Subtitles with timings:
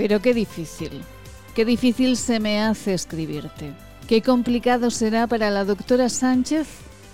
[0.00, 1.02] Pero qué difícil,
[1.54, 3.74] qué difícil se me hace escribirte.
[4.08, 6.66] Qué complicado será para la doctora Sánchez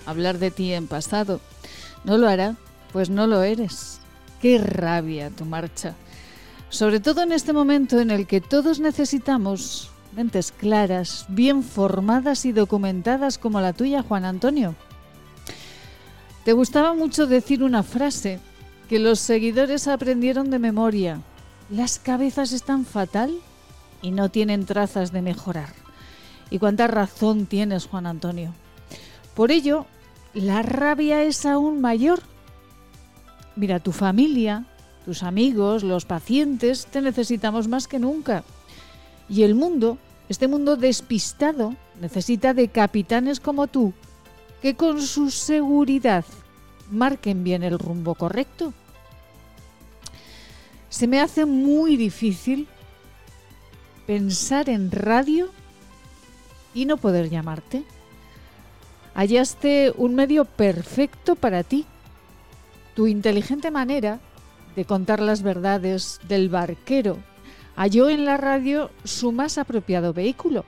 [0.06, 1.40] hablar de ti en pasado.
[2.04, 2.54] No lo hará,
[2.92, 3.98] pues no lo eres.
[4.40, 5.96] Qué rabia tu marcha.
[6.68, 12.52] Sobre todo en este momento en el que todos necesitamos mentes claras, bien formadas y
[12.52, 14.76] documentadas como la tuya, Juan Antonio.
[16.44, 18.38] Te gustaba mucho decir una frase
[18.88, 21.20] que los seguidores aprendieron de memoria.
[21.68, 23.40] Las cabezas están fatal
[24.00, 25.70] y no tienen trazas de mejorar.
[26.48, 28.54] Y cuánta razón tienes, Juan Antonio.
[29.34, 29.86] Por ello,
[30.32, 32.20] la rabia es aún mayor.
[33.56, 34.64] Mira, tu familia,
[35.04, 38.44] tus amigos, los pacientes, te necesitamos más que nunca.
[39.28, 43.92] Y el mundo, este mundo despistado, necesita de capitanes como tú,
[44.62, 46.24] que con su seguridad
[46.92, 48.72] marquen bien el rumbo correcto.
[50.96, 52.66] Se me hace muy difícil
[54.06, 55.50] pensar en radio
[56.72, 57.84] y no poder llamarte.
[59.12, 61.84] Hallaste un medio perfecto para ti.
[62.94, 64.20] Tu inteligente manera
[64.74, 67.18] de contar las verdades del barquero
[67.76, 70.64] halló en la radio su más apropiado vehículo.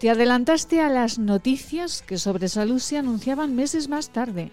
[0.00, 4.52] Te adelantaste a las noticias que sobre salud se anunciaban meses más tarde.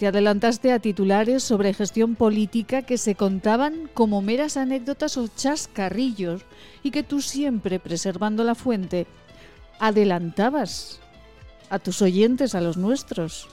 [0.00, 6.46] Te adelantaste a titulares sobre gestión política que se contaban como meras anécdotas o chascarrillos
[6.82, 9.06] y que tú siempre, preservando la fuente,
[9.78, 11.00] adelantabas
[11.68, 13.46] a tus oyentes, a los nuestros.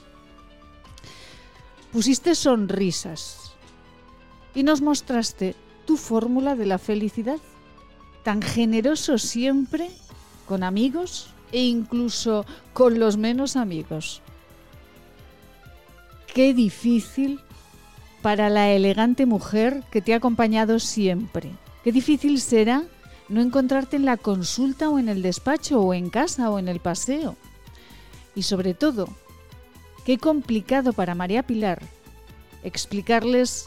[1.92, 3.52] Pusiste sonrisas
[4.54, 7.40] y nos mostraste tu fórmula de la felicidad,
[8.22, 9.90] tan generoso siempre
[10.46, 14.22] con amigos e incluso con los menos amigos.
[16.38, 17.40] Qué difícil
[18.22, 21.50] para la elegante mujer que te ha acompañado siempre.
[21.82, 22.84] Qué difícil será
[23.28, 26.78] no encontrarte en la consulta o en el despacho o en casa o en el
[26.78, 27.34] paseo.
[28.36, 29.08] Y sobre todo,
[30.04, 31.82] qué complicado para María Pilar
[32.62, 33.66] explicarles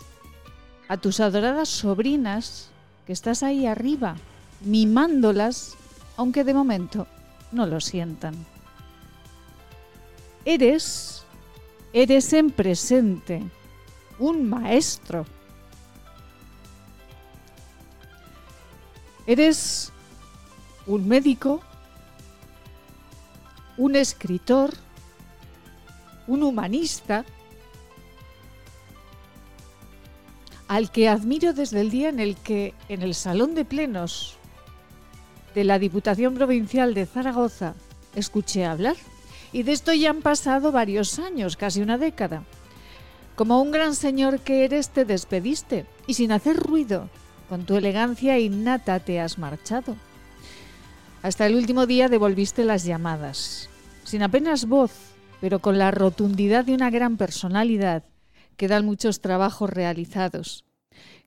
[0.88, 2.70] a tus adoradas sobrinas
[3.06, 4.16] que estás ahí arriba,
[4.62, 5.76] mimándolas,
[6.16, 7.06] aunque de momento
[7.52, 8.34] no lo sientan.
[10.46, 11.21] Eres,
[11.94, 13.42] eres en presente,
[14.20, 15.26] un maestro
[19.28, 19.94] Eres
[20.88, 21.62] un médico,
[23.78, 24.74] un escritor,
[26.28, 27.24] un humanista,
[30.68, 34.38] al que admiro desde el día en el que en el Salón de Plenos
[35.54, 37.76] de la Diputación Provincial de Zaragoza
[38.16, 38.96] escuché hablar.
[39.54, 42.44] Y de esto ya han pasado varios años, casi una década.
[43.36, 47.10] Como un gran señor que eres, te despediste y sin hacer ruido
[47.52, 49.98] con tu elegancia innata te has marchado.
[51.22, 53.70] Hasta el último día devolviste las llamadas,
[54.06, 54.92] sin apenas voz,
[55.42, 58.06] pero con la rotundidad de una gran personalidad.
[58.56, 60.64] Quedan muchos trabajos realizados.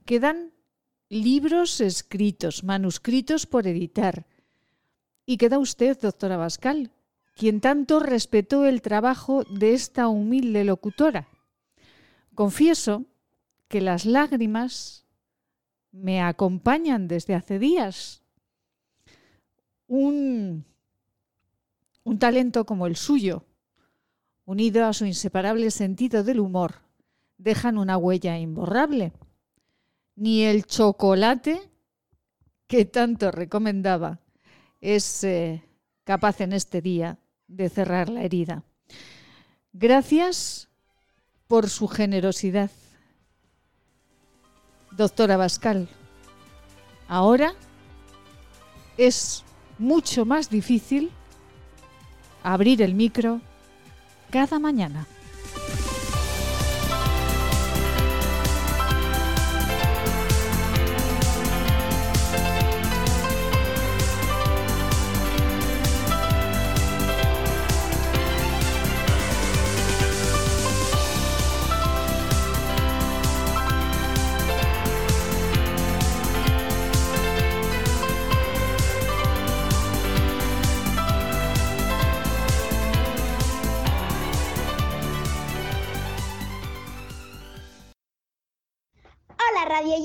[0.06, 0.52] Quedan
[1.10, 4.24] libros escritos, manuscritos por editar.
[5.26, 6.90] Y queda usted, doctora Bascal,
[7.34, 11.28] quien tanto respetó el trabajo de esta humilde locutora.
[12.34, 13.04] Confieso
[13.68, 15.04] que las lágrimas
[15.90, 18.22] me acompañan desde hace días.
[19.86, 20.64] Un,
[22.18, 23.44] talento como el suyo,
[24.44, 26.82] unido a su inseparable sentido del humor,
[27.38, 29.12] dejan una huella imborrable.
[30.16, 31.60] Ni el chocolate
[32.68, 34.20] que tanto recomendaba
[34.80, 35.64] es eh,
[36.04, 38.62] capaz en este día de cerrar la herida.
[39.72, 40.68] Gracias
[41.46, 42.70] por su generosidad
[44.92, 45.88] doctora Bascal.
[47.08, 47.54] Ahora
[48.96, 49.44] es
[49.78, 51.10] mucho más difícil
[52.42, 53.40] abrir el micro
[54.30, 55.06] cada mañana.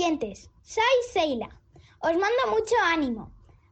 [0.10, 1.50] Oyentes, soy Seila.
[2.00, 3.32] Os mando mucho ánimo.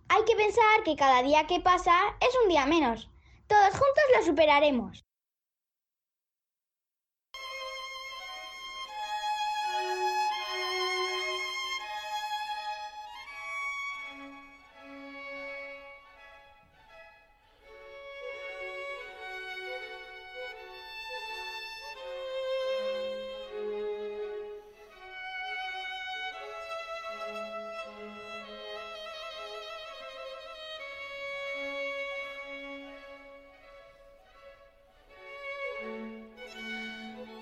[0.10, 3.10] Hay que pensar que cada día que pasa es un día menos.
[3.48, 5.07] Todos juntos lo superaremos.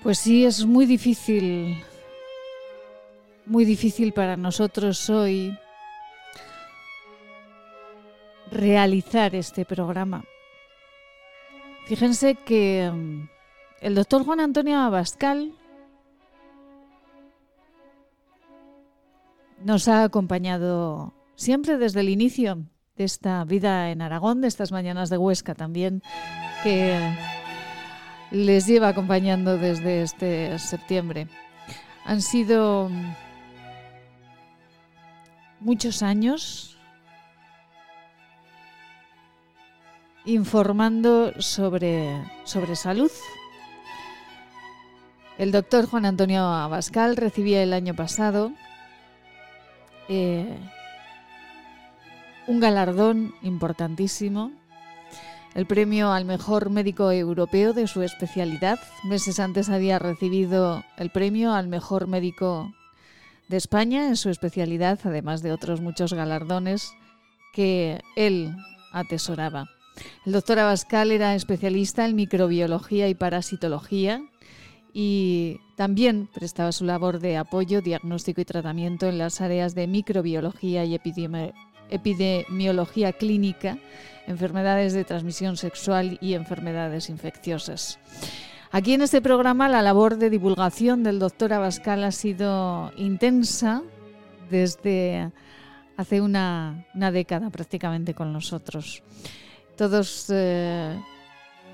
[0.06, 1.82] Pues sí, es muy difícil,
[3.44, 5.58] muy difícil para nosotros hoy
[8.52, 10.22] realizar este programa.
[11.86, 13.28] Fíjense que mm,
[13.80, 15.52] el doctor Juan Antonio Abascal
[19.64, 22.58] nos ha acompañado siempre desde el inicio
[22.96, 26.00] de esta vida en Aragón, de estas mañanas de Huesca también,
[26.62, 26.96] que
[28.30, 31.28] les lleva acompañando desde este septiembre.
[32.04, 32.90] Han sido
[35.60, 36.76] muchos años
[40.24, 43.10] informando sobre, sobre salud.
[45.38, 48.52] El doctor Juan Antonio Abascal recibía el año pasado
[50.08, 50.58] eh,
[52.46, 54.52] un galardón importantísimo,
[55.56, 58.78] el premio al mejor médico europeo de su especialidad.
[59.04, 62.70] Meses antes había recibido el premio al mejor médico
[63.48, 66.92] de España en su especialidad, además de otros muchos galardones
[67.54, 68.54] que él
[68.92, 69.70] atesoraba.
[70.26, 74.20] El doctor Abascal era especialista en microbiología y parasitología
[74.92, 80.84] y también prestaba su labor de apoyo, diagnóstico y tratamiento en las áreas de microbiología
[80.84, 81.00] y
[81.88, 83.78] epidemiología clínica,
[84.26, 87.98] enfermedades de transmisión sexual y enfermedades infecciosas.
[88.70, 93.82] Aquí en este programa la labor de divulgación del doctor Abascal ha sido intensa
[94.50, 95.30] desde
[95.96, 99.02] hace una, década prácticamente con nosotros.
[99.76, 100.98] Todos, eh,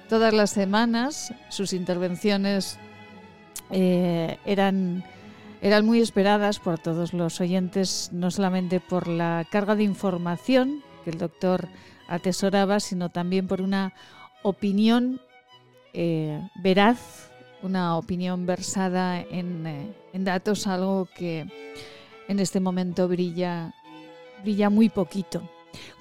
[0.08, 2.78] todas las semanas sus intervenciones
[3.70, 5.04] eh, eran,
[5.60, 11.10] eran muy esperadas por todos los oyentes, no solamente por la carga de información que
[11.10, 11.68] el doctor
[12.12, 13.94] atesoraba, sino también por una
[14.42, 15.20] opinión
[15.94, 17.30] eh, veraz,
[17.62, 21.46] una opinión versada en, eh, en, datos, algo que
[22.28, 23.74] en este momento brilla,
[24.42, 25.42] brilla muy poquito.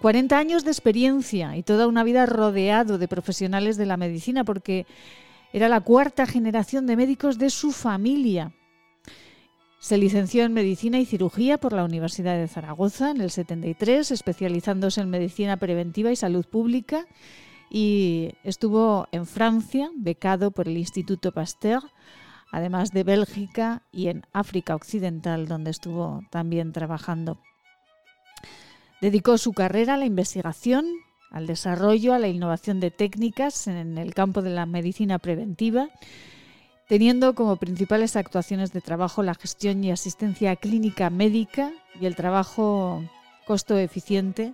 [0.01, 4.85] 40 años de experiencia y toda una vida rodeado de profesionales de la medicina, porque
[5.53, 8.51] era la cuarta generación de médicos de su familia.
[9.81, 15.01] Se licenció en Medicina y Cirugía por la Universidad de Zaragoza en el 73, especializándose
[15.01, 17.07] en Medicina Preventiva y Salud Pública
[17.67, 21.81] y estuvo en Francia, becado por el Instituto Pasteur,
[22.51, 27.39] además de Bélgica y en África Occidental, donde estuvo también trabajando.
[29.01, 30.85] Dedicó su carrera a la investigación,
[31.31, 35.89] al desarrollo, a la innovación de técnicas en el campo de la medicina preventiva,
[36.91, 41.71] teniendo como principales actuaciones de trabajo la gestión y asistencia clínica médica
[42.01, 43.01] y el trabajo
[43.47, 44.53] costo eficiente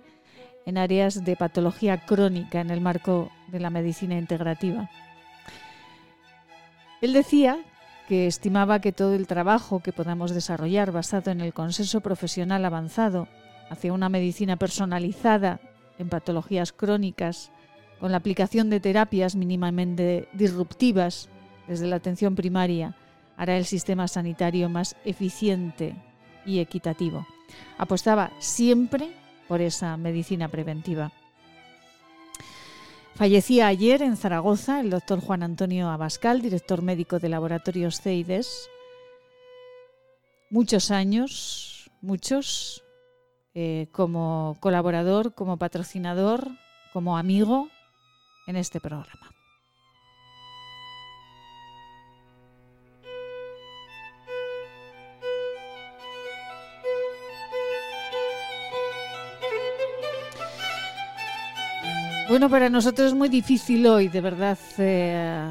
[0.64, 4.88] en áreas de patología crónica en el marco de la medicina integrativa.
[7.00, 7.58] Él decía
[8.06, 13.26] que estimaba que todo el trabajo que podamos desarrollar basado en el consenso profesional avanzado
[13.68, 15.58] hacia una medicina personalizada
[15.98, 17.50] en patologías crónicas,
[17.98, 21.30] con la aplicación de terapias mínimamente disruptivas
[21.68, 22.96] desde la atención primaria,
[23.36, 25.94] hará el sistema sanitario más eficiente
[26.44, 27.26] y equitativo.
[27.76, 29.12] Apostaba siempre
[29.46, 31.12] por esa medicina preventiva.
[33.14, 38.68] Fallecía ayer en Zaragoza el doctor Juan Antonio Abascal, director médico de Laboratorios CEIDES.
[40.50, 42.84] Muchos años, muchos,
[43.54, 46.48] eh, como colaborador, como patrocinador,
[46.92, 47.68] como amigo
[48.46, 49.37] en este programa.
[62.38, 65.44] Bueno, para nosotros es muy difícil hoy, de verdad, eh,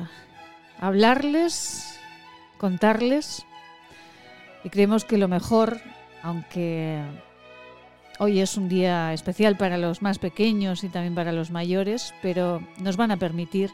[0.79, 1.99] hablarles,
[2.57, 3.45] contarles.
[4.63, 5.81] Y creemos que lo mejor,
[6.23, 7.01] aunque
[8.19, 12.65] hoy es un día especial para los más pequeños y también para los mayores, pero
[12.79, 13.69] nos van a permitir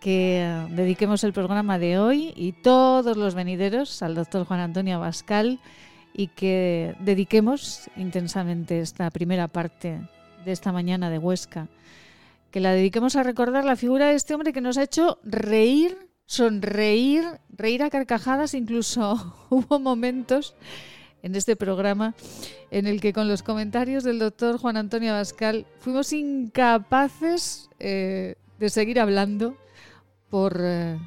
[0.00, 5.60] que dediquemos el programa de hoy y todos los venideros al doctor Juan Antonio Abascal
[6.14, 10.00] y que dediquemos intensamente esta primera parte
[10.46, 11.68] de esta mañana de Huesca
[12.50, 15.96] que la dediquemos a recordar la figura de este hombre que nos ha hecho reír,
[16.26, 20.54] sonreír, reír a carcajadas, incluso hubo momentos
[21.22, 22.14] en este programa
[22.70, 28.70] en el que con los comentarios del doctor Juan Antonio Abascal fuimos incapaces eh, de
[28.70, 29.56] seguir hablando
[30.28, 30.98] por, eh,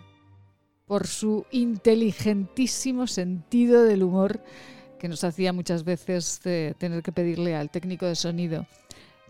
[0.85, 4.43] por su inteligentísimo sentido del humor
[4.99, 8.67] que nos hacía muchas veces eh, tener que pedirle al técnico de sonido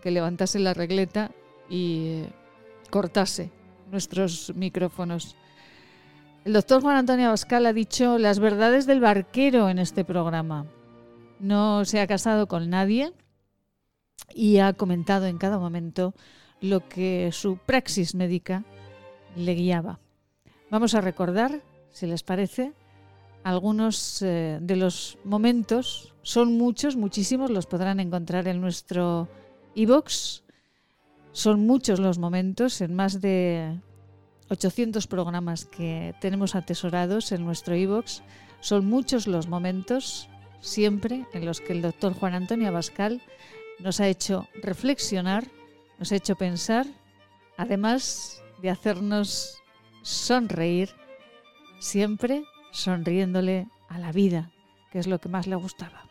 [0.02, 1.30] que levantase la regleta
[1.70, 2.24] y
[2.90, 3.50] cortase
[3.90, 5.36] nuestros micrófonos.
[6.44, 10.66] El doctor Juan Antonio Abascal ha dicho las verdades del barquero en este programa.
[11.38, 13.12] No se ha casado con nadie
[14.34, 16.14] y ha comentado en cada momento
[16.60, 18.64] lo que su praxis médica
[19.36, 20.00] le guiaba.
[20.70, 22.72] Vamos a recordar, si les parece,
[23.42, 26.14] algunos eh, de los momentos.
[26.22, 29.28] Son muchos, muchísimos, los podrán encontrar en nuestro
[29.74, 30.42] iBox.
[31.32, 33.80] Son muchos los momentos en más de
[34.48, 38.22] 800 programas que tenemos atesorados en nuestro iBox.
[38.60, 40.28] Son muchos los momentos
[40.60, 43.22] siempre en los que el doctor Juan Antonio Abascal
[43.78, 45.46] nos ha hecho reflexionar,
[45.98, 46.86] nos ha hecho pensar,
[47.56, 49.62] además de hacernos
[50.02, 50.90] sonreír,
[51.78, 54.50] siempre sonriéndole a la vida,
[54.90, 56.04] que es lo que más le gustaba.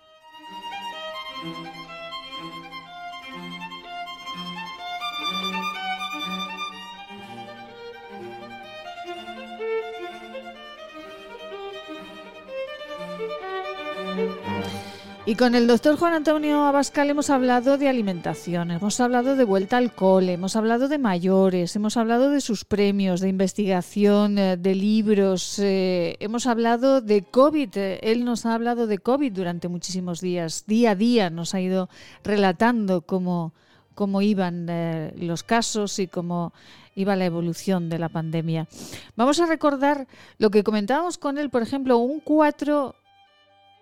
[15.30, 19.78] Y con el doctor Juan Antonio Abascal hemos hablado de alimentación, hemos hablado de vuelta
[19.78, 24.74] al cole, hemos hablado de mayores, hemos hablado de sus premios, de investigación, eh, de
[24.74, 27.70] libros, eh, hemos hablado de COVID.
[28.02, 30.64] Él nos ha hablado de COVID durante muchísimos días.
[30.66, 31.90] Día a día nos ha ido
[32.24, 33.54] relatando cómo,
[33.94, 36.54] cómo iban eh, los casos y cómo
[36.96, 38.68] iba la evolución de la pandemia.
[39.16, 40.08] Vamos a recordar
[40.40, 42.96] lo que comentábamos con él, por ejemplo, un 4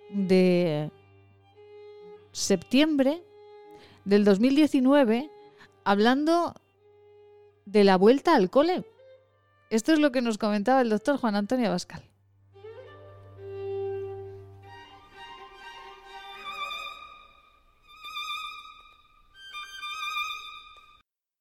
[0.10, 0.92] de
[2.38, 3.24] septiembre
[4.06, 5.32] del 2019
[5.84, 6.54] hablando
[7.66, 8.86] de la vuelta al cole.
[9.72, 12.04] Esto es lo que nos comentaba el doctor Juan Antonio Bascal.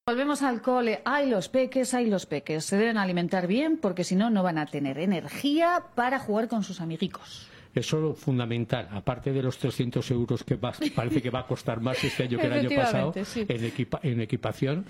[0.06, 1.02] Volvemos al cole.
[1.04, 2.64] Hay los peques, hay los peques.
[2.64, 6.62] Se deben alimentar bien porque si no, no van a tener energía para jugar con
[6.62, 7.50] sus amiguitos.
[7.76, 12.02] Eso es fundamental, aparte de los 300 euros que parece que va a costar más
[12.02, 14.86] este año que el año pasado en, equipación,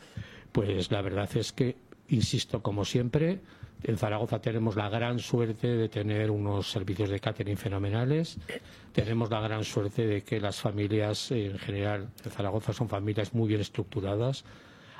[0.53, 1.75] pues la verdad es que,
[2.11, 3.41] insisto, como siempre,
[3.83, 8.39] en Zaragoza tenemos la gran suerte de tener unos servicios de catering fenomenales.
[8.93, 13.49] Tenemos la gran suerte de que las familias en general en Zaragoza son familias muy
[13.49, 14.45] bien estructuradas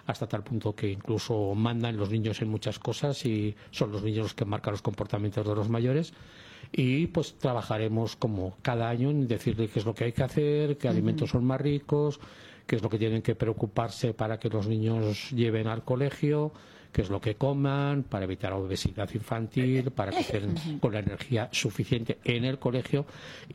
[0.07, 4.25] hasta tal punto que incluso mandan los niños en muchas cosas y son los niños
[4.25, 6.13] los que marcan los comportamientos de los mayores
[6.73, 10.79] y pues trabajaremos como cada año en decirle qué es lo que hay que hacer,
[10.79, 12.21] qué alimentos son más ricos,
[12.67, 16.53] qué es lo que tienen que preocuparse para que los niños lleven al colegio,
[16.93, 21.49] qué es lo que coman, para evitar obesidad infantil, para que estén con la energía
[21.53, 23.07] suficiente en el colegio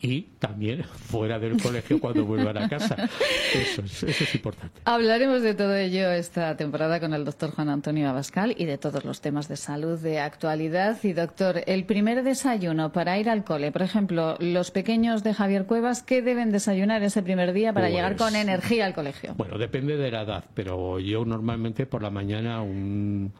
[0.01, 2.95] y también fuera del colegio cuando vuelvan a casa.
[3.53, 4.81] Eso es, importante.
[4.85, 9.05] Hablaremos de todo ello esta temporada con el doctor Juan Antonio Abascal y de todos
[9.05, 10.97] los temas de salud de actualidad.
[11.03, 15.65] Y doctor, el primer desayuno para ir al cole, por ejemplo, los pequeños de Javier
[15.65, 19.33] Cuevas, ¿qué deben desayunar ese primer día para llegar con pues, energía al colegio?
[19.35, 23.30] Bueno, depende de la edad, pero yo normalmente por la mañana un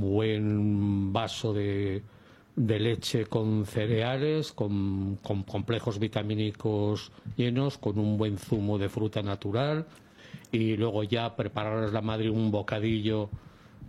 [0.00, 2.02] buen vaso de,
[2.56, 9.86] leche con cereales, con, complejos vitamínicos llenos, con un buen zumo de fruta natural
[10.50, 13.30] y luego ya prepararles la madre un bocadillo,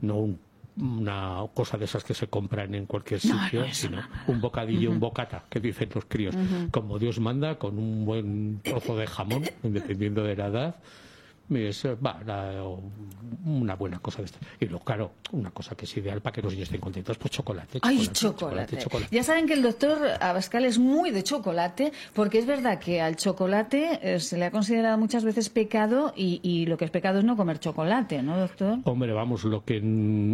[0.02, 0.36] no
[0.76, 5.46] una cosa de esas que se compran en cualquier sitio, sino un bocadillo, un bocata,
[5.50, 6.36] que dicen los críos,
[6.72, 10.76] como Dios manda, con un buen trozo de jamón, dependiendo de la edad,
[11.56, 11.88] es
[13.46, 14.40] una buena cosa de esto.
[14.60, 17.32] Y luego, claro, una cosa que es ideal para que los niños estén contentos, pues
[17.32, 17.80] chocolate.
[17.82, 18.78] Ay, chocolate,
[19.12, 23.16] Ya saben que el doctor Abascal es muy de chocolate, porque es verdad que al
[23.16, 27.26] chocolate eh, se le ha considerado muchas veces pecado y, lo que es pecado es
[27.26, 28.80] no comer chocolate, ¿no, doctor?
[28.86, 29.76] Hombre, vamos, lo que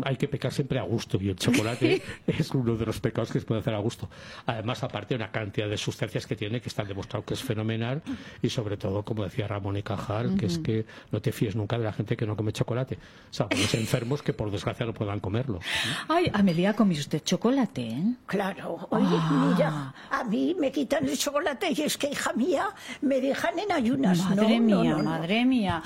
[0.06, 3.40] hay que pecar siempre a gusto y el chocolate es uno de los pecados que
[3.40, 4.10] se puede hacer a gusto.
[4.46, 8.02] Además, aparte, una cantidad de sustancias que tiene que están demostrado que es fenomenal
[8.42, 11.78] y sobre todo, como decía Ramón y Cajal, que es que no te fíes nunca
[11.78, 12.96] de la gente que no come chocolate.
[12.96, 15.60] O sea, los enfermos que por desgracia no puedan comerlo.
[16.08, 17.82] Ay, Amelia, ¿come usted chocolate?
[17.82, 18.04] Eh?
[18.26, 18.88] Claro.
[18.90, 19.54] Oye, ah.
[19.54, 22.70] mira, a mí me quitan el chocolate y es que, hija mía,
[23.02, 24.20] me dejan en ayunas.
[24.30, 25.84] Madre mía, madre mía.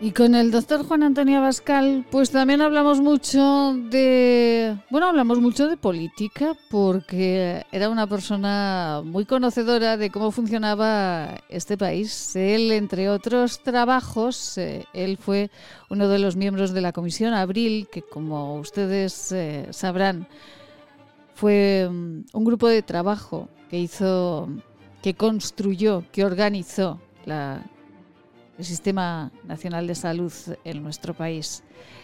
[0.00, 5.66] Y con el doctor Juan Antonio Abascal, pues también hablamos mucho de, bueno, hablamos mucho
[5.66, 12.36] de política, porque era una persona muy conocedora de cómo funcionaba este país.
[12.36, 15.50] Él, entre otros trabajos, eh, él fue
[15.90, 20.28] uno de los miembros de la Comisión Abril, que como ustedes eh, sabrán,
[21.34, 24.48] Fue mm, un grupo de trabajo que hizo,
[25.02, 27.00] que construyó, que organizó
[28.58, 30.32] el Sistema Nacional de Salud
[30.64, 31.62] en nuestro país.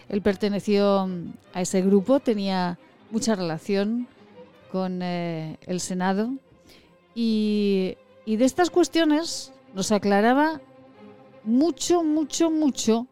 [0.09, 1.09] Él perteneció
[1.53, 2.79] a ese grupo, tenía
[3.11, 4.07] mucha relación
[4.71, 6.33] con eh, el Senado
[7.15, 10.61] y, y de estas cuestiones nos aclaraba
[11.43, 13.09] mucho, mucho, mucho,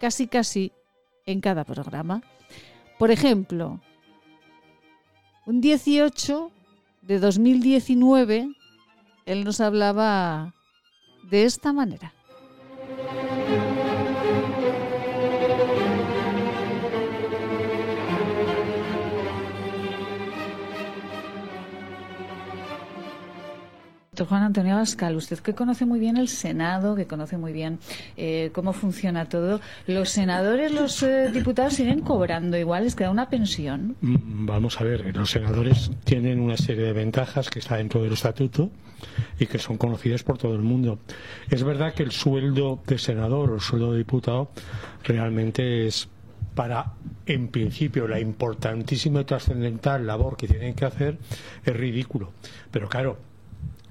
[0.00, 0.72] casi, casi
[1.26, 2.22] en cada programa.
[2.98, 3.80] Por ejemplo,
[5.46, 6.50] un 18
[7.02, 8.48] de 2019,
[9.26, 10.53] él nos hablaba
[11.30, 12.12] de esta manera.
[24.14, 27.80] Doctor Juan Antonio Abascal, usted que conoce muy bien el Senado, que conoce muy bien
[28.16, 32.84] eh, cómo funciona todo, ¿los senadores, los eh, diputados siguen cobrando igual?
[32.84, 33.96] ¿Les queda una pensión?
[34.00, 38.12] Mm, vamos a ver, los senadores tienen una serie de ventajas que está dentro del
[38.12, 38.70] estatuto
[39.40, 41.00] y que son conocidas por todo el mundo.
[41.50, 44.52] Es verdad que el sueldo de senador o el sueldo de diputado
[45.02, 46.08] realmente es
[46.54, 46.92] para,
[47.26, 51.18] en principio, la importantísima y trascendental labor que tienen que hacer
[51.64, 52.30] es ridículo.
[52.70, 53.33] Pero claro,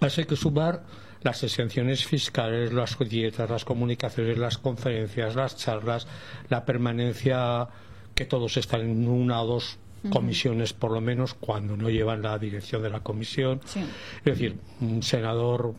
[0.03, 0.83] hay que sumar
[1.21, 6.07] las exenciones fiscales, las dietas, las comunicaciones, las conferencias, las charlas,
[6.49, 7.67] la permanencia
[8.13, 9.77] que todos están en una o dos
[10.09, 13.61] comisiones por lo menos cuando no llevan la dirección de la comisión.
[14.17, 15.73] Es decir, un senador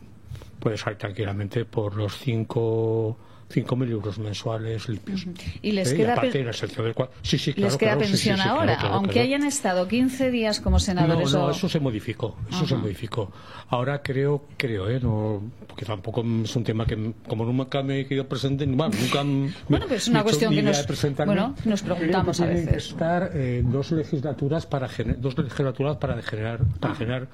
[0.59, 3.17] puede salir tranquilamente por los cinco
[3.53, 5.27] 5.000 euros mensuales limpios.
[5.61, 5.97] Y les ¿Eh?
[5.97, 11.31] queda, les queda pensión ahora, aunque hayan estado 15 días como senadores.
[11.31, 12.35] No, no, eso se modificó.
[12.49, 13.31] Eso se modificó.
[13.69, 14.99] Ahora creo, creo, ¿eh?
[14.99, 19.23] No, porque tampoco es un tema que, como nunca me he quedado presente, bueno, nunca.
[19.69, 20.85] bueno, pero es una cuestión que nos,
[21.25, 22.69] bueno, nos preguntamos a veces.
[22.69, 26.97] Que estar eh, dos legislaturas para dos legislaturas para generar, para ah.
[26.97, 27.27] generar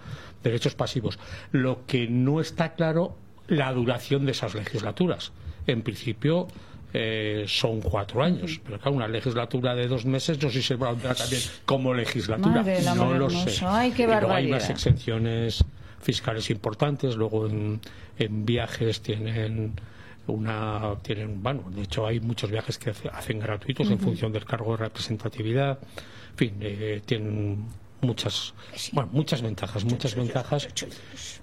[0.43, 1.19] derechos pasivos.
[1.51, 3.15] Lo que no está claro
[3.47, 5.33] la duración de esas legislaturas
[5.67, 6.47] en principio
[6.93, 8.59] eh, son cuatro años.
[8.63, 12.63] Pero claro, una legislatura de dos meses no sé si se va también como legislatura.
[12.95, 13.65] no lo sé.
[13.65, 15.63] Ay, qué hay más exenciones
[16.01, 17.15] fiscales importantes.
[17.15, 17.79] Luego en,
[18.17, 19.73] viajes tienen
[20.27, 24.77] una tienen bueno de hecho hay muchos viajes que hacen gratuitos en función del cargo
[24.77, 25.79] de representatividad
[26.33, 27.65] en fin eh, tienen
[28.01, 28.53] muchas
[28.91, 30.67] bueno, muchas ventajas muchas ventajas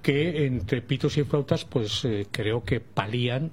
[0.01, 3.51] que entre pitos y flautas pues eh, creo que palían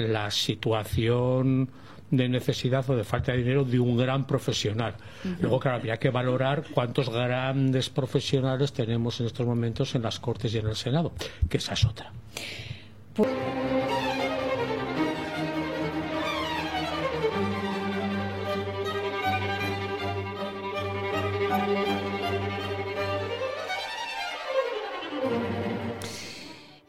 [0.00, 1.70] la situación
[2.10, 4.94] de necesidad o de falta de dinero de un gran profesional.
[5.40, 10.52] Luego, claro, habría que valorar cuántos grandes profesionales tenemos en estos momentos en las Cortes
[10.54, 11.12] y en el Senado,
[11.48, 12.12] que esa es otra.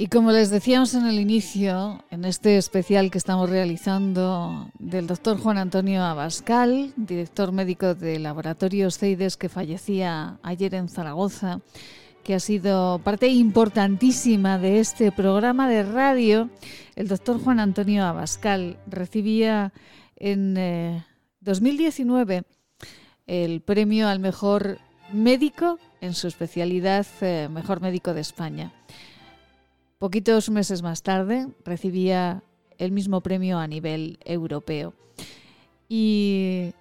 [0.02, 5.38] Y como les decíamos en el inicio, en este especial que estamos realizando del doctor
[5.38, 11.60] Juan Antonio Abascal, director médico de Laboratorios CEIDES que fallecía ayer en Zaragoza,
[12.24, 16.50] que ha sido parte importantísima de este programa de radio,
[16.96, 19.72] el doctor Juan Antonio Abascal recibía
[20.16, 21.04] en
[21.42, 22.44] 2019 eh,
[23.28, 24.80] el premio al mejor
[25.14, 28.74] médico en su especialidad, eh, mejor médico de España.
[30.02, 32.42] Poquitos meses más tarde recibía
[32.80, 34.96] el mismo premio a nivel europeo.
[35.88, 36.74] Y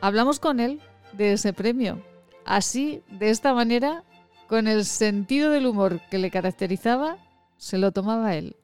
[0.00, 0.80] hablamos con él
[1.12, 2.00] de ese premio.
[2.46, 4.02] Así, de esta manera,
[4.48, 7.18] con el sentido del humor que le caracterizaba,
[7.58, 8.56] se lo tomaba él.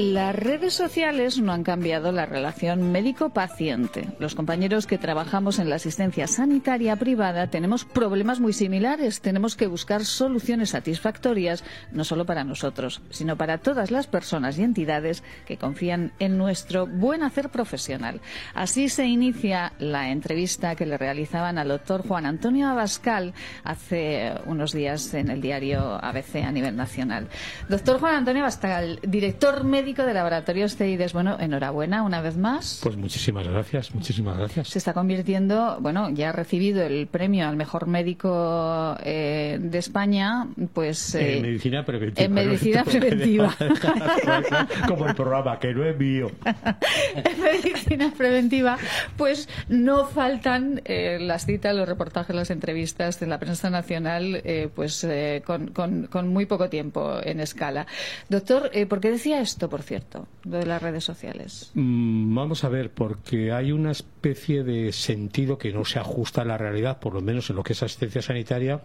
[0.00, 4.08] Las redes sociales no han cambiado la relación médico-paciente.
[4.18, 9.20] Los compañeros que trabajamos en la asistencia sanitaria privada tenemos problemas muy similares.
[9.20, 14.62] Tenemos que buscar soluciones satisfactorias, no solo para nosotros, sino para todas las personas y
[14.62, 18.22] entidades que confían en nuestro buen hacer profesional.
[18.54, 23.34] Así se inicia la entrevista que le realizaban al doctor Juan Antonio Abascal
[23.64, 27.28] hace unos días en el diario ABC a nivel nacional.
[27.68, 31.12] Doctor Juan Antonio Abascal, director médico médico de Laboratorios CEIDES.
[31.12, 32.78] Bueno, enhorabuena una vez más.
[32.80, 34.68] Pues muchísimas gracias, muchísimas gracias.
[34.68, 40.46] Se está convirtiendo, bueno, ya ha recibido el premio al mejor médico eh, de España,
[40.72, 41.16] pues...
[41.16, 42.24] en eh, medicina preventiva.
[42.24, 43.56] En medicina preventiva.
[44.86, 46.30] Como el programa, que no es mío.
[47.16, 48.78] en medicina preventiva,
[49.16, 54.40] pues no faltan eh, las citas, los reportajes, las entrevistas de la prensa nacional,
[54.72, 55.04] pues
[55.44, 57.88] con, con, con, muy poco tiempo en escala.
[58.28, 61.70] Doctor, ¿por qué decía esto, por cierto, de las redes sociales?
[61.72, 66.44] Mm, vamos a ver, porque hay una especie de sentido que no se ajusta a
[66.44, 68.82] la realidad, por lo menos en lo que es asistencia sanitaria,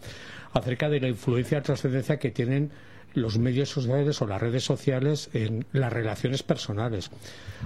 [0.54, 2.72] acerca de la influencia y trascendencia que tienen
[3.14, 7.12] los medios sociales o las redes sociales en las relaciones personales.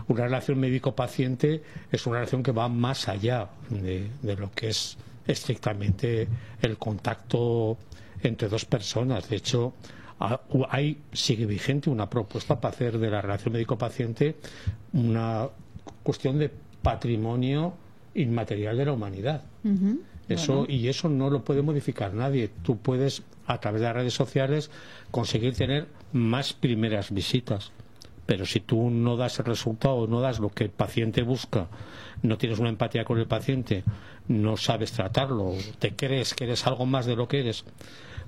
[0.07, 1.61] Una relación médico-paciente
[1.91, 6.27] es una relación que va más allá de, lo que es estrictamente
[6.63, 7.77] el contacto
[8.23, 9.29] entre dos personas.
[9.29, 9.73] De hecho,
[10.69, 14.35] hay, sigue vigente una propuesta para hacer de la relación médico-paciente
[14.93, 15.47] una
[16.03, 16.51] cuestión de
[16.81, 17.73] patrimonio
[18.15, 19.43] inmaterial de la humanidad.
[20.27, 22.49] Eso, Y eso no lo puede modificar nadie.
[22.63, 24.69] Tú puedes, a través de las redes sociales,
[25.09, 27.71] conseguir tener más primeras visitas.
[28.25, 31.67] Pero si tú no das el resultado, no das lo que el paciente busca,
[32.21, 33.83] no tienes una empatía con el paciente,
[34.27, 37.65] no sabes tratarlo, te crees que eres algo más de lo que eres,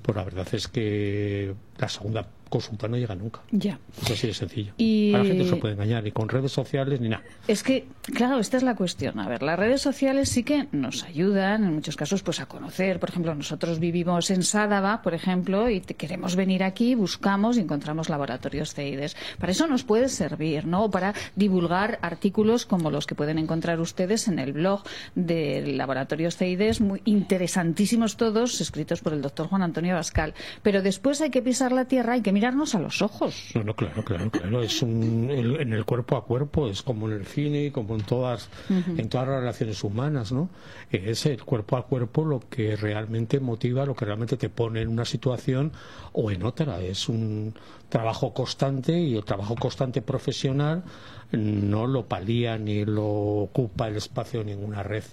[0.02, 3.42] pues la verdad es que la segunda consulta no llega nunca.
[3.50, 3.80] Ya.
[4.04, 4.74] Es así de sencillo.
[4.78, 5.14] Y...
[5.16, 7.24] A la gente se puede engañar ni con redes sociales ni nada.
[7.48, 9.20] Es que, claro, esta es la cuestión.
[9.20, 13.00] A ver, las redes sociales sí que nos ayudan en muchos casos pues a conocer.
[13.00, 18.10] Por ejemplo, nosotros vivimos en Sádava, por ejemplo, y queremos venir aquí, buscamos y encontramos
[18.10, 19.16] laboratorios CEIDES.
[19.40, 20.92] Para eso nos puede servir, ¿no?
[20.92, 24.84] Para divulgar artículos como los que pueden encontrar ustedes en el blog
[25.16, 30.34] del Laboratorios CEIDES, muy interesantísimos todos, escritos por el doctor Juan Antonio Bascal.
[30.62, 33.52] Pero después hay que pisar la tierra, hay que mirarnos a los ojos.
[33.54, 34.64] No, no, claro, claro, claro.
[34.64, 38.50] Es un, en el cuerpo a cuerpo, es como en el cine, como en todas,
[38.68, 40.50] en todas las relaciones humanas, ¿no?
[40.90, 44.88] Es el cuerpo a cuerpo lo que realmente motiva, lo que realmente te pone en
[44.88, 45.72] una situación
[46.14, 46.82] o en otra.
[46.82, 47.54] Es un
[47.90, 50.84] trabajo constante y el trabajo constante profesional
[51.32, 55.04] no lo palía ni lo ocupa el espacio de ninguna red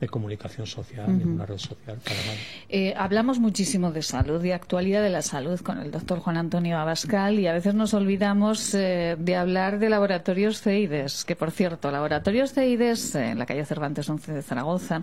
[0.00, 1.98] de comunicación social, en una red social.
[2.68, 6.78] Eh, hablamos muchísimo de salud, de actualidad de la salud con el doctor Juan Antonio
[6.78, 11.90] Abascal y a veces nos olvidamos eh, de hablar de laboratorios CEIDES, que por cierto,
[11.90, 15.02] laboratorios CEIDES en la calle Cervantes 11 de Zaragoza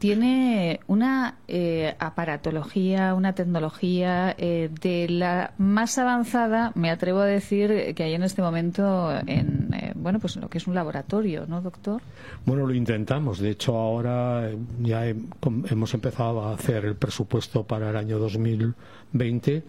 [0.00, 8.02] tiene una eh, aparatología, una tecnología de la más avanzada, me atrevo a decir, que
[8.02, 12.02] hay en este momento en, bueno, pues en lo que es un laboratorio, ¿no, doctor?
[12.44, 13.38] Bueno, lo intentamos.
[13.38, 14.31] De hecho, ahora
[14.80, 19.64] ya hemos empezado a hacer el presupuesto para el año 2020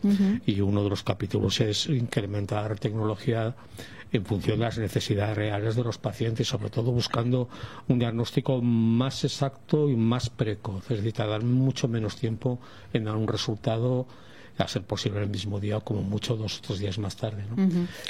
[0.46, 3.56] y uno de los capítulos es incrementar tecnología
[4.14, 7.50] en función de las necesidades reales de los pacientes, sobre todo buscando
[7.88, 12.60] un diagnóstico más exacto y más precoz, es decir, tardar mucho menos tiempo
[12.94, 14.06] en dar un resultado
[14.58, 17.44] a ser posible el mismo día o como mucho dos o tres días más tarde.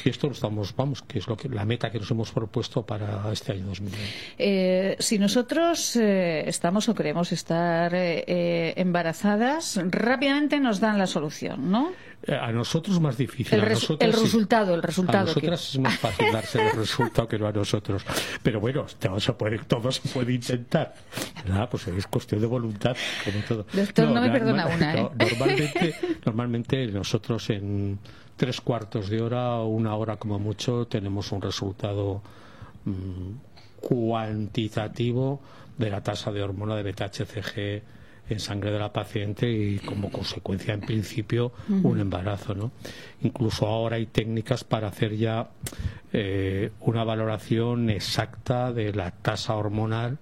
[0.04, 2.86] Y esto lo estamos, vamos, que es lo que, la meta que nos hemos propuesto
[2.86, 4.08] para este año 2020.
[4.38, 11.72] Eh, si nosotros eh, estamos o queremos estar eh, embarazadas, rápidamente nos dan la solución,
[11.72, 11.92] ¿no?
[12.28, 13.60] A nosotros más difícil.
[13.60, 15.20] El, a nosotros, resultado, el resultado.
[15.20, 18.06] A nosotras es más fácil darse el resultado que no a nosotros.
[18.42, 20.94] Pero bueno, todo se puede, todo se puede intentar.
[21.70, 23.66] Pues es cuestión de voluntad, como todo.
[23.74, 24.96] Doctor, no, me perdona una.
[24.96, 25.10] ¿eh?
[25.20, 28.00] normalmente, normalmente nosotros en
[28.38, 32.22] tres cuartos de hora o una hora como mucho tenemos un resultado
[32.86, 33.32] mm,
[33.82, 35.42] cuantitativo
[35.78, 37.82] de la tasa de hormona de beta-HCG
[38.30, 41.52] en sangre de la paciente y como consecuencia en principio
[41.84, 42.72] un embarazo ¿no?
[43.22, 45.50] incluso ahora hay técnicas para hacer ya
[46.14, 50.20] eh, una valoración exacta de la tasa hormonal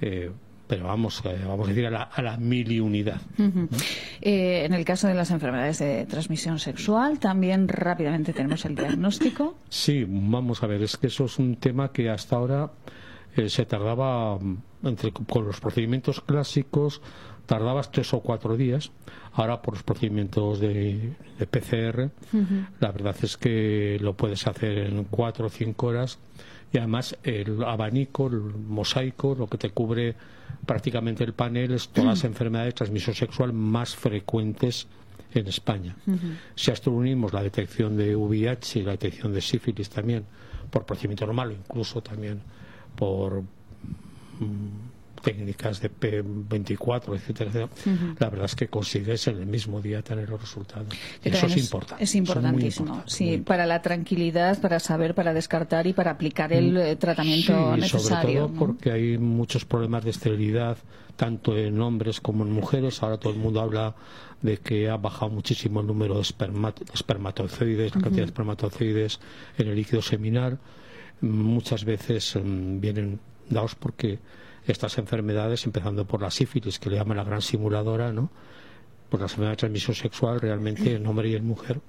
[0.00, 0.30] eh,
[0.66, 3.20] pero vamos, eh, vamos a decir a la, a la miliunidad.
[3.38, 9.56] en el caso de las enfermedades de transmisión sexual, también rápidamente tenemos el diagnóstico.
[9.68, 12.72] Sí, vamos a ver, es que eso es un tema que hasta ahora
[13.46, 14.40] se tardaba
[14.82, 17.00] entre, con los procedimientos clásicos
[17.46, 18.90] tardabas tres o cuatro días.
[19.32, 21.12] Ahora por los procedimientos de,
[21.50, 22.10] PCR,
[22.80, 26.18] la verdad es que lo puedes hacer en cuatro o cinco horas
[26.72, 30.14] y además el abanico, el mosaico, lo que te cubre
[30.64, 34.86] prácticamente el panel es todas las enfermedades de transmisión sexual más frecuentes
[35.34, 35.94] en España.
[36.54, 40.24] Si a esto unimos la detección de VIH y la detección de sífilis también
[40.70, 42.40] por procedimiento normal o incluso también
[42.96, 44.95] por mm,
[45.26, 47.68] técnicas de P24, etcétera,
[48.20, 50.86] la verdad es que consigues en el mismo día tener los resultados.
[51.24, 52.04] eso es, importante.
[52.04, 56.76] Es importantísimo, sí, para la tranquilidad, para saber, para descartar y para aplicar el mm.
[56.76, 58.20] eh, tratamiento sí, necesario.
[58.20, 60.78] Sobre todo porque hay muchos problemas de esterilidad,
[61.16, 63.02] tanto en hombres como en mujeres.
[63.02, 63.96] Ahora todo el mundo habla
[64.42, 66.22] de que ha bajado muchísimo el número de
[66.94, 69.18] espermatozoides, la cantidad de espermatozoides
[69.58, 70.60] en el líquido seminal.
[71.20, 73.18] Muchas veces mm, vienen
[73.50, 74.20] dados porque
[74.72, 78.30] estas enfermedades, empezando por la sífilis, que le llaman la gran simuladora, ¿no?
[79.08, 81.80] Por la enfermedad de transmisión sexual realmente en hombre y en mujer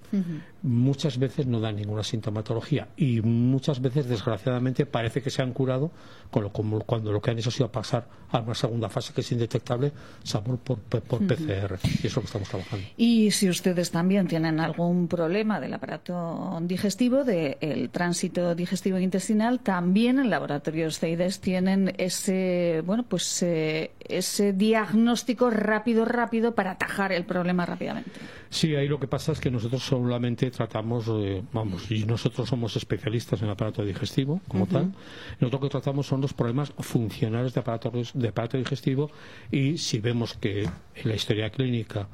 [0.61, 5.91] muchas veces no dan ninguna sintomatología y muchas veces desgraciadamente parece que se han curado
[6.31, 9.13] con lo, como, cuando lo que han hecho ha sido pasar a una segunda fase
[9.13, 9.91] que es indetectable
[10.23, 12.85] sabor por, por PCR y eso es lo que estamos trabajando.
[12.97, 20.19] Y si ustedes también tienen algún problema del aparato digestivo del tránsito digestivo intestinal también
[20.19, 27.25] en laboratorios CEIDES tienen ese bueno pues eh, ese diagnóstico rápido rápido para atajar el
[27.25, 28.11] problema rápidamente.
[28.49, 32.75] Sí, ahí lo que pasa es que nosotros solamente tratamos, eh, vamos, y nosotros somos
[32.75, 34.93] especialistas en aparato digestivo como tal.
[35.39, 39.11] Nosotros lo que tratamos son los problemas funcionales de aparato, de aparato digestivo
[39.51, 42.07] y si vemos que en la historia clínica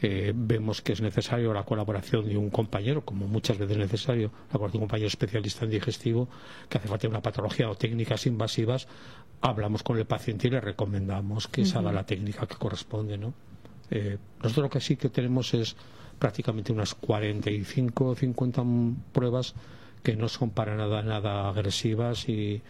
[0.00, 4.30] eh, vemos que es necesario la colaboración de un compañero, como muchas veces es necesario,
[4.46, 6.28] la colaboración de un compañero especialista en digestivo,
[6.68, 8.86] que hace falta una patología o técnicas invasivas,
[9.40, 13.34] hablamos con el paciente y le recomendamos que se haga la técnica que corresponde, ¿no?
[13.90, 15.76] Eh, nosotros lo que sí que tenemos es
[16.18, 18.62] prácticamente unas 45 o 50
[19.12, 19.54] pruebas
[20.02, 22.62] que no son para nada nada agresivas y,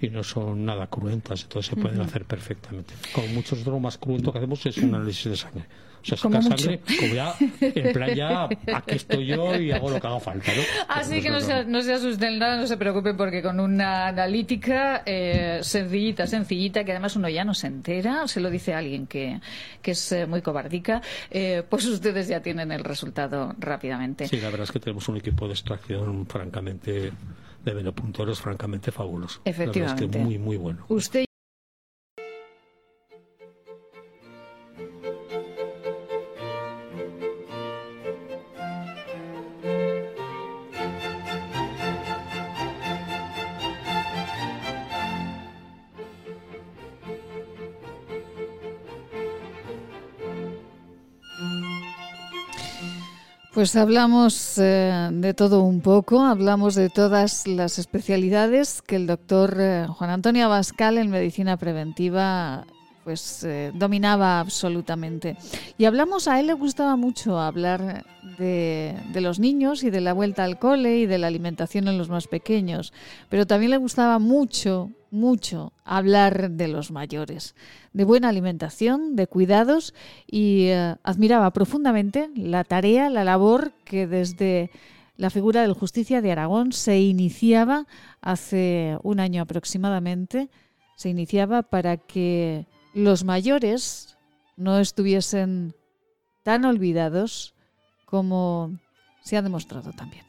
[0.00, 2.94] y no son nada cruentas, entonces se pueden hacer perfectamente.
[3.12, 5.66] Como muchos de lo más cruento que hacemos es un análisis de sangre.
[6.06, 10.00] O sea, sacar sangre, como ya, en plan ya, aquí estoy yo y hago lo
[10.00, 10.62] que haga falta, ¿no?
[10.88, 15.02] Así que no se, no se asusten nada, no se preocupen porque con una analítica
[15.04, 19.40] eh, sencillita, sencillita, que además uno ya no se entera, se lo dice alguien que,
[19.82, 24.28] que es eh, muy cobardica, eh, pues ustedes ya tienen el resultado rápidamente.
[24.28, 27.10] Sí, la verdad es que tenemos un equipo de extracción francamente
[27.64, 29.40] de venopuntores francamente fabuloso.
[29.44, 30.18] Efectivamente.
[30.18, 30.84] muy, muy bueno.
[30.88, 31.26] Usted
[53.56, 59.56] Pues hablamos eh, de todo un poco, hablamos de todas las especialidades que el doctor
[59.58, 62.66] eh, Juan Antonio Abascal en medicina preventiva
[63.06, 65.36] pues eh, dominaba absolutamente.
[65.78, 68.04] Y hablamos, a él le gustaba mucho hablar
[68.36, 72.08] de, los niños y de la vuelta al cole y de la alimentación en los
[72.08, 72.92] más pequeños,
[73.28, 77.54] pero también le gustaba mucho, mucho hablar de los mayores,
[77.92, 79.94] de buena alimentación, de cuidados
[80.28, 84.72] y eh, admiraba profundamente la tarea, la labor que desde
[85.16, 87.86] la figura del Justicia de Aragón se iniciaba
[88.20, 90.48] hace un año aproximadamente,
[90.96, 92.66] se iniciaba para que
[92.96, 94.16] los mayores
[94.56, 95.74] no estuviesen
[96.42, 97.54] tan olvidados
[98.06, 98.78] como
[99.22, 100.24] se ha demostrado también.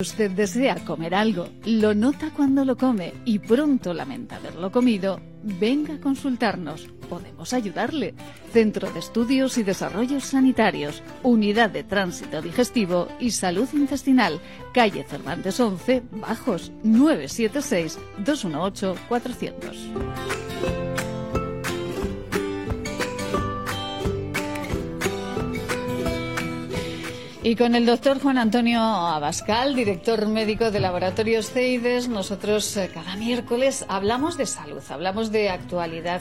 [0.00, 5.94] Usted desea comer algo, lo nota cuando lo come y pronto lamenta haberlo comido, venga
[5.94, 6.86] a consultarnos.
[7.08, 8.14] Podemos ayudarle.
[8.52, 14.40] Centro de Estudios y Desarrollos Sanitarios, Unidad de Tránsito Digestivo y Salud Intestinal,
[14.72, 17.98] calle Cervantes 11, Bajos, 976
[27.48, 33.16] Y con el doctor Juan Antonio Abascal, director médico de Laboratorios CEIDES, nosotros eh, cada
[33.16, 36.20] miércoles hablamos de salud, hablamos de actualidad.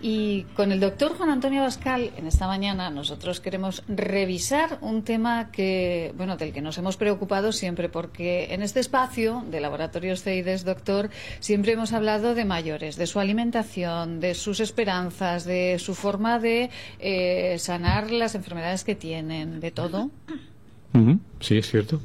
[0.00, 5.50] Y con el doctor Juan Antonio Abascal, en esta mañana, nosotros queremos revisar un tema
[5.50, 10.64] que, bueno, del que nos hemos preocupado siempre, porque en este espacio de Laboratorios CEIDES,
[10.64, 16.38] doctor, siempre hemos hablado de mayores, de su alimentación, de sus esperanzas, de su forma
[16.38, 20.10] de eh, sanar las enfermedades que tienen, de todo.
[21.40, 22.00] Sí, es cierto.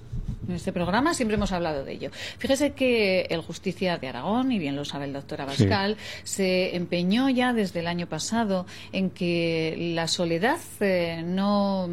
[0.48, 2.10] En este programa siempre hemos hablado de ello.
[2.38, 7.30] Fíjese que el Justicia de Aragón, y bien lo sabe el doctor Abascal, se empeñó
[7.30, 11.90] ya desde el año pasado en que la soledad eh, no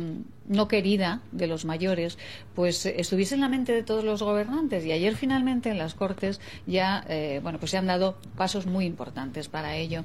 [0.46, 2.18] no querida de los mayores,
[2.54, 4.84] pues estuviese en la mente de todos los gobernantes.
[4.84, 8.84] Y ayer finalmente en las Cortes ya, eh, bueno, pues se han dado pasos muy
[8.84, 10.04] importantes para ello.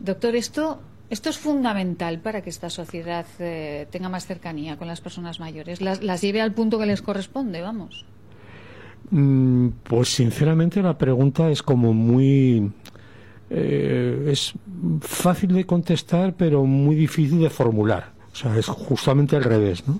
[0.00, 0.80] Doctor, esto
[1.10, 5.80] Esto es fundamental para que esta sociedad eh, tenga más cercanía con las personas mayores,
[5.80, 8.06] las, las lleve al punto que les corresponde, vamos.
[9.10, 12.70] Mm, pues sinceramente la pregunta es como muy
[13.50, 14.52] eh, es
[15.00, 19.98] fácil de contestar pero muy difícil de formular o sea es justamente al revés ¿no?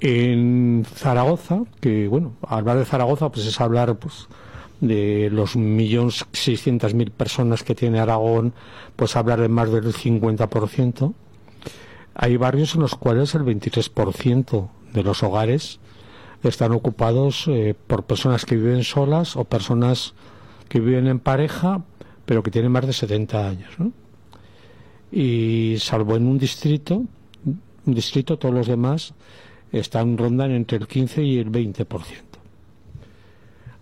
[0.00, 4.28] en Zaragoza que bueno hablar de Zaragoza pues es hablar pues
[4.80, 8.54] de los millones seiscientas mil personas que tiene Aragón
[8.96, 11.14] pues hablar de más del 50%
[12.20, 15.78] hay barrios en los cuales el 23% de los hogares
[16.42, 20.14] están ocupados eh, por personas que viven solas o personas
[20.68, 21.84] que viven en pareja,
[22.26, 23.70] pero que tienen más de 70 años.
[25.12, 27.04] Y salvo en un distrito,
[27.86, 29.14] un distrito, todos los demás
[29.70, 32.27] están rondan entre el 15 y el 20%.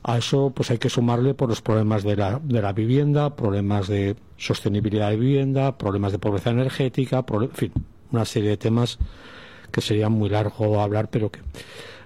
[0.08, 3.88] A eso pues hay que sumarle por los problemas de la, de la vivienda, problemas
[3.88, 7.72] de sostenibilidad de vivienda, problemas de pobreza energética, en fin,
[8.12, 9.00] una serie de temas
[9.72, 11.40] que sería muy largo hablar, pero que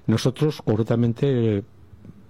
[0.06, 1.62] nosotros, concretamente,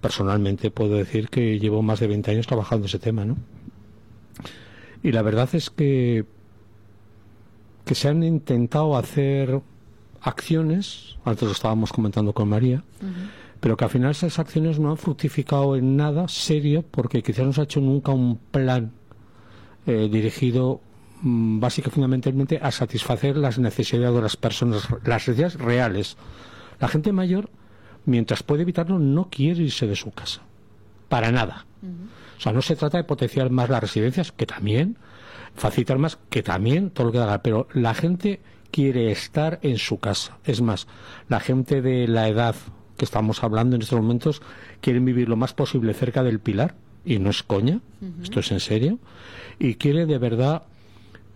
[0.01, 3.37] personalmente puedo decir que llevo más de 20 años trabajando ese tema, ¿no?
[5.03, 6.25] Y la verdad es que,
[7.85, 9.61] que se han intentado hacer
[10.19, 12.83] acciones, antes lo estábamos comentando con María,
[13.61, 17.53] pero que al final esas acciones no han fructificado en nada serio porque quizás no
[17.53, 18.91] se ha hecho nunca un plan
[19.85, 20.81] eh, dirigido
[21.21, 26.17] mm, básicamente fundamentalmente a satisfacer las necesidades de las personas, las necesidades reales.
[26.79, 27.49] La gente mayor
[28.05, 30.41] mientras puede evitarlo, no quiere irse de su casa.
[31.09, 31.65] Para nada.
[32.37, 34.97] O sea, no se trata de potenciar más las residencias, que también,
[35.55, 39.99] facilitar más, que también, todo lo que haga, pero la gente quiere estar en su
[39.99, 40.37] casa.
[40.45, 40.87] Es más,
[41.27, 42.55] la gente de la edad
[43.01, 44.43] que estamos hablando en estos momentos
[44.79, 47.79] quieren vivir lo más posible cerca del pilar, y no es coña,
[48.21, 48.99] esto es en serio,
[49.57, 50.61] y quiere de verdad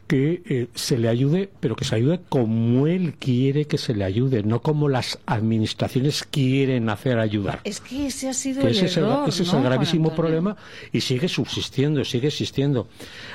[0.06, 4.04] que eh, se le ayude, pero que se ayude como él quiere que se le
[4.04, 7.62] ayude, no como las administraciones quieren hacer ayudar.
[7.64, 10.58] Es que ese ha sido el ese error, es el gravísimo problema
[10.92, 12.90] y sigue subsistiendo, sigue existiendo.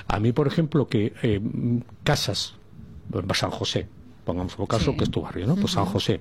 [0.07, 1.40] A mí, por ejemplo, que eh,
[2.05, 2.55] casas,
[3.35, 3.88] San José,
[4.25, 5.57] pongamos por caso que es tu barrio, ¿no?
[5.57, 6.21] Pues San José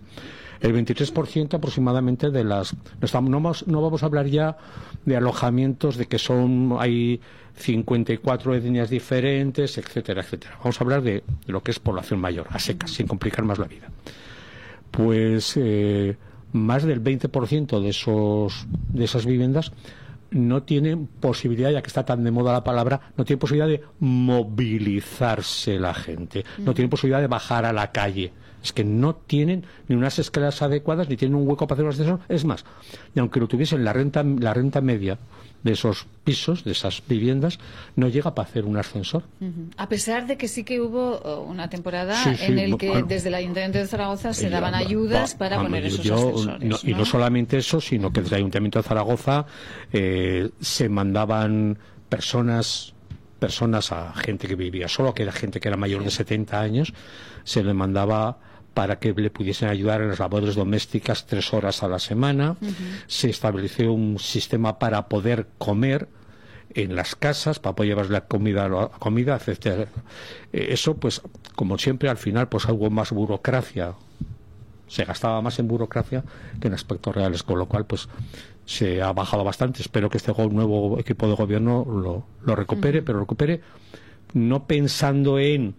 [0.62, 2.76] el 23% aproximadamente de las
[3.13, 4.58] no, vamos, no vamos a hablar ya
[5.06, 7.22] de alojamientos de que son hay
[7.56, 10.58] 54 etnias diferentes, etcétera, etcétera.
[10.60, 13.67] Vamos a hablar de, lo que es población mayor, a secas, sin complicar más la
[13.67, 13.89] vida.
[14.91, 16.17] Pues eh,
[16.54, 19.72] más del 20% de, esos, de esas viviendas
[20.32, 23.84] no tienen posibilidad, ya que está tan de moda la palabra, no tienen posibilidad de
[24.00, 28.32] movilizarse la gente, no tienen posibilidad de bajar a la calle.
[28.63, 31.91] Es que no tienen ni unas escaleras adecuadas, ni tienen un hueco para hacer un
[31.91, 32.19] ascensor.
[32.28, 32.65] Es más,
[33.15, 35.17] y aunque lo tuviesen la renta, la renta media
[35.63, 37.60] de esos pisos, de esas viviendas,
[37.95, 39.24] no llega para hacer un ascensor.
[39.78, 43.36] A pesar de que sí que hubo oh, una temporada en el que desde el
[43.36, 46.84] Ayuntamiento de Zaragoza se daban ayudas para poner esos ascensores.
[46.84, 49.45] Y no solamente eso, sino que desde el Ayuntamiento de Zaragoza
[49.91, 52.93] eh, se mandaban personas
[53.39, 56.93] personas a gente que vivía solo, que era gente que era mayor de 70 años,
[57.45, 58.38] se le mandaba
[58.73, 62.55] para que le pudiesen ayudar en las labores domésticas tres horas a la semana.
[63.08, 66.08] Se estableció un sistema para poder comer
[66.73, 69.88] en las casas para poder llevar la comida la comida etcétera.
[70.53, 71.21] Eh, eso pues
[71.55, 73.95] como siempre al final pues algo más burocracia.
[74.88, 76.23] Se gastaba más en burocracia
[76.60, 78.08] que en aspectos reales con lo cual pues
[78.65, 79.82] se ha bajado bastante.
[79.82, 83.62] Espero que este nuevo equipo de gobierno lo, lo recupere pero recupere
[84.34, 85.75] no pensando en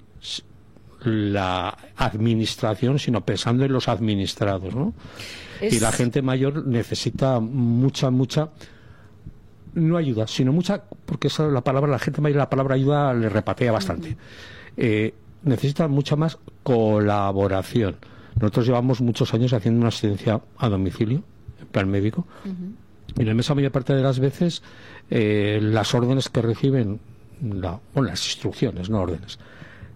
[1.05, 4.95] la administración, sino pensando en los administrados, ¿no?
[5.61, 8.51] Y la gente mayor necesita mucha, mucha
[9.75, 13.29] no ayuda, sino mucha, porque esa la palabra, la gente mayor, la palabra ayuda le
[13.29, 14.17] repatea bastante.
[14.77, 17.97] Eh, necesita mucha más colaboración.
[18.41, 21.23] Nosotros llevamos muchos años haciendo una asistencia a domicilio,
[21.61, 22.27] en plan médico,
[23.17, 24.63] y en la mesa mayor parte de las veces
[25.11, 27.01] eh, las órdenes que reciben,
[27.43, 29.39] la, bueno, las instrucciones, no órdenes,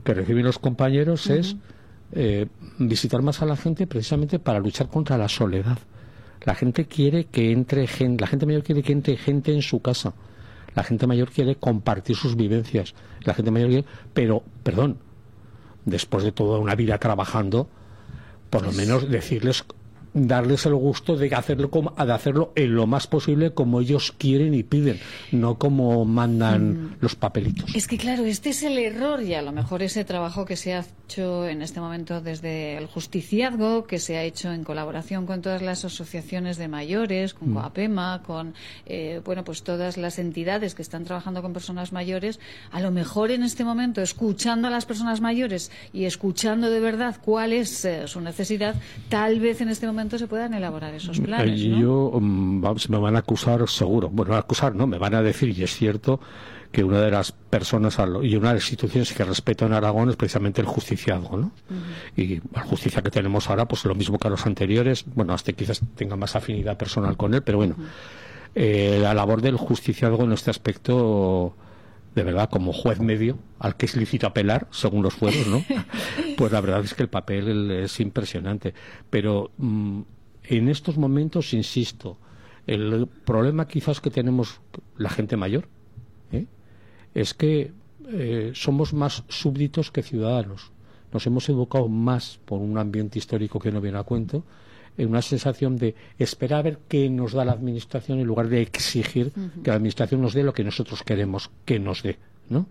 [0.05, 1.57] que reciben los compañeros es
[2.13, 2.47] eh,
[2.79, 5.79] visitar más a la gente precisamente para luchar contra la soledad.
[6.43, 9.81] La gente quiere que entre gente, la gente mayor quiere que entre gente en su
[9.81, 10.13] casa.
[10.75, 12.95] La gente mayor quiere compartir sus vivencias.
[13.23, 14.99] La gente mayor quiere, pero, perdón,
[15.85, 17.69] después de toda una vida trabajando,
[18.51, 19.65] por lo menos decirles
[20.15, 24.62] darles el gusto de hacerlo, de hacerlo en lo más posible como ellos quieren y
[24.62, 25.01] piden,
[25.33, 26.97] no como mandan mm.
[27.01, 27.75] los papelitos.
[27.75, 30.75] Es que claro, este es el error y a lo mejor ese trabajo que se
[30.75, 35.43] ha hecho en este momento desde el justiciazgo, que se ha hecho en colaboración con
[35.43, 37.55] todas las asociaciones de mayores, con mm.
[37.55, 38.55] Coapema, con
[38.87, 42.39] eh, bueno pues todas las entidades que están trabajando con personas mayores,
[42.71, 47.17] a lo mejor en este momento escuchando a las personas mayores y escuchando de verdad
[47.21, 48.77] cuál es eh, su necesidad,
[49.09, 51.65] tal vez en este momento se puedan elaborar esos planes.
[51.65, 51.81] ¿no?
[51.81, 54.09] Yo, mm, me van a acusar seguro.
[54.09, 56.21] Bueno, acusar no, me van a decir, y es cierto,
[56.75, 60.17] que una de las personas y una de las instituciones que respeto en Aragón es
[60.17, 61.53] precisamente el justiciado, ¿no?
[62.17, 65.53] Y la justicia que tenemos ahora, pues lo mismo que a los anteriores, bueno, hasta
[65.53, 67.77] quizás tenga más afinidad personal con él, pero bueno,
[68.57, 71.55] eh, la labor del justiciado en este aspecto
[72.15, 75.65] de verdad, como juez medio, al que es lícito apelar, según los fueros, ¿no?
[76.37, 78.73] pues la verdad es que el papel es impresionante.
[79.11, 80.01] Pero mm,
[80.45, 82.19] en estos momentos, insisto,
[82.67, 84.61] el problema quizás que tenemos
[84.97, 85.69] la gente mayor
[86.33, 86.47] ¿eh?
[87.15, 87.73] es que
[88.09, 90.73] eh, somos más súbditos que ciudadanos.
[91.12, 94.45] Nos hemos educado más por un ambiente histórico que no viene a cuento
[94.97, 98.63] en una sensación de esperar a ver qué nos da la Administración en lugar de
[98.63, 102.19] exigir que la Administración nos dé lo que nosotros queremos que nos dé,
[102.49, 102.67] ¿no?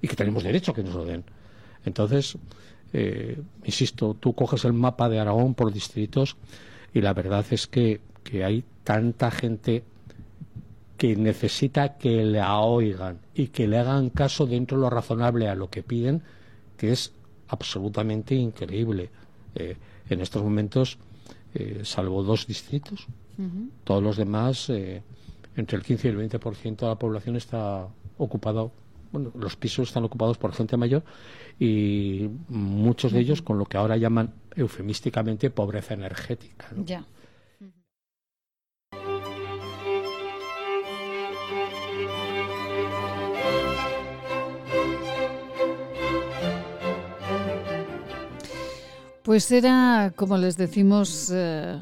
[0.00, 1.24] Y que tenemos derecho a que nos lo den.
[1.84, 2.36] Entonces,
[2.92, 6.36] eh, insisto, tú coges el mapa de Aragón por distritos
[6.94, 9.84] y la verdad es que, que hay tanta gente
[10.96, 15.54] que necesita que le oigan y que le hagan caso dentro de lo razonable a
[15.54, 16.22] lo que piden,
[16.76, 17.12] que es
[17.48, 19.10] absolutamente increíble.
[19.54, 19.76] Eh,
[20.08, 20.98] en estos momentos
[21.58, 23.06] eh, salvo dos distritos.
[23.84, 25.02] Todos los demás, eh,
[25.56, 27.88] entre el 15 y el 20% de la población está
[28.18, 28.72] ocupado,
[29.12, 31.02] bueno, los pisos están ocupados por gente mayor
[31.58, 36.68] y muchos de ellos con lo que ahora llaman eufemísticamente pobreza energética.
[36.84, 37.04] Ya.
[49.26, 51.80] Pues era, como les decimos, eh,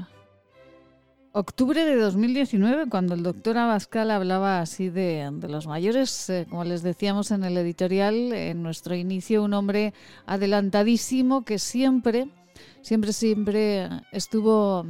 [1.32, 6.82] octubre de 2019, cuando el doctor Abascal hablaba así de, los mayores, eh, como les
[6.82, 9.92] decíamos en el editorial, en nuestro inicio, un hombre
[10.24, 12.30] adelantadísimo que siempre,
[12.80, 14.86] siempre, siempre estuvo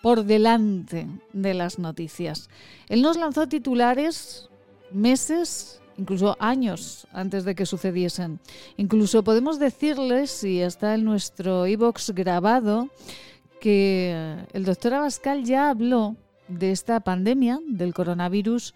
[0.00, 2.48] por delante de las noticias.
[2.88, 4.48] Él nos lanzó titulares
[4.90, 8.40] meses incluso años antes de que sucediesen.
[8.76, 12.88] Incluso podemos decirles, y está en nuestro e-box grabado,
[13.60, 16.16] que el doctor Abascal ya habló
[16.48, 18.74] de esta pandemia del coronavirus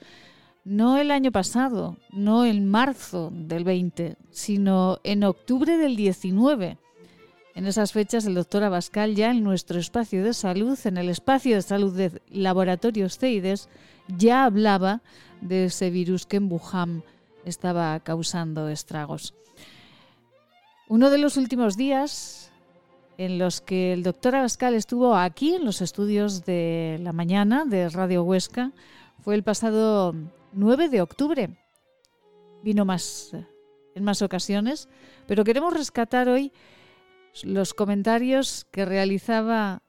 [0.65, 6.79] no el año pasado, no en marzo del 20, sino en octubre del 19.
[7.55, 11.55] En esas fechas el doctor Abascal ya en nuestro espacio de salud, en el espacio
[11.57, 13.69] de salud de Laboratorios CEIDES,
[14.09, 15.03] ya hablaba
[15.41, 17.05] de ese virus que en Wuhan
[17.45, 19.35] estaba causando estragos.
[20.89, 22.53] Uno de los últimos días
[23.17, 27.89] en los que el doctor Abascal estuvo aquí en los estudios de la mañana de
[27.89, 28.73] Radio Huesca
[29.23, 30.15] fue el pasado
[30.53, 31.51] 9 de octubre.
[32.63, 33.31] Vino más
[33.95, 34.89] en más ocasiones,
[35.27, 36.53] pero queremos rescatar hoy
[37.43, 39.83] los comentarios que realizaba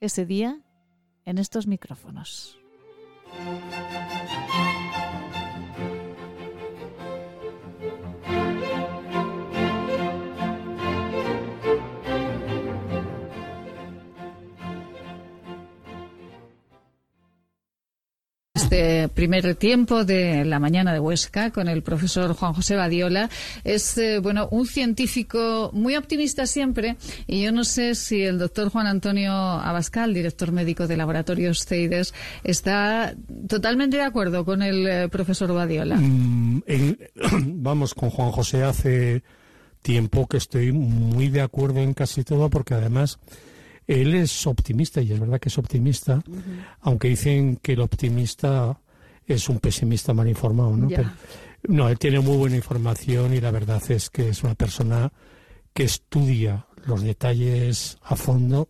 [0.00, 0.60] ese día
[1.24, 2.58] en estos micrófonos.
[19.14, 23.30] Primer tiempo de la mañana de Huesca con el profesor Juan José Badiola.
[23.62, 26.96] Es, eh, bueno, un científico muy optimista siempre
[27.26, 32.14] y yo no sé si el doctor Juan Antonio Abascal, director médico de Laboratorios CEIDES,
[32.42, 33.14] está
[33.48, 35.96] totalmente de acuerdo con el eh, profesor Badiola.
[35.96, 36.62] Mm,
[37.62, 39.22] vamos, con Juan José hace
[39.82, 43.18] tiempo que estoy muy de acuerdo en casi todo porque además
[43.86, 46.22] él es optimista y es verdad que es optimista,
[46.80, 48.80] aunque dicen que el optimista
[49.26, 50.88] es un pesimista mal informado, ¿no?
[51.66, 55.12] no, él tiene muy buena información y la verdad es que es una persona
[55.72, 58.68] que estudia los detalles a fondo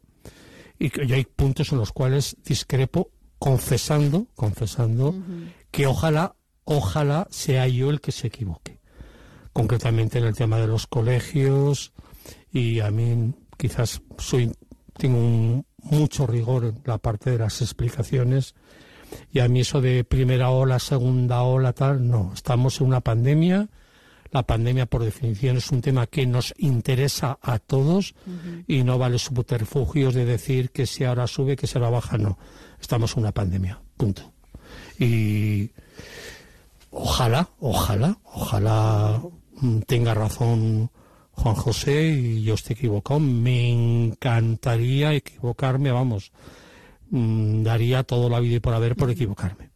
[0.79, 5.15] y que hay puntos en los cuales discrepo confesando, confesando
[5.71, 8.81] que ojalá, ojalá sea yo el que se equivoque.
[9.53, 11.93] Concretamente en el tema de los colegios
[12.53, 14.53] y a mí quizás soy
[14.97, 18.55] tengo mucho rigor en la parte de las explicaciones
[19.33, 22.33] y a mí eso de primera ola, segunda ola, tal, no.
[22.35, 23.69] Estamos en una pandemia,
[24.35, 28.17] La pandemia, por definición, es un tema que nos interesa a todos
[28.67, 32.19] y no vale subterfugios de decir que si ahora sube, que si ahora baja.
[32.19, 32.37] No,
[32.81, 33.81] estamos en una pandemia.
[33.97, 34.33] Punto.
[34.99, 35.71] Y
[36.91, 39.23] ojalá, ojalá, ojalá
[39.87, 40.91] tenga razón
[41.37, 43.21] Juan José y yo esté equivocado.
[43.21, 46.33] Me encantaría equivocarme, vamos.
[47.11, 49.71] Mm, daría todo la vida y por haber por equivocarme.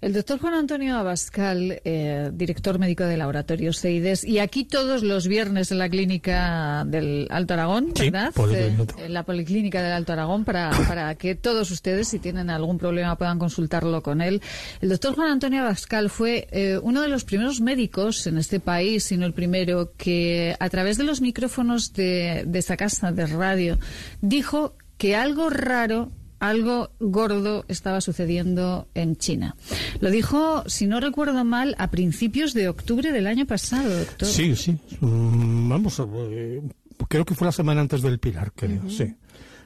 [0.00, 5.28] El doctor Juan Antonio Abascal, eh, director médico de Laboratorio CEIDES, y aquí todos los
[5.28, 8.32] viernes en la clínica del Alto Aragón, ¿verdad?
[8.50, 12.78] Eh, en la policlínica del Alto Aragón, para, para que todos ustedes, si tienen algún
[12.78, 14.40] problema, puedan consultarlo con él.
[14.80, 19.04] El doctor Juan Antonio Abascal fue eh, uno de los primeros médicos en este país,
[19.04, 23.78] sino el primero, que a través de los micrófonos de, de esta casa de radio
[24.22, 26.10] dijo que algo raro
[26.40, 29.54] algo gordo estaba sucediendo en China.
[30.00, 34.26] Lo dijo, si no recuerdo mal, a principios de octubre del año pasado, doctor.
[34.26, 34.76] Sí, sí.
[35.00, 36.62] Mm, vamos, eh,
[37.08, 39.14] creo que fue la semana antes del Pilar, creo, sí.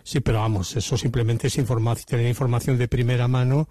[0.03, 3.69] Sí, pero vamos, eso simplemente es información, tener información de primera mano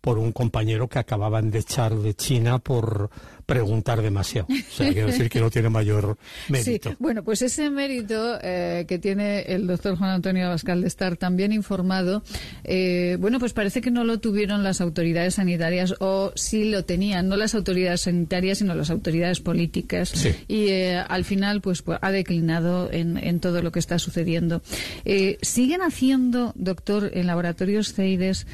[0.00, 3.10] por un compañero que acababan de echar de China por
[3.46, 4.46] preguntar demasiado.
[4.50, 6.16] O sea, quiero decir que no tiene mayor
[6.48, 6.90] mérito.
[6.90, 11.16] Sí, bueno, pues ese mérito eh, que tiene el doctor Juan Antonio Abascal de estar
[11.16, 12.22] tan bien informado,
[12.64, 17.28] eh, bueno, pues parece que no lo tuvieron las autoridades sanitarias o sí lo tenían,
[17.28, 20.26] no las autoridades sanitarias, sino las autoridades políticas.
[20.48, 24.62] Y eh, al final, pues, pues, ha declinado en, en, todo lo que está sucediendo.
[25.42, 28.46] ¿Siguen haciendo, doctor, en laboratorios CEIDES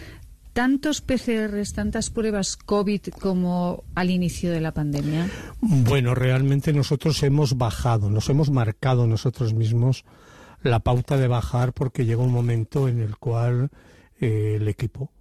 [0.58, 5.30] tantos PCRs, tantas pruebas COVID como al inicio de la pandemia?
[5.60, 10.04] Bueno, realmente nosotros hemos bajado, nos hemos marcado nosotros mismos
[10.64, 13.70] la pauta de bajar porque llegó un momento en el cual
[14.20, 15.12] eh, el equipo,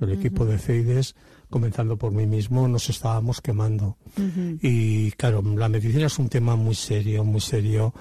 [0.00, 1.14] el equipo de CEIDES,
[1.50, 3.98] comenzando por mí mismo, nos estábamos quemando.
[4.62, 7.92] Y claro, la medicina es un tema muy serio, muy serio,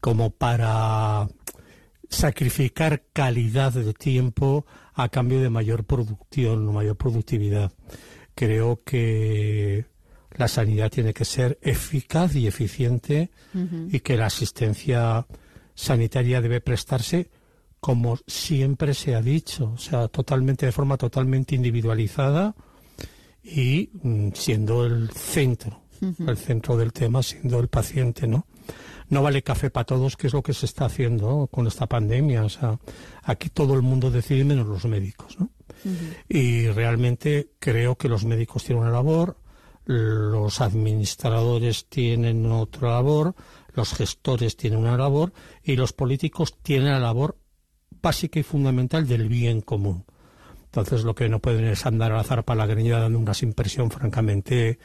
[0.00, 1.28] como para
[2.08, 4.64] sacrificar calidad de tiempo
[4.94, 7.72] a cambio de mayor producción, mayor productividad.
[8.34, 9.86] Creo que
[10.36, 13.30] la sanidad tiene que ser eficaz y eficiente
[13.90, 15.26] y que la asistencia
[15.74, 17.30] sanitaria debe prestarse
[17.80, 22.54] como siempre se ha dicho, o sea, totalmente de forma totalmente individualizada
[23.42, 28.46] y mm, siendo el centro, el centro del tema, siendo el paciente, ¿no?
[29.08, 32.44] No vale café para todos, que es lo que se está haciendo con esta pandemia.
[32.44, 32.78] O sea,
[33.22, 35.50] aquí todo el mundo decide menos los médicos, ¿no?
[36.28, 39.36] Y realmente creo que los médicos tienen una labor,
[39.84, 43.34] los administradores tienen otra labor,
[43.74, 45.32] los gestores tienen una labor
[45.62, 47.36] y los políticos tienen la labor
[48.00, 50.04] básica y fundamental del bien común.
[50.64, 53.90] Entonces lo que no pueden es andar al azar para la greñida dando una impresión
[53.90, 54.78] francamente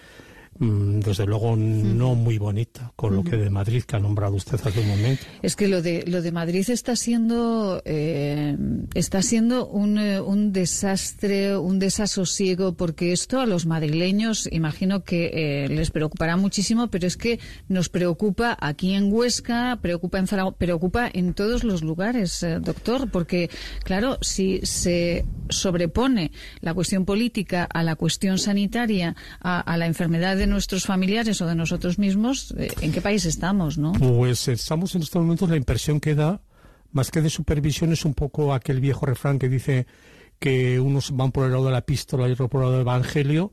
[0.59, 4.79] desde luego no muy bonita con lo que de Madrid que ha nombrado usted hace
[4.79, 5.23] un momento.
[5.41, 8.57] Es que lo de lo de Madrid está siendo eh,
[8.95, 15.31] está siendo un, eh, un, desastre, un desasosiego porque esto a los madrileños imagino que
[15.33, 20.57] eh, les preocupará muchísimo, pero es que nos preocupa aquí en Huesca, preocupa en Zaragoza,
[20.57, 23.49] preocupa en todos los lugares, doctor, porque
[23.83, 26.31] claro, si se sobrepone
[26.61, 31.45] la cuestión política a la cuestión sanitaria, a, a la enfermedad de nuestros familiares o
[31.45, 33.93] de nosotros mismos, eh, ¿en qué país estamos, no?
[33.93, 36.41] Pues estamos en estos momentos, la impresión que da,
[36.91, 39.87] más que de supervisión, es un poco aquel viejo refrán que dice
[40.39, 42.81] que unos van por el lado de la pistola y otros por el lado del
[42.81, 43.51] evangelio,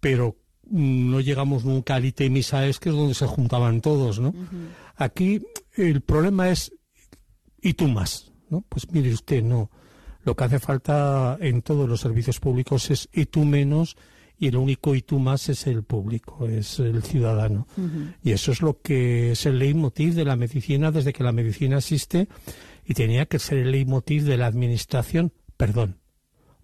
[0.00, 0.36] pero
[0.70, 4.34] no llegamos nunca al y Misaes, que es donde se juntaban todos, ¿no?
[4.96, 5.42] Aquí
[5.74, 6.72] el problema es,
[7.62, 8.28] ¿y tú más?
[8.50, 8.64] ¿no?
[8.68, 9.70] Pues mire usted, no.
[10.24, 13.96] Lo que hace falta en todos los servicios públicos es, ¿y tú menos?
[14.38, 17.66] Y el único y tú más es el público, es el ciudadano.
[18.22, 21.78] Y eso es lo que es el leitmotiv de la medicina desde que la medicina
[21.78, 22.28] existe
[22.86, 25.98] y tenía que ser el leitmotiv de la administración, perdón,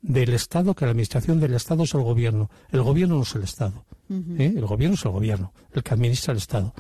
[0.03, 2.51] del Estado, que la administración del Estado es el gobierno.
[2.70, 3.85] El gobierno no es el Estado.
[4.11, 4.53] ¿eh?
[4.57, 6.75] El gobierno es el gobierno, el que administra el Estado.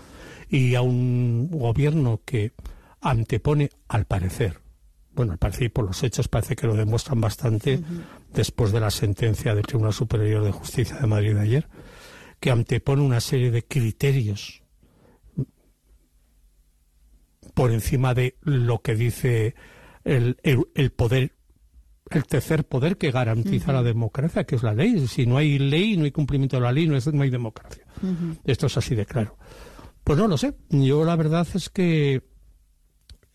[0.48, 2.52] Y a un gobierno que
[3.00, 4.60] antepone, al parecer,
[5.14, 7.80] bueno, al parecer por los hechos parece que lo demuestran bastante
[8.32, 11.68] después de la sentencia del Tribunal Superior de Justicia de Madrid de ayer,
[12.40, 14.62] que antepone una serie de criterios
[17.54, 19.54] por encima de lo que dice
[20.02, 21.32] el, el, poder,
[22.10, 25.06] el tercer poder que garantiza la democracia, que es la ley.
[25.06, 27.84] Si no hay ley, no hay cumplimiento de la ley, no, no hay democracia.
[28.44, 29.38] Esto es así de claro.
[30.02, 30.54] Pues no lo sé.
[30.68, 32.22] Yo la verdad es que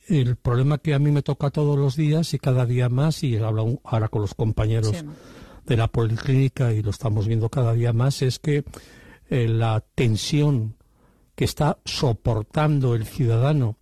[0.09, 3.37] el problema que a mí me toca todos los días y cada día más, y
[3.37, 4.91] hablo ahora con los compañeros
[5.65, 8.63] de la policlínica y lo estamos viendo cada día más, es que
[9.29, 10.75] eh, la tensión
[11.35, 13.77] que está soportando el ciudadano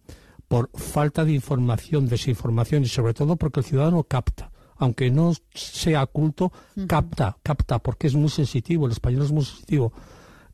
[0.48, 4.52] por falta de información, desinformación y sobre todo porque el ciudadano capta.
[4.80, 6.52] Aunque no sea culto,
[6.88, 9.92] capta, capta, porque es muy sensitivo, el español es muy sensitivo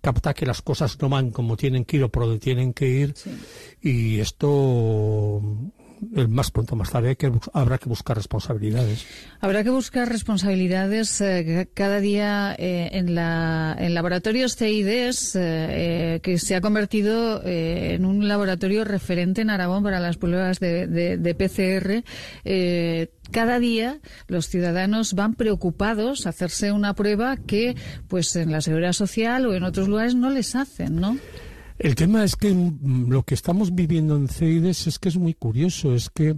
[0.04, 2.90] capta que las cosas no van como tienen que ir o por donde tienen que
[2.90, 3.16] ir
[3.82, 5.42] y esto
[6.16, 9.06] el más pronto más tarde que habrá que buscar responsabilidades.
[9.40, 16.38] Habrá que buscar responsabilidades eh, cada día eh, en, la, en laboratorios CIDES, eh, que
[16.38, 22.04] se ha convertido en un laboratorio referente en Aragón para las pruebas de, de PCR
[23.32, 27.76] cada día los ciudadanos van preocupados a hacerse una prueba que
[28.08, 31.18] pues en la seguridad social o en otros lugares no les hacen, ¿no?
[31.84, 32.56] El tema es que
[32.86, 36.38] lo que estamos viviendo en CEIDES es que es muy curioso, es que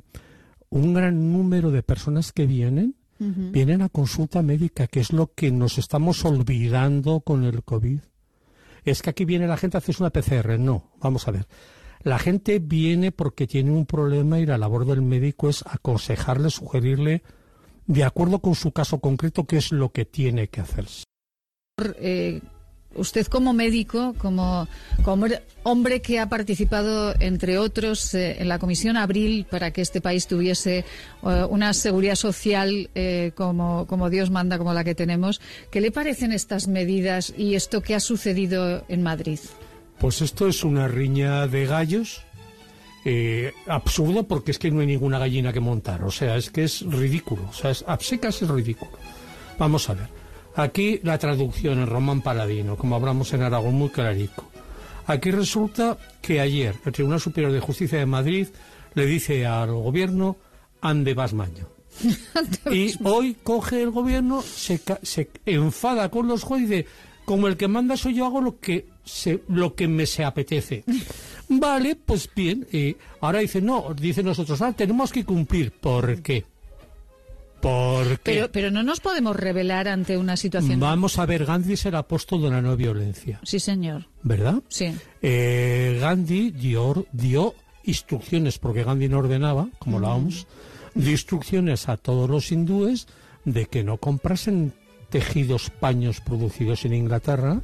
[0.71, 5.51] un gran número de personas que vienen vienen a consulta médica, que es lo que
[5.51, 7.99] nos estamos olvidando con el COVID.
[8.85, 10.57] Es que aquí viene la gente a hacerse una PCR.
[10.57, 11.45] No, vamos a ver.
[12.01, 17.21] La gente viene porque tiene un problema y la labor del médico es aconsejarle, sugerirle,
[17.85, 21.03] de acuerdo con su caso concreto, qué es lo que tiene que hacerse.
[21.99, 22.41] Eh,
[22.95, 24.67] usted como médico, como,
[25.63, 30.27] hombre que ha participado, entre otros, eh, en la Comisión Abril para que este país
[30.27, 30.85] tuviese
[31.23, 32.89] eh, una seguridad social
[33.35, 35.41] como, como Dios manda, como la que tenemos,
[35.71, 39.39] ¿qué le parecen estas medidas y esto que ha sucedido en Madrid?
[39.99, 42.21] Pues esto es una riña de gallos.
[43.07, 46.03] Eh, absurdo porque es que no hay ninguna gallina que montar.
[46.03, 47.43] O sea, es que es ridículo.
[47.49, 48.91] O sea, es, absecas es ridículo.
[49.59, 50.24] Vamos a ver.
[50.55, 54.49] Aquí la traducción en Román Paladino, como hablamos en Aragón, muy clarico.
[55.05, 58.47] Aquí resulta que ayer el Tribunal Superior de Justicia de Madrid
[58.93, 60.37] le dice al gobierno,
[60.81, 61.67] ande vas maño.
[62.71, 66.87] y hoy coge el gobierno, se, se enfada con los jueces y dice,
[67.25, 70.83] como el que manda soy yo, hago lo que, se, lo que me se apetece.
[71.49, 72.65] vale, pues bien.
[72.71, 75.71] Y ahora dice, no, dice nosotros, ah, tenemos que cumplir.
[75.71, 76.45] ¿Por qué?
[77.65, 80.79] ¿Por Pero, pero no nos podemos revelar ante una situación.
[80.79, 83.39] Vamos a ver, Gandhi es el apóstol de la no violencia.
[83.41, 84.05] Sí, señor.
[84.21, 84.61] ¿Verdad?
[84.67, 84.93] Sí.
[85.23, 90.45] Eh, Gandhi dio, dio instrucciones, porque Gandhi no ordenaba, como la OMS,
[90.93, 93.07] dio instrucciones a todos los hindúes
[93.45, 94.71] de que no comprasen
[95.09, 97.61] tejidos paños producidos en Inglaterra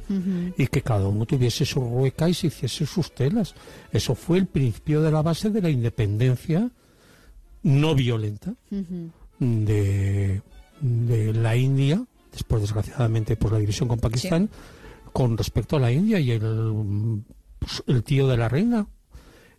[0.58, 3.54] y que cada uno tuviese su rueca y se hiciese sus telas.
[3.92, 6.72] Eso fue el principio de la base de la independencia
[7.62, 8.54] no violenta
[9.42, 10.42] de,
[11.34, 14.48] la India, después desgraciadamente por la división con Pakistán,
[15.12, 17.22] con respecto a la India y el,
[17.58, 18.86] pues, el tío de la reina,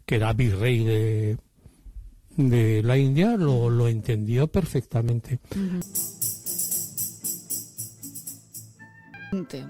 [0.06, 1.38] que era virrey de,
[2.38, 5.40] de la India, lo, lo entendió perfectamente.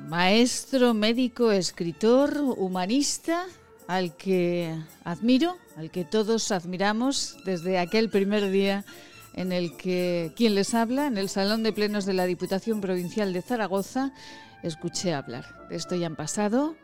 [0.10, 3.46] Maestro, médico, escritor, humanista,
[3.88, 8.86] al que admiro, al que todos admiramos desde aquel primer día
[9.34, 13.34] en el que quien les habla, en el Salón de Plenos de la Diputación Provincial
[13.34, 14.14] de Zaragoza,
[14.62, 15.68] escuché hablar.
[15.70, 16.76] De esto ya han pasado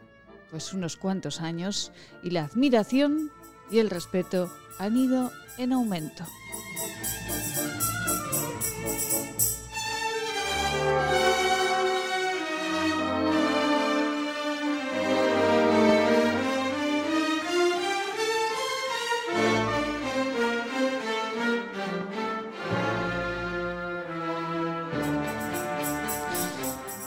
[0.49, 1.91] pues unos cuantos años
[2.23, 3.31] y la admiración
[3.71, 6.25] y el respeto han ido en aumento.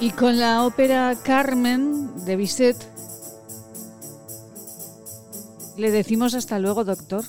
[0.03, 2.77] Y con la ópera Carmen de Bizet,
[5.77, 7.23] le decimos hasta luego, doctor.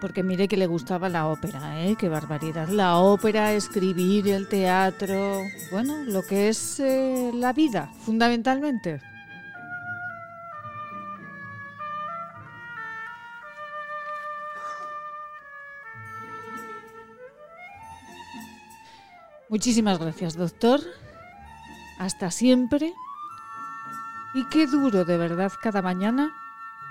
[0.00, 1.96] Porque mire que le gustaba la ópera, ¿eh?
[1.98, 2.68] Qué barbaridad.
[2.68, 9.02] La ópera, escribir, el teatro, bueno, lo que es eh, la vida, fundamentalmente.
[19.50, 20.80] Muchísimas gracias, doctor.
[21.98, 22.92] Hasta siempre.
[24.34, 26.30] Y qué duro de verdad cada mañana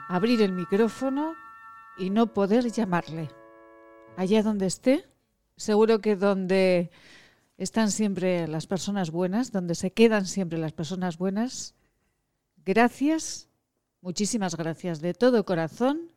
[0.10, 1.36] abrir el micrófono
[2.00, 3.30] y no poder llamarle.
[4.16, 5.06] Allá donde esté,
[5.56, 6.90] seguro que donde
[7.60, 11.76] están siempre las personas buenas, donde se quedan siempre las personas buenas,
[12.66, 13.50] gracias,
[14.02, 16.12] muchísimas gracias de todo corazón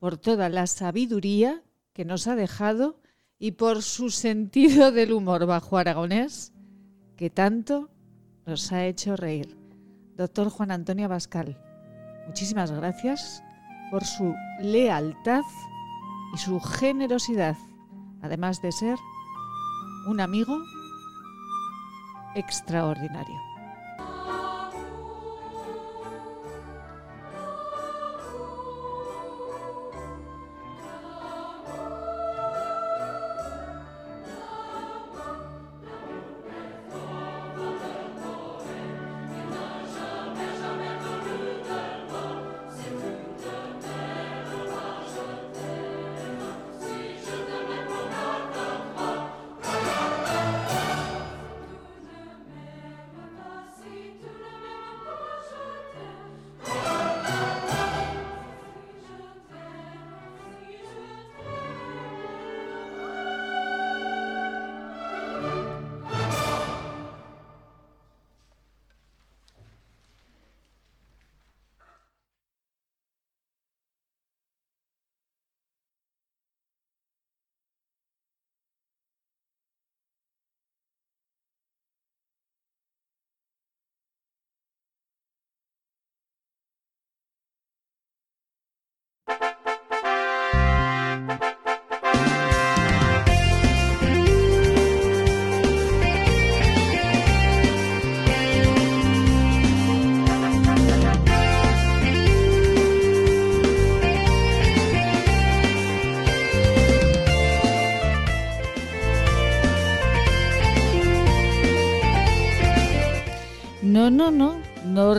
[0.00, 3.00] por toda la sabiduría que nos ha dejado
[3.44, 6.54] y por su sentido del humor bajo aragonés
[7.14, 7.90] que tanto
[8.46, 9.58] nos ha hecho reír.
[10.16, 11.54] Doctor Juan Antonio Bascal,
[12.26, 13.44] muchísimas gracias
[13.90, 15.42] por su lealtad
[16.34, 17.58] y su generosidad,
[18.22, 18.98] además de ser
[20.08, 20.56] un amigo
[22.36, 23.53] extraordinario.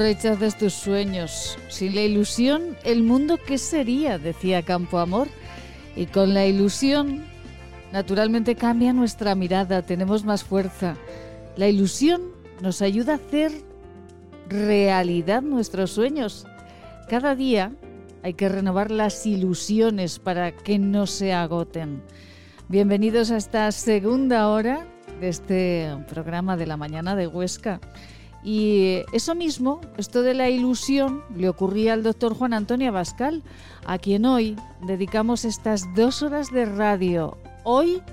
[0.06, 1.58] Rechaces tus sueños.
[1.68, 5.28] Sin la ilusión, el mundo qué sería, decía Campo Amor.
[5.96, 7.26] Y con la ilusión,
[7.92, 10.96] naturalmente cambia nuestra mirada, tenemos más fuerza.
[11.58, 12.22] La ilusión
[12.62, 13.52] nos ayuda a hacer
[14.48, 16.46] realidad nuestros sueños.
[17.10, 17.72] Cada día
[18.22, 22.04] hay que renovar las ilusiones para que no se agoten.
[22.68, 24.86] Bienvenidos a esta segunda hora
[25.20, 27.80] de este programa de la mañana de Huesca.
[28.46, 33.42] Y eso mismo, esto de la ilusión, le ocurría al doctor Juan Antonio Abascal,
[33.88, 38.04] a quien hoy dedicamos estas dos horas de radio, hoy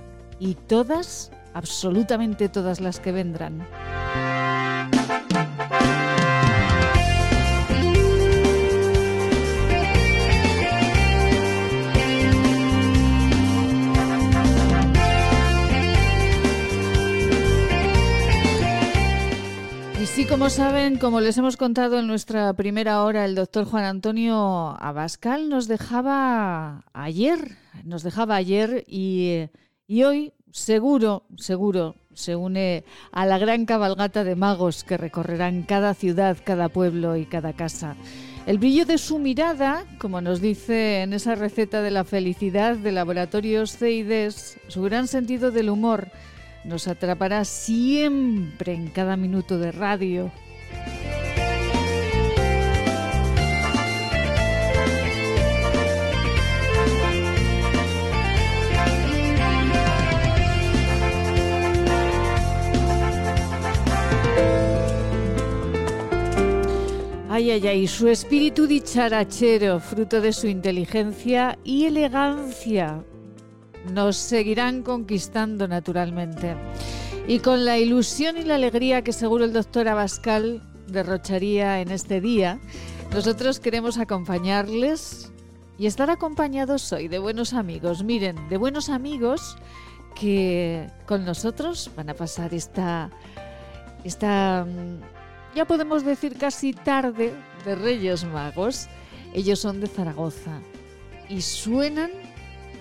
[0.40, 3.68] y todas, absolutamente todas las que vendrán.
[20.04, 24.76] Sí, como saben, como les hemos contado en nuestra primera hora, el doctor Juan Antonio
[24.78, 29.48] Abascal nos dejaba ayer, nos dejaba ayer y,
[29.86, 35.94] y hoy seguro, seguro se une a la gran cabalgata de magos que recorrerán cada
[35.94, 37.96] ciudad, cada pueblo y cada casa.
[38.44, 42.92] El brillo de su mirada, como nos dice en esa receta de la felicidad de
[42.92, 46.08] Laboratorios CIDES, su gran sentido del humor,
[46.64, 50.30] nos atrapará siempre en cada minuto de radio.
[67.34, 73.02] Ay, ay, ay, su espíritu dicharachero, fruto de su inteligencia y elegancia,
[73.90, 76.56] nos seguirán conquistando naturalmente.
[77.26, 82.20] Y con la ilusión y la alegría que seguro el doctor Abascal derrocharía en este
[82.20, 82.58] día,
[83.12, 85.30] nosotros queremos acompañarles
[85.78, 88.02] y estar acompañados hoy de buenos amigos.
[88.02, 89.56] Miren, de buenos amigos
[90.14, 93.10] que con nosotros van a pasar esta,
[94.04, 98.88] esta, mm, ya podemos decir casi tarde de Reyes Magos.
[99.34, 100.60] Ellos son de Zaragoza
[101.28, 102.10] y suenan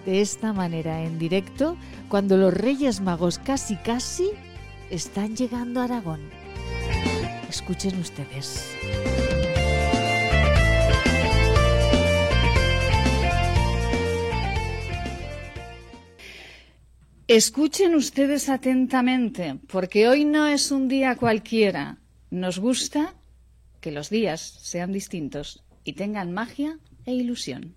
[0.05, 1.77] de esta manera en directo
[2.09, 4.29] cuando los Reyes Magos casi casi
[4.89, 6.21] están llegando a Aragón.
[7.49, 8.75] Escuchen ustedes.
[17.27, 21.99] Escuchen ustedes atentamente, porque hoy no es un día cualquiera.
[22.29, 23.15] Nos gusta
[23.79, 27.75] que los días sean distintos y tengan magia e ilusión.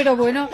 [0.00, 0.48] Pero bueno,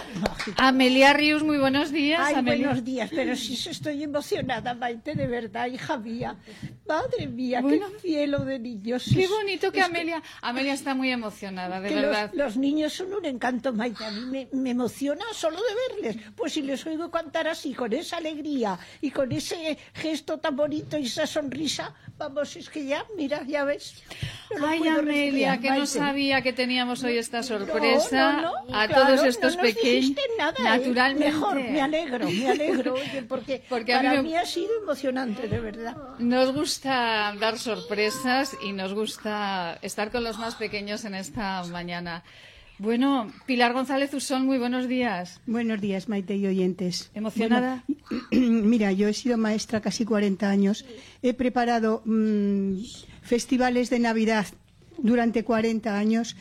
[0.57, 2.21] Amelia Rius, muy buenos días.
[2.21, 6.35] Ay, buenos días, pero sí estoy emocionada, Maite, de verdad, hija mía.
[6.89, 9.09] Madre mía, qué cielo de niños.
[9.15, 10.21] Qué bonito que Amelia...
[10.43, 12.33] Amelia está muy emocionada, de verdad.
[12.35, 14.05] Los, niños son un encanto, Maite.
[14.05, 16.25] A mí me, emociona solo de verles.
[16.35, 20.99] Pues si les oigo cantar así, con esa alegría y con ese gesto tan bonito
[20.99, 24.03] y esa sonrisa, vamos, es que ya, mira, ya ves.
[24.63, 30.17] Ay, Amelia, que no sabía que teníamos hoy esta sorpresa a todos estos pequeños.
[30.39, 30.63] Nada, ¿eh?
[30.63, 31.33] Naturalmente.
[31.33, 32.95] Mejor, me alegro, me alegro,
[33.29, 35.97] porque, para mí, ha sido emocionante, de verdad.
[36.19, 42.23] Nos gusta dar sorpresas y nos gusta estar con los más pequeños en esta mañana.
[42.79, 45.41] Bueno, Pilar González Usón, muy buenos días.
[45.47, 47.11] Buenos días, Maite y oyentes.
[47.15, 47.85] ¿Emocionada?
[48.31, 50.85] mira, yo he sido maestra casi 40 años.
[51.23, 52.81] He preparado mm,
[53.23, 54.47] festivales de Navidad
[54.99, 56.37] durante 40 años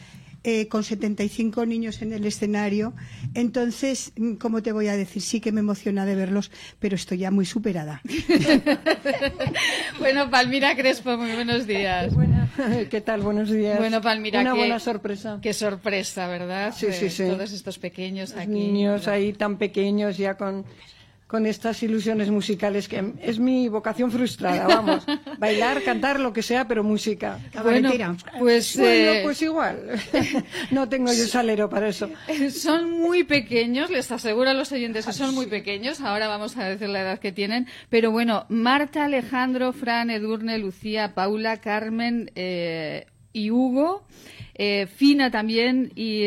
[0.47, 2.93] eh, con 75 niños en el escenario.
[3.33, 5.23] Entonces, mm, ¿cómo te voy a decir?
[5.23, 8.03] Sí que me emociona de verlos, pero estoy ya muy superada.
[9.99, 12.13] bueno, Palmira Crespo, muy buenos días.
[12.91, 13.21] ¿Qué tal?
[13.21, 13.79] Buenos días.
[13.79, 15.39] Bueno, Palmira, una buena sorpresa.
[15.41, 16.75] Qué sorpresa, ¿verdad?
[16.77, 17.23] Sí, sí, sí.
[17.23, 18.51] Todos estos pequeños aquí.
[18.51, 20.63] Niños ahí tan pequeños ya con
[21.27, 25.05] con estas ilusiones musicales que es mi vocación frustrada, vamos,
[25.39, 27.39] bailar, cantar, lo que sea, pero música.
[27.63, 27.91] Bueno,
[28.37, 29.99] pues, eh, pues igual,
[30.71, 32.09] no tengo yo salero para eso.
[32.51, 36.65] Son muy pequeños, les aseguro a los oyentes que son muy pequeños, ahora vamos a
[36.65, 43.07] decir la edad que tienen, pero bueno, Marta, Alejandro, Fran, Edurne, Lucía, Paula, Carmen eh,
[43.33, 44.05] y Hugo,
[44.53, 46.23] eh, Fina también y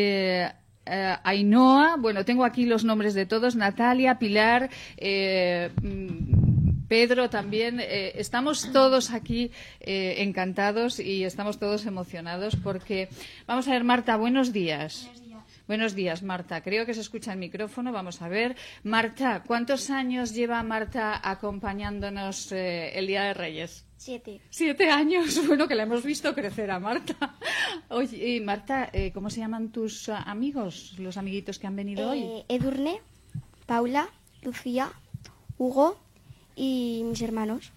[0.89, 5.69] eh, Ainhoa, bueno, tengo aquí los nombres de todos, Natalia, Pilar, eh,
[6.87, 7.79] Pedro también.
[7.79, 13.09] Eh, estamos todos aquí encantados y estamos todos emocionados porque,
[13.47, 15.09] vamos a ver, Marta, buenos días.
[15.69, 16.63] Buenos días, Marta.
[16.63, 17.91] Creo que se escucha el micrófono.
[17.91, 18.57] Vamos a ver.
[18.81, 23.85] Marta, ¿cuántos años lleva Marta acompañándonos el Día de Reyes?
[23.95, 24.41] Siete.
[24.49, 25.39] Siete años.
[25.47, 27.35] Bueno, que la hemos visto crecer a Marta.
[27.89, 32.23] Oye, y Marta, eh, ¿cómo se llaman tus amigos, los amiguitos que han venido hoy?
[32.23, 32.99] Eh, Edurne,
[33.67, 34.09] Paula,
[34.41, 34.91] Lucía,
[35.59, 35.99] Hugo
[36.55, 37.71] y mis hermanos.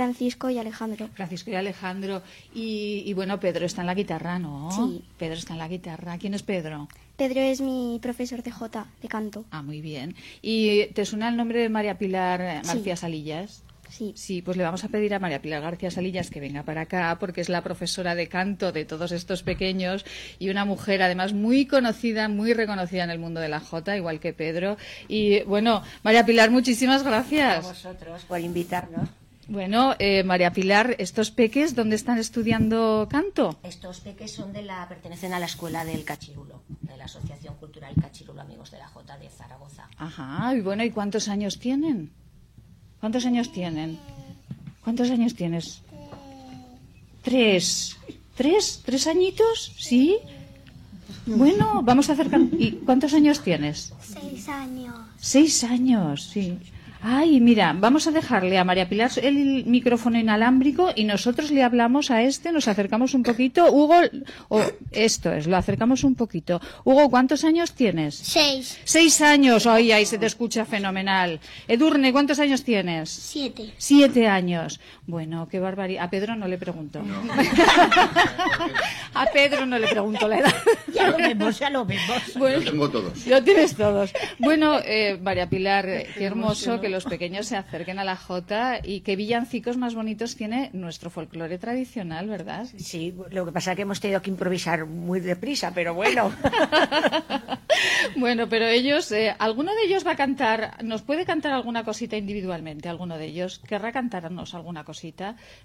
[0.00, 1.10] Francisco y Alejandro.
[1.12, 2.22] Francisco y Alejandro.
[2.54, 4.70] Y, y, bueno, Pedro está en la guitarra, ¿no?
[4.70, 5.04] Sí.
[5.18, 6.16] Pedro está en la guitarra.
[6.16, 6.88] ¿Quién es Pedro?
[7.18, 9.44] Pedro es mi profesor de Jota, de canto.
[9.50, 10.16] Ah, muy bien.
[10.40, 13.62] ¿Y te suena el nombre de María Pilar García Salillas?
[13.90, 14.14] Sí.
[14.16, 17.18] Sí, pues le vamos a pedir a María Pilar García Salillas que venga para acá
[17.20, 20.06] porque es la profesora de canto de todos estos pequeños
[20.38, 24.18] y una mujer además muy conocida, muy reconocida en el mundo de la Jota, igual
[24.18, 24.78] que Pedro.
[25.08, 27.66] Y bueno, María Pilar, muchísimas gracias.
[27.66, 29.10] A vosotros por invitarnos.
[29.50, 33.58] Bueno, eh, María Pilar, ¿estos peques dónde están estudiando canto?
[33.64, 37.92] Estos peques son de la, pertenecen a la escuela del Cachirulo, de la Asociación Cultural
[38.00, 39.88] Cachirulo Amigos de la Jota de Zaragoza.
[39.96, 42.12] Ajá, y bueno, ¿y cuántos años tienen?
[43.00, 43.98] ¿Cuántos años tienen?
[44.84, 45.82] ¿Cuántos años tienes?
[47.22, 47.96] Tres.
[48.36, 48.82] ¿Tres?
[48.84, 49.74] ¿Tres añitos?
[49.76, 50.16] ¿Sí?
[51.26, 52.28] Bueno, vamos a hacer...
[52.56, 53.92] ¿Y cuántos años tienes?
[54.00, 54.94] Seis años.
[55.18, 56.56] Seis años, sí.
[57.02, 62.10] Ay, mira, vamos a dejarle a María Pilar el micrófono inalámbrico y nosotros le hablamos
[62.10, 63.72] a este, nos acercamos un poquito.
[63.72, 63.94] Hugo,
[64.92, 66.60] esto es, lo acercamos un poquito.
[66.84, 68.16] Hugo, ¿cuántos años tienes?
[68.16, 68.78] Seis.
[68.84, 71.40] Seis años, ay, ahí se te escucha fenomenal.
[71.68, 73.08] Edurne, ¿cuántos años tienes?
[73.08, 73.72] Siete.
[73.78, 74.78] Siete años.
[75.10, 76.04] Bueno, qué barbaridad.
[76.04, 77.02] A Pedro no le pregunto.
[79.14, 80.54] a Pedro no le pregunto la edad.
[80.94, 82.34] ya lo vemos, ya lo vemos.
[82.36, 83.26] Bueno, tengo todos.
[83.26, 84.12] Lo tienes todos.
[84.38, 89.00] Bueno, eh, María Pilar, qué hermoso que los pequeños se acerquen a la Jota y
[89.00, 92.68] qué villancicos más bonitos tiene nuestro folclore tradicional, ¿verdad?
[92.76, 96.32] Sí, lo que pasa es que hemos tenido que improvisar muy deprisa, pero bueno.
[98.16, 102.16] bueno, pero ellos, eh, ¿alguno de ellos va a cantar, nos puede cantar alguna cosita
[102.16, 102.88] individualmente?
[102.88, 104.99] ¿Alguno de ellos querrá cantarnos alguna cosita?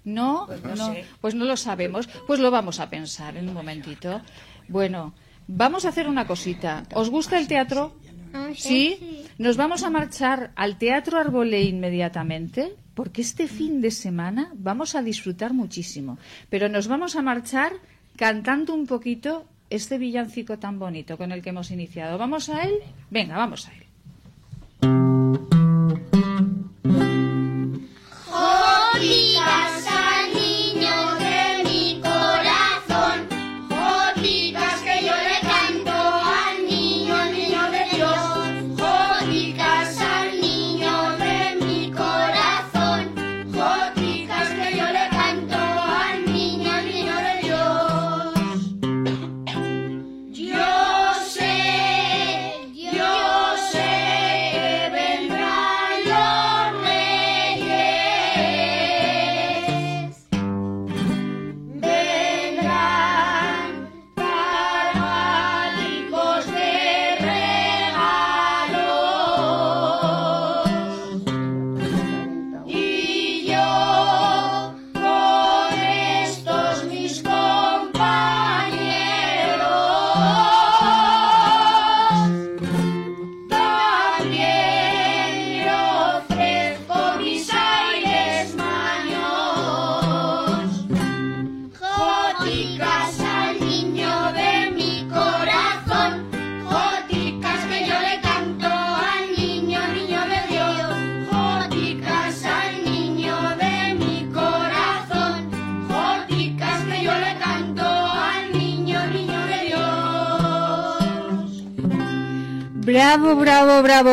[0.04, 0.46] ¿No?
[0.46, 1.04] Pues no, Sé.
[1.20, 2.08] pues no lo sabemos.
[2.26, 4.20] Pues lo vamos a pensar en un momentito.
[4.68, 5.14] Bueno,
[5.46, 6.84] vamos a hacer una cosita.
[6.94, 7.94] ¿Os gusta el teatro?
[8.32, 9.24] Ah, ¿Sí?
[9.38, 15.02] Nos vamos a marchar al Teatro Arbolé inmediatamente, porque este fin de semana vamos a
[15.02, 16.18] disfrutar muchísimo.
[16.50, 17.72] Pero nos vamos a marchar
[18.16, 22.18] cantando un poquito este villancico tan bonito con el que hemos iniciado.
[22.18, 22.74] ¿Vamos a él?
[23.10, 23.86] Venga, vamos a él.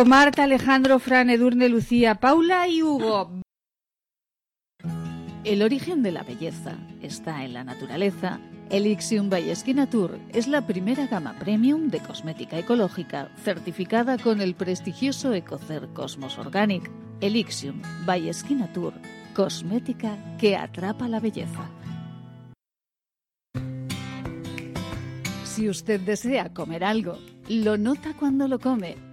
[0.05, 3.41] Marta, Alejandro, Fran, Edurne, Lucía, Paula y Hugo.
[5.43, 8.39] El origen de la belleza está en la naturaleza.
[8.69, 9.53] Elixium by
[9.91, 16.37] Tour es la primera gama premium de cosmética ecológica certificada con el prestigioso Ecocer Cosmos
[16.37, 16.89] Organic.
[17.21, 18.31] Elixium by
[18.73, 18.93] Tour,
[19.35, 21.69] cosmética que atrapa la belleza.
[25.43, 29.12] Si usted desea comer algo, lo nota cuando lo come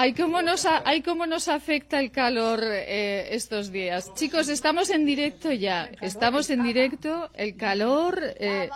[0.00, 4.14] Ay, cómo nos, ay, cómo nos afecta el calor eh, estos días.
[4.14, 5.90] Chicos, estamos en directo ya.
[6.00, 7.30] Estamos en directo.
[7.34, 8.22] El calor.
[8.38, 8.70] Eh,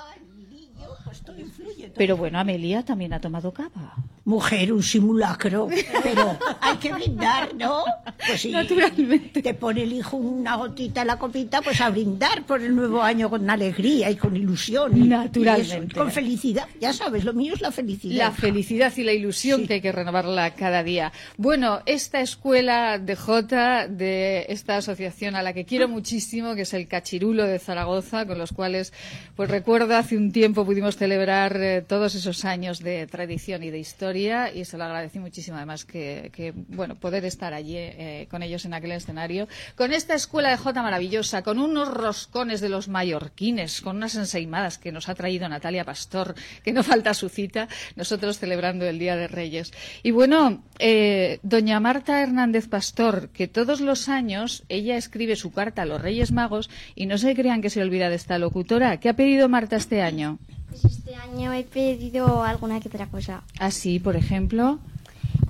[1.94, 3.94] pero bueno, Amelia también ha tomado cava.
[4.24, 5.68] Mujer, un simulacro.
[6.02, 7.82] Pero hay que brindar, ¿no?
[8.24, 9.42] Pues si Naturalmente.
[9.42, 13.02] te pone el hijo una gotita en la copita, pues a brindar por el nuevo
[13.02, 15.08] año con alegría y con ilusión.
[15.08, 15.96] Naturalmente.
[15.96, 16.68] con felicidad.
[16.80, 18.16] Ya sabes, lo mío es la felicidad.
[18.16, 21.12] La felicidad y la ilusión que hay que renovarla cada día.
[21.36, 26.74] Bueno, esta escuela de J, de esta asociación a la que quiero muchísimo, que es
[26.74, 28.92] el Cachirulo de Zaragoza, con los cuales,
[29.34, 33.80] pues recuerdo, hace un tiempo pudimos celebrar eh, todos esos años de tradición y de
[33.80, 38.64] historia y se lo agradecí muchísimo además que, bueno, poder estar allí eh, con ellos
[38.64, 43.80] en aquel escenario, con esta escuela de Jota maravillosa, con unos roscones de los mallorquines,
[43.80, 48.38] con unas ensaimadas que nos ha traído Natalia Pastor, que no falta su cita, nosotros
[48.38, 49.72] celebrando el Día de Reyes.
[50.02, 55.82] Y bueno, eh, doña Marta Hernández Pastor, que todos los años ella escribe su carta
[55.82, 58.98] a los Reyes Magos y no se crean que se olvida de esta locutora.
[59.00, 60.38] ¿Qué ha pedido Marta este año?
[60.72, 63.42] Pues este año he pedido alguna que otra cosa.
[63.58, 63.98] ¿Ah, sí?
[63.98, 64.78] Por ejemplo.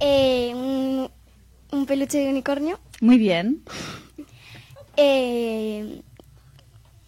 [0.01, 2.81] Eh, un, peluche de unicornio.
[3.01, 3.63] Muy bien.
[4.97, 6.03] Eh,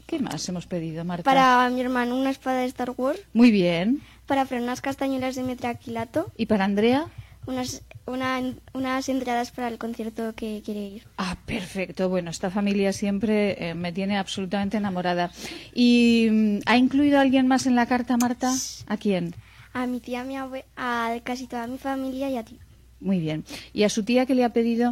[0.07, 1.25] ¿Qué más hemos pedido, Marta?
[1.25, 3.21] Para mi hermano una espada de Star Wars.
[3.33, 4.01] Muy bien.
[4.27, 6.31] Para Fran unas castañuelas de metraquilato.
[6.37, 7.09] ¿Y para Andrea?
[7.47, 11.03] Unas unas entradas para el concierto que quiere ir.
[11.17, 12.09] Ah, perfecto.
[12.09, 15.31] Bueno, esta familia siempre eh, me tiene absolutamente enamorada.
[15.75, 18.53] ¿Y mm, ha incluido a alguien más en la carta, Marta?
[18.87, 19.35] ¿A quién?
[19.73, 20.37] A mi tía, a, mi
[20.77, 22.59] a casi toda mi familia y a ti.
[23.01, 23.45] Muy bien.
[23.73, 24.91] ¿Y a su tía qué le ha pedido?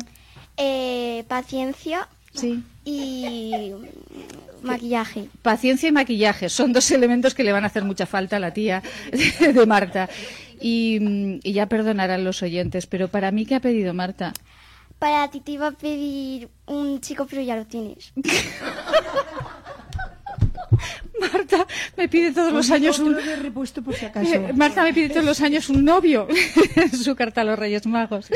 [0.57, 2.09] Eh, paciencia.
[2.35, 2.63] Sí.
[2.85, 3.73] Y
[4.63, 5.29] maquillaje.
[5.43, 8.53] Paciencia y maquillaje son dos elementos que le van a hacer mucha falta a la
[8.53, 8.83] tía
[9.41, 10.09] de Marta.
[10.63, 14.33] Y, ya perdonarán los oyentes, pero para mí, ¿qué ha pedido Marta?
[14.99, 18.13] Para ti te iba a pedir un chico, pero ya lo tienes.
[21.33, 21.67] Marta
[21.97, 24.29] me pide todos los años un repuesto por si acaso.
[24.55, 26.27] Marta me pide todos los años un novio
[27.03, 28.27] su carta a los Reyes Magos.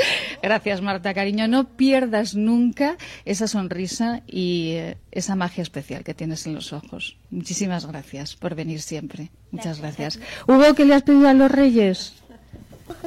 [0.43, 6.47] Gracias Marta, cariño, no pierdas nunca esa sonrisa y eh, esa magia especial que tienes
[6.47, 7.17] en los ojos.
[7.31, 9.31] Muchísimas gracias por venir siempre.
[9.51, 10.19] Muchas gracias.
[10.47, 12.15] Hugo, ¿qué le has pedido a los Reyes?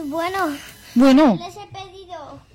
[0.06, 0.56] Bueno.
[0.96, 1.40] Bueno.
[1.40, 2.50] Les he pedido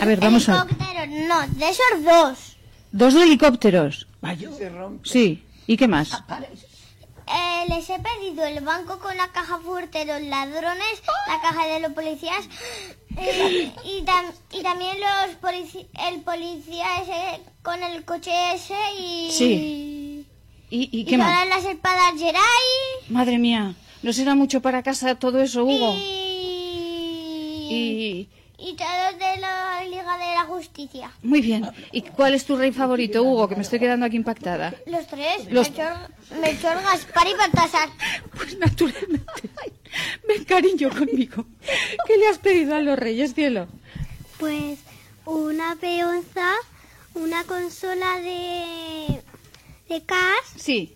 [0.00, 0.64] a ver, vamos a.
[1.28, 2.51] No, de esos dos.
[2.92, 4.06] Dos helicópteros.
[4.58, 5.08] Se rompe.
[5.08, 5.42] Sí.
[5.66, 6.12] ¿Y qué más?
[6.12, 11.66] Eh, les he pedido el banco con la caja fuerte de los ladrones, la caja
[11.66, 12.46] de los policías
[13.16, 15.36] eh, y, también los
[16.08, 19.30] el policía ese con el coche ese y...
[19.30, 20.26] Sí.
[20.68, 21.46] ¿Y, qué más?
[21.48, 22.34] las espadas Jedi.
[23.08, 25.94] Madre mía, ¿no será mucho para casa todo eso, Hugo?
[27.74, 28.28] y
[28.62, 31.10] y todos de la Liga de la Justicia.
[31.22, 31.68] Muy bien.
[31.90, 33.48] ¿Y cuál es tu rey favorito, Hugo?
[33.48, 34.74] Que me estoy quedando aquí impactada.
[34.86, 35.50] Los tres.
[35.50, 35.70] Los...
[36.40, 37.88] Melchor, Gaspar y Baltasar.
[38.36, 39.50] Pues naturalmente.
[40.28, 41.44] Ven, cariño, conmigo.
[42.06, 43.66] ¿Qué le has pedido a los reyes, cielo?
[44.38, 44.78] Pues
[45.24, 46.52] una peonza,
[47.14, 49.22] una consola de...
[49.88, 50.54] de CAS.
[50.56, 50.94] Sí.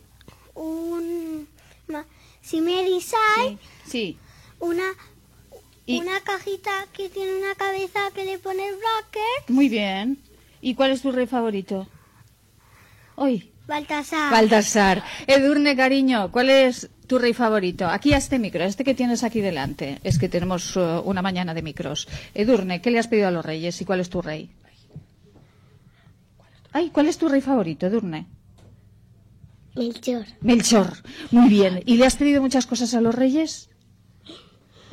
[0.54, 1.48] Un...
[2.42, 3.58] Simerisai.
[3.84, 3.90] Sí.
[3.90, 4.18] sí.
[4.60, 4.84] Una
[5.88, 9.48] una cajita que tiene una cabeza que le pone el bracket.
[9.50, 10.18] Muy bien.
[10.60, 11.86] ¿Y cuál es tu rey favorito?
[13.14, 13.52] Hoy.
[13.66, 14.30] Baltasar.
[14.30, 15.02] Baltasar.
[15.26, 17.86] Edurne, cariño, ¿cuál es tu rey favorito?
[17.86, 19.98] Aquí a este micro, este que tienes aquí delante.
[20.04, 22.06] Es que tenemos uh, una mañana de micros.
[22.34, 24.50] Edurne, ¿qué le has pedido a los reyes y cuál es tu rey?
[26.72, 28.26] Ay, ¿cuál es tu rey favorito, Edurne?
[29.74, 30.26] Melchor.
[30.40, 30.92] Melchor.
[31.30, 31.82] Muy bien.
[31.86, 33.68] ¿Y le has pedido muchas cosas a los reyes?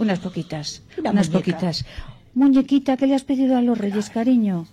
[0.04, 0.84] Unas poquitas.
[0.98, 1.86] unas poquitas.
[2.34, 4.68] Muñequita, ¿qué le has pedido a los reyes, cariño?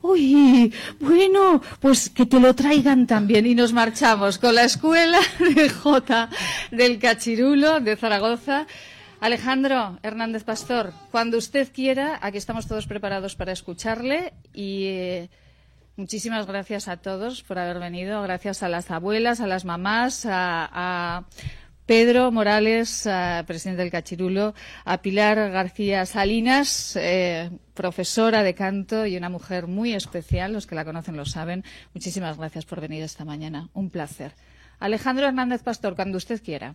[0.00, 5.18] Uy, bueno, pues que te lo traigan también y nos marchamos con la escuela
[5.56, 6.28] de J
[6.70, 8.66] del Cachirulo de Zaragoza.
[9.20, 15.30] Alejandro Hernández Pastor, cuando usted quiera, aquí estamos todos preparados para escucharle y eh,
[15.98, 21.24] muchísimas gracias a todos por haber venido, gracias a las abuelas, a las mamás, a
[21.88, 23.08] Pedro Morales,
[23.46, 24.52] presidente del Cachirulo,
[24.84, 30.74] a Pilar García Salinas, eh, profesora de canto y una mujer muy especial, los que
[30.74, 31.64] la conocen lo saben.
[31.94, 33.70] Muchísimas gracias por venir esta mañana.
[33.72, 34.34] Un placer.
[34.78, 36.74] Alejandro Hernández Pastor, cuando usted quiera.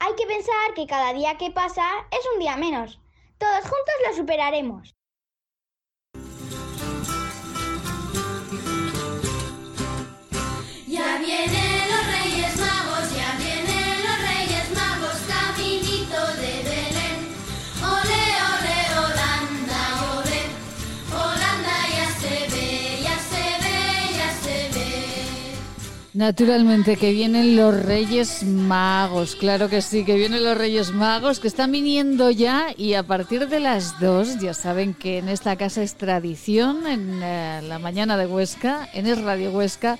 [0.00, 3.00] Hay que pensar que cada día que pasa es un día menos.
[3.38, 4.94] Todos juntos lo superaremos.
[26.14, 31.48] Naturalmente que vienen los Reyes Magos, claro que sí, que vienen los Reyes Magos que
[31.48, 35.82] están viniendo ya y a partir de las dos ya saben que en esta casa
[35.82, 39.98] es tradición, en eh, la mañana de Huesca, en Es Radio Huesca,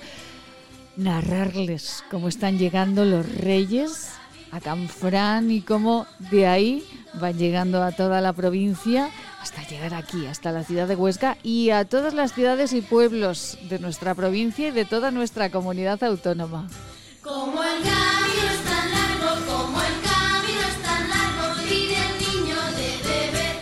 [0.95, 4.11] narrarles cómo están llegando los Reyes
[4.51, 6.87] a Canfrán y cómo de ahí
[7.19, 9.09] van llegando a toda la provincia
[9.41, 13.59] hasta llegar aquí, hasta la ciudad de Huesca y a todas las ciudades y pueblos
[13.69, 16.67] de nuestra provincia y de toda nuestra comunidad autónoma.
[17.21, 22.55] Como el camino es tan largo, como el camino es tan largo, pide el niño
[22.55, 23.55] de beber.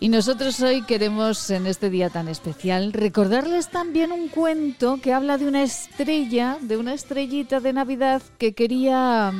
[0.00, 5.38] Y nosotros hoy queremos, en este día tan especial, recordarles también un cuento que habla
[5.38, 9.32] de una estrella, de una estrellita de Navidad que quería,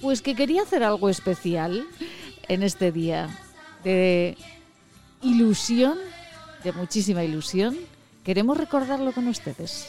[0.00, 1.86] pues que quería hacer algo especial
[2.48, 3.28] en este día.
[3.82, 4.36] De
[5.22, 5.98] ilusión,
[6.62, 7.76] de muchísima ilusión,
[8.24, 9.88] queremos recordarlo con ustedes.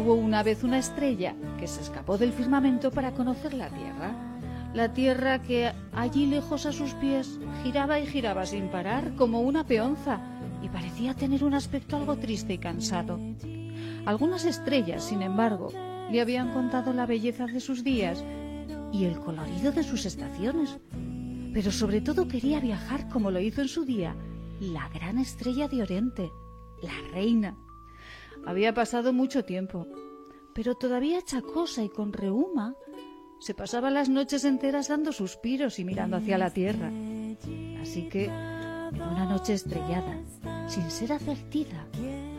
[0.00, 4.14] Una vez una estrella que se escapó del firmamento para conocer la Tierra.
[4.74, 9.66] La Tierra que allí lejos a sus pies giraba y giraba sin parar como una
[9.66, 10.20] peonza,
[10.62, 13.18] y parecía tener un aspecto algo triste y cansado.
[14.06, 15.70] Algunas estrellas, sin embargo,
[16.10, 18.24] le habían contado la belleza de sus días
[18.92, 20.78] y el colorido de sus estaciones.
[21.52, 24.16] Pero sobre todo quería viajar como lo hizo en su día
[24.60, 26.30] la gran estrella de Oriente,
[26.82, 27.56] la reina.
[28.44, 29.86] Había pasado mucho tiempo,
[30.54, 32.74] pero todavía chacosa y con reuma,
[33.40, 36.90] se pasaba las noches enteras dando suspiros y mirando hacia la tierra.
[37.80, 40.16] Así que, una noche estrellada,
[40.68, 41.86] sin ser advertida,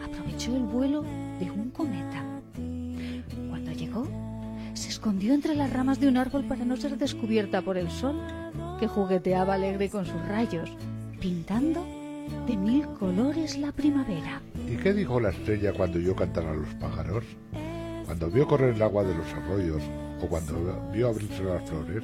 [0.03, 2.23] aprovechó el vuelo de un cometa.
[3.49, 4.07] Cuando llegó,
[4.73, 8.21] se escondió entre las ramas de un árbol para no ser descubierta por el sol,
[8.79, 10.69] que jugueteaba alegre con sus rayos,
[11.19, 11.85] pintando
[12.47, 14.41] de mil colores la primavera.
[14.67, 17.23] ¿Y qué dijo la estrella cuando oyó cantar a los pájaros?
[18.05, 19.81] Cuando vio correr el agua de los arroyos
[20.21, 22.03] o cuando vio abrirse las flores.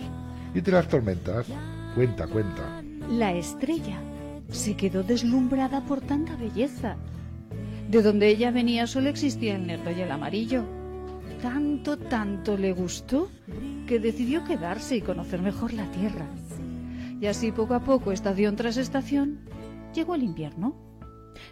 [0.54, 1.48] ¿Y de las tormentas?
[1.96, 2.82] Cuenta, cuenta.
[3.10, 4.00] La estrella
[4.50, 6.96] se quedó deslumbrada por tanta belleza.
[7.90, 10.64] De donde ella venía solo existía el negro y el amarillo.
[11.42, 13.30] Tanto, tanto le gustó
[13.88, 16.28] que decidió quedarse y conocer mejor la tierra.
[17.22, 19.40] Y así poco a poco, estación tras estación,
[19.94, 20.76] llegó el invierno.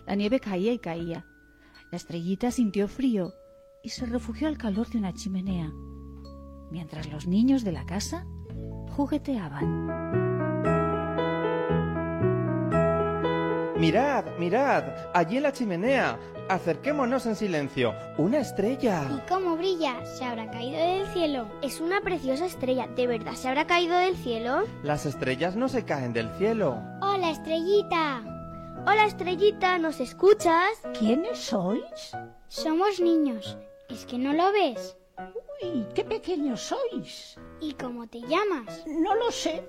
[0.05, 1.25] La nieve caía y caía.
[1.91, 3.33] La estrellita sintió frío
[3.83, 5.71] y se refugió al calor de una chimenea,
[6.71, 8.25] mientras los niños de la casa
[8.89, 10.26] jugueteaban.
[13.77, 14.83] Mirad, mirad,
[15.13, 16.17] allí en la chimenea.
[16.49, 17.93] Acerquémonos en silencio.
[18.17, 19.03] Una estrella.
[19.15, 20.03] ¿Y cómo brilla?
[20.03, 21.47] ¿Se habrá caído del cielo?
[21.61, 22.87] Es una preciosa estrella.
[22.87, 24.63] ¿De verdad se habrá caído del cielo?
[24.81, 26.81] Las estrellas no se caen del cielo.
[27.01, 28.23] Hola, estrellita.
[28.87, 30.69] Hola, estrellita, ¿nos escuchas?
[30.97, 32.17] ¿Quiénes sois?
[32.47, 33.59] Somos niños.
[33.89, 34.97] ¿Es que no lo ves?
[35.61, 37.37] Uy, qué pequeños sois.
[37.59, 38.83] ¿Y cómo te llamas?
[38.87, 39.63] No lo sé.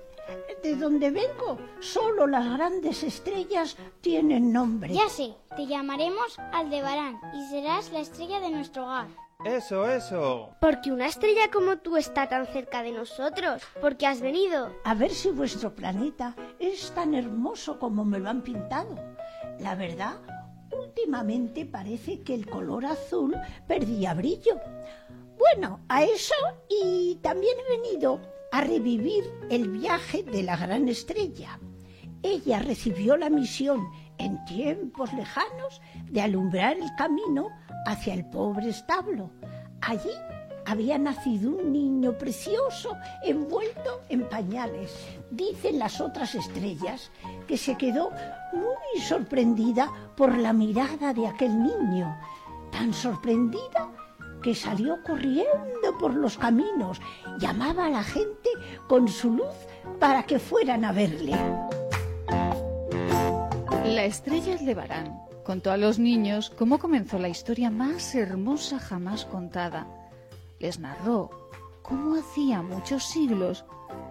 [0.63, 4.93] De donde vengo, solo las grandes estrellas tienen nombre.
[4.93, 9.07] Ya sé, te llamaremos Aldebarán y serás la estrella de nuestro hogar.
[9.45, 10.49] Eso, eso.
[10.59, 13.61] Porque una estrella como tú está tan cerca de nosotros.
[13.79, 14.69] Porque has venido.
[14.83, 18.97] A ver si vuestro planeta es tan hermoso como me lo han pintado.
[19.59, 20.15] La verdad,
[20.77, 23.33] últimamente parece que el color azul
[23.65, 24.59] perdía brillo.
[25.37, 26.35] Bueno, a eso
[26.67, 28.19] y también he venido
[28.51, 31.59] a revivir el viaje de la gran estrella.
[32.23, 37.49] Ella recibió la misión en tiempos lejanos de alumbrar el camino
[37.85, 39.31] hacia el pobre establo.
[39.81, 40.11] Allí
[40.65, 44.93] había nacido un niño precioso envuelto en pañales.
[45.31, 47.11] Dicen las otras estrellas
[47.47, 48.11] que se quedó
[48.51, 52.15] muy sorprendida por la mirada de aquel niño,
[52.71, 53.89] tan sorprendida
[54.41, 57.01] que salió corriendo por los caminos,
[57.39, 58.49] llamaba a la gente
[58.87, 59.55] con su luz
[59.99, 61.35] para que fueran a verle.
[63.85, 69.87] La estrella Aldebarán contó a los niños cómo comenzó la historia más hermosa jamás contada.
[70.59, 71.29] Les narró
[71.81, 73.65] cómo hacía muchos siglos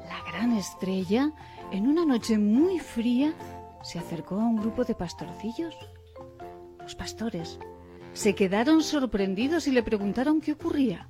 [0.09, 1.32] la gran estrella,
[1.70, 3.34] en una noche muy fría,
[3.82, 5.74] se acercó a un grupo de pastorcillos.
[6.80, 7.59] Los pastores
[8.19, 11.09] se quedaron sorprendidos y le preguntaron qué ocurría.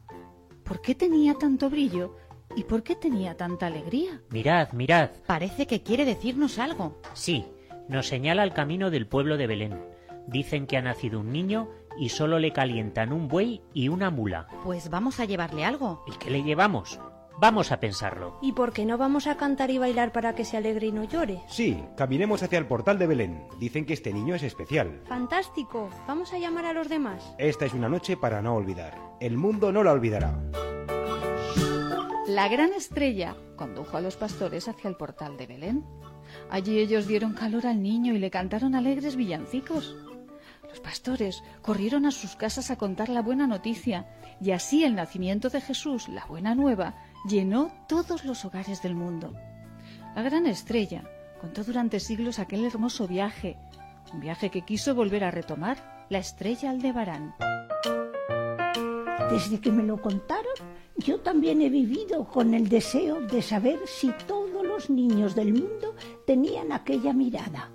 [0.63, 2.15] ¿Por qué tenía tanto brillo
[2.55, 4.21] y por qué tenía tanta alegría?
[4.29, 5.09] Mirad, mirad.
[5.27, 7.01] Parece que quiere decirnos algo.
[7.15, 7.47] Sí,
[7.89, 9.83] nos señala el camino del pueblo de Belén.
[10.27, 14.47] Dicen que ha nacido un niño y solo le calientan un buey y una mula.
[14.63, 16.05] Pues vamos a llevarle algo.
[16.07, 17.01] ¿Y qué le llevamos?
[17.41, 18.37] Vamos a pensarlo.
[18.43, 21.05] ¿Y por qué no vamos a cantar y bailar para que se alegre y no
[21.05, 21.41] llore?
[21.47, 23.47] Sí, caminemos hacia el portal de Belén.
[23.61, 25.03] Dicen que este niño es especial.
[25.07, 25.89] Fantástico.
[26.09, 27.37] Vamos a llamar a los demás.
[27.39, 28.99] Esta es una noche para no olvidar.
[29.21, 30.37] El mundo no la olvidará.
[32.27, 35.85] La gran estrella condujo a los pastores hacia el portal de Belén.
[36.51, 39.97] Allí ellos dieron calor al niño y le cantaron alegres villancicos.
[40.69, 44.07] Los pastores corrieron a sus casas a contar la buena noticia
[44.41, 46.95] y así el nacimiento de Jesús, la buena nueva,
[47.27, 49.33] llenó todos los hogares del mundo.
[50.15, 51.05] La gran estrella
[51.41, 53.57] contó durante siglos aquel hermoso viaje,
[54.13, 57.35] un viaje que quiso volver a retomar la estrella Aldebarán.
[59.31, 60.55] Desde que me lo contaron,
[60.97, 65.95] yo también he vivido con el deseo de saber si todos los niños del mundo
[66.27, 67.71] tenían aquella mirada.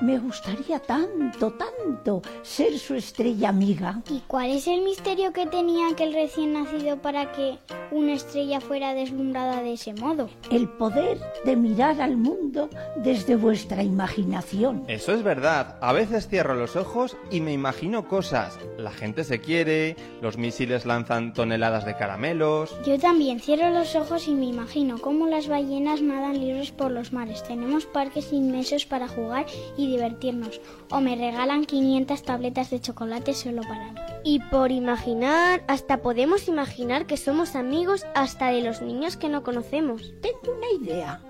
[0.00, 4.02] Me gustaría tanto, tanto ser su estrella amiga.
[4.10, 7.58] ¿Y cuál es el misterio que tenía aquel recién nacido para que
[7.90, 10.28] una estrella fuera deslumbrada de ese modo.
[10.50, 14.84] El poder de mirar al mundo desde vuestra imaginación.
[14.88, 15.76] Eso es verdad.
[15.80, 18.58] A veces cierro los ojos y me imagino cosas.
[18.78, 22.76] La gente se quiere, los misiles lanzan toneladas de caramelos.
[22.84, 27.12] Yo también cierro los ojos y me imagino cómo las ballenas nadan libres por los
[27.12, 27.42] mares.
[27.44, 29.46] Tenemos parques inmensos para jugar
[29.76, 30.60] y divertirnos.
[30.90, 34.00] O me regalan 500 tabletas de chocolate solo para mí.
[34.24, 37.75] Y por imaginar, hasta podemos imaginar que somos amigos
[38.14, 40.14] hasta de los niños que no conocemos.
[40.22, 41.20] Tengo una idea.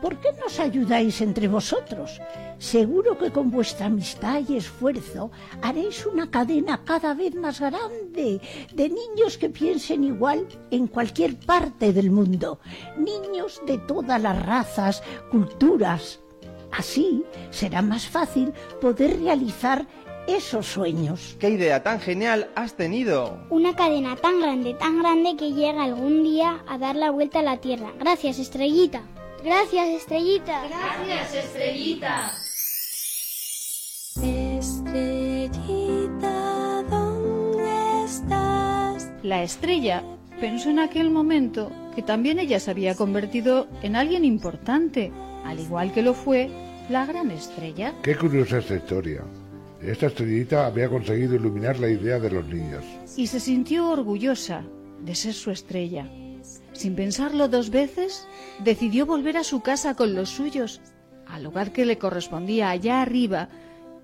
[0.00, 2.20] ¿Por qué no os ayudáis entre vosotros?
[2.58, 5.30] Seguro que con vuestra amistad y esfuerzo
[5.62, 8.40] haréis una cadena cada vez más grande
[8.74, 12.58] de niños que piensen igual en cualquier parte del mundo.
[12.98, 16.18] Niños de todas las razas, culturas.
[16.72, 19.86] Así será más fácil poder realizar
[20.26, 21.36] esos sueños.
[21.38, 23.38] ¿Qué idea tan genial has tenido?
[23.50, 27.42] Una cadena tan grande, tan grande que llega algún día a dar la vuelta a
[27.42, 27.92] la Tierra.
[27.98, 29.02] Gracias, estrellita.
[29.44, 30.62] Gracias, estrellita.
[30.68, 32.32] Gracias, estrellita.
[34.60, 35.92] Estrellita,
[36.88, 39.08] ¿dónde estás?
[39.22, 40.04] La estrella
[40.40, 45.10] pensó en aquel momento que también ella se había convertido en alguien importante,
[45.44, 46.50] al igual que lo fue
[46.88, 47.94] la gran estrella.
[48.02, 49.22] Qué curiosa esta historia.
[49.82, 52.84] Esta estrellita había conseguido iluminar la idea de los niños.
[53.16, 54.64] Y se sintió orgullosa
[55.00, 56.08] de ser su estrella.
[56.72, 58.28] Sin pensarlo dos veces,
[58.62, 60.80] decidió volver a su casa con los suyos,
[61.26, 63.48] al lugar que le correspondía allá arriba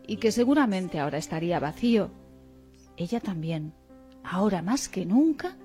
[0.06, 2.10] y que seguramente ahora estaría vacío.
[2.96, 3.72] Ella también,
[4.24, 5.56] ahora más que nunca,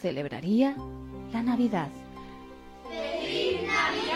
[0.00, 0.76] celebraría
[1.32, 1.90] la Navidad.
[2.90, 4.12] ¡Feliz Navidad!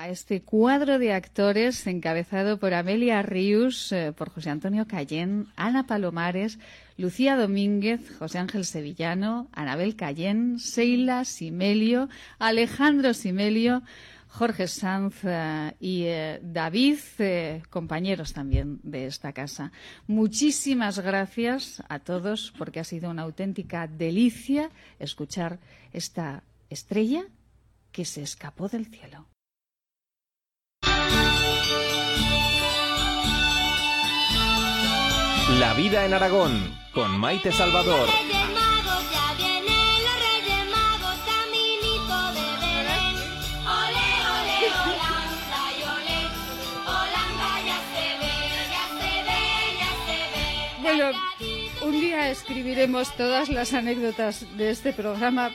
[0.00, 5.86] A este cuadro de actores encabezado por Amelia Ríos, eh, por José Antonio Cayén, Ana
[5.86, 6.58] Palomares,
[6.96, 12.08] Lucía Domínguez, José Ángel Sevillano, Anabel Cayén, Seila Simelio,
[12.38, 13.82] Alejandro Simelio,
[14.26, 16.96] Jorge Sanz eh, y eh, David,
[17.68, 19.70] compañeros también de esta casa.
[20.06, 25.58] Muchísimas gracias a todos porque ha sido una auténtica delicia escuchar
[25.92, 27.26] esta estrella
[27.92, 29.29] que se escapó del cielo.
[35.58, 38.08] La vida en Aragón, con Maite Salvador.
[50.82, 51.10] Bueno,
[51.82, 55.50] un día escribiremos todas las anécdotas de este programa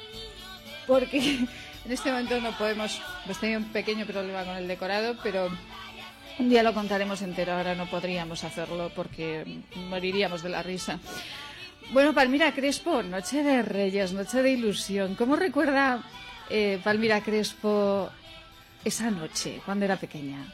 [0.88, 1.18] porque
[1.86, 5.50] en este momento no podemos, hemos tenido un pequeño problema con el decorado, pero
[6.40, 11.00] un día lo contaremos entero, ahora no podríamos hacerlo porque moriríamos de la risa.
[11.92, 15.16] Bueno, Palmira Crespo, Noche de Reyes, Noche de Ilusión.
[15.16, 16.04] ¿Cómo recuerda
[16.50, 18.10] eh, Palmira Crespo
[18.84, 20.52] esa noche, cuando era pequeña?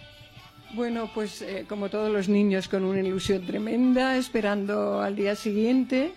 [0.73, 6.13] Bueno, pues eh, como todos los niños, con una ilusión tremenda, esperando al día siguiente.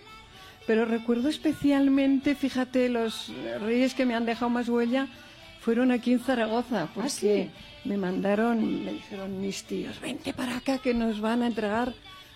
[0.67, 3.31] Pero recuerdo especialmente, fíjate, los
[3.61, 5.07] reyes que me han dejado más huella
[5.59, 7.49] fueron aquí en Zaragoza, porque sí?
[7.85, 11.93] Me mandaron, me dijeron mis tíos, vente para acá que nos van a entregar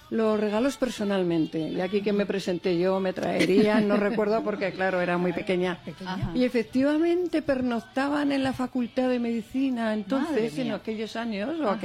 [0.09, 1.59] los regalos personalmente.
[1.59, 5.79] Y aquí que me presenté yo, me traerían, no recuerdo porque, claro, era muy pequeña.
[6.05, 6.31] Ajá.
[6.33, 11.77] Y efectivamente pernoctaban en la Facultad de Medicina entonces, en aquellos años, o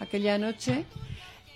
[0.00, 0.84] aquella noche.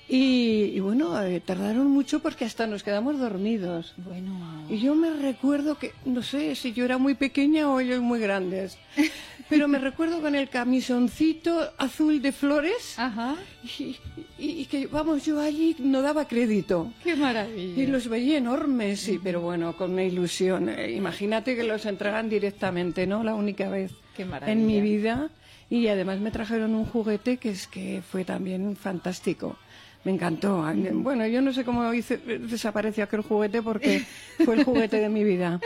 [0.08, 3.94] Y, y bueno, eh, tardaron mucho porque hasta nos quedamos dormidos.
[3.96, 4.66] Bueno.
[4.68, 8.20] Y yo me recuerdo que, no sé si yo era muy pequeña o ellos muy
[8.20, 8.76] grandes,
[9.48, 13.36] pero me recuerdo con el camisoncito azul de flores Ajá.
[13.78, 13.96] y,
[14.38, 16.92] y- y que, vamos, yo allí no daba crédito.
[17.02, 17.82] ¡Qué maravilla!
[17.82, 20.68] Y los veía enormes, sí, pero bueno, con una ilusión.
[20.68, 23.22] Eh, imagínate que los entregan directamente, ¿no?
[23.22, 24.52] La única vez ¡Qué maravilla!
[24.52, 25.30] en mi vida.
[25.70, 29.56] Y además me trajeron un juguete que es que fue también fantástico.
[30.04, 30.64] Me encantó.
[30.94, 34.04] Bueno, yo no sé cómo hice, desapareció aquel juguete porque
[34.44, 35.60] fue el juguete de mi vida.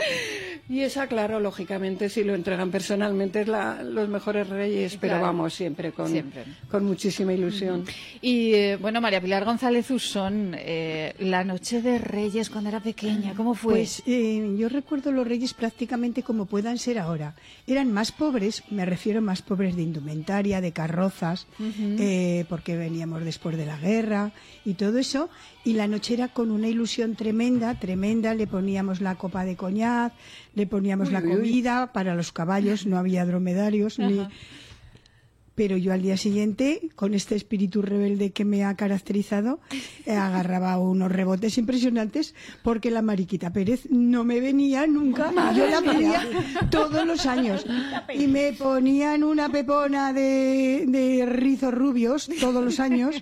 [0.68, 5.26] Y esa, claro, lógicamente, si lo entregan personalmente, es la, los mejores reyes, pero Claro.
[5.26, 6.42] vamos, siempre con, Siempre.
[6.68, 7.84] con muchísima ilusión.
[8.20, 13.32] Y eh, bueno, María Pilar González Usón, eh, la noche de Reyes cuando era pequeña,
[13.34, 13.74] ¿cómo fue?
[13.74, 17.36] Pues eh, yo recuerdo los reyes prácticamente como puedan ser ahora.
[17.68, 23.56] Eran más pobres, me refiero más pobres de indumentaria, de carrozas, eh, porque veníamos después
[23.56, 24.25] de la guerra
[24.64, 25.28] y todo eso.
[25.64, 28.34] Y la noche era con una ilusión tremenda, tremenda.
[28.34, 30.12] Le poníamos la copa de coñac,
[30.54, 31.28] le poníamos Uy, la uy.
[31.30, 34.26] comida para los caballos, no había dromedarios ni.
[35.56, 39.58] Pero yo al día siguiente, con este espíritu rebelde que me ha caracterizado,
[40.04, 45.32] eh, agarraba unos rebotes impresionantes porque la Mariquita Pérez no me venía nunca.
[45.56, 46.22] Yo la veía
[46.70, 47.66] todos los años.
[48.14, 53.14] Y me ponían una pepona de, de rizos rubios todos los años,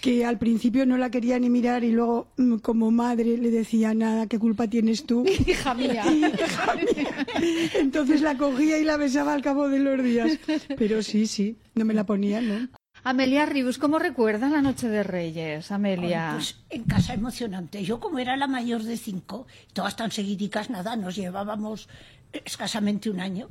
[0.00, 3.94] que al principio no la quería ni mirar y luego, mm, como madre, le decía
[3.94, 5.24] nada, ¿qué culpa tienes tú?
[5.46, 6.04] Hija mía.
[6.10, 7.26] Hija mía.
[7.74, 10.38] Entonces la cogía y la besaba al cabo de los días.
[10.76, 12.68] Pero sí, sí, no me la ponía, ¿no?
[13.04, 16.30] Amelia Ribus, ¿cómo recuerda la Noche de Reyes, Amelia?
[16.32, 17.84] Ay, pues en casa emocionante.
[17.84, 21.88] Yo como era la mayor de cinco, todas tan seguidicas nada, nos llevábamos
[22.32, 23.48] escasamente un año,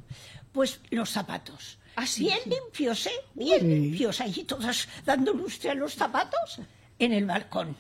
[0.52, 1.80] pues los zapatos.
[2.18, 3.12] bien limpios, ¿eh?
[3.34, 3.66] Bien Sí.
[3.68, 4.22] limpios.
[4.22, 6.60] Allí todas dando lustre a los zapatos
[7.00, 7.76] en el balcón.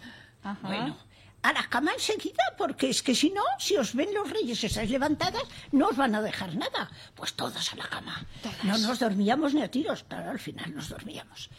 [0.62, 0.96] Bueno,
[1.42, 4.90] a la cama enseguida, porque es que si no, si os ven los reyes esas
[4.90, 6.90] levantadas, no os van a dejar nada.
[7.16, 8.26] Pues todas a la cama.
[8.64, 11.50] No nos dormíamos ni a tiros, claro, al final nos dormíamos.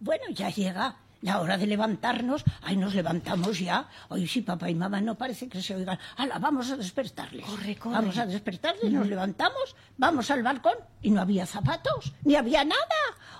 [0.00, 2.44] Bueno, ya llega la hora de levantarnos.
[2.62, 3.88] Ahí nos levantamos ya.
[4.08, 5.98] Hoy sí, papá y mamá no parece que se oigan.
[6.16, 7.46] ¡Hala, vamos a despertarles!
[7.84, 12.82] Vamos a despertarles, nos levantamos, vamos al balcón y no había zapatos, ni había nada.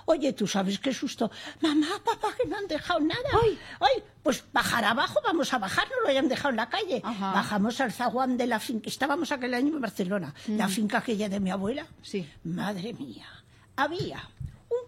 [0.05, 1.31] Oye, tú sabes qué susto.
[1.61, 3.29] Mamá, papá, que no han dejado nada.
[3.79, 4.03] ¡Ay!
[4.23, 7.01] pues bajar abajo, vamos a bajar, no lo hayan dejado en la calle.
[7.03, 8.89] Bajamos al zaguán de la finca.
[8.89, 11.85] Estábamos aquel año en Barcelona, la finca aquella de mi abuela.
[12.01, 12.29] Sí.
[12.45, 13.27] Madre mía.
[13.75, 14.29] Había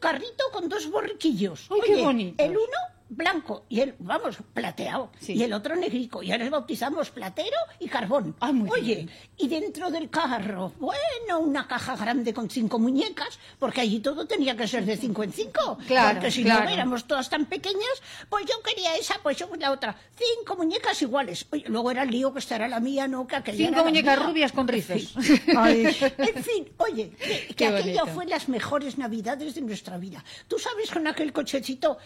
[0.06, 1.68] carrito con dos borriquillos.
[1.72, 2.46] Ay, qué Oye, bonitos.
[2.46, 2.78] El uno
[3.10, 5.12] blanco y el, vamos, plateado.
[5.28, 6.24] Y el otro negrico.
[6.24, 8.36] Y ahora le bautizamos platero y carbón.
[8.72, 9.08] Oye,
[9.38, 14.56] y dentro del carro, bueno, una caja grande con cinco muñecas, porque allí todo tenía
[14.56, 15.78] que ser de cinco en cinco.
[15.88, 16.66] Claro, porque si claro.
[16.66, 19.96] no éramos todas tan pequeñas, pues yo quería esa, pues yo la otra.
[20.16, 21.46] Cinco muñecas iguales.
[21.52, 23.84] Oye, luego era el lío que esta era la mía, no, que aquella Cinco era
[23.84, 24.28] muñecas mía.
[24.28, 25.14] rubias con rizos.
[25.58, 25.86] Ay,
[26.18, 30.24] en fin, oye, que, que aquella fue las mejores navidades de nuestra vida.
[30.48, 31.98] Tú sabes con aquel cochecito,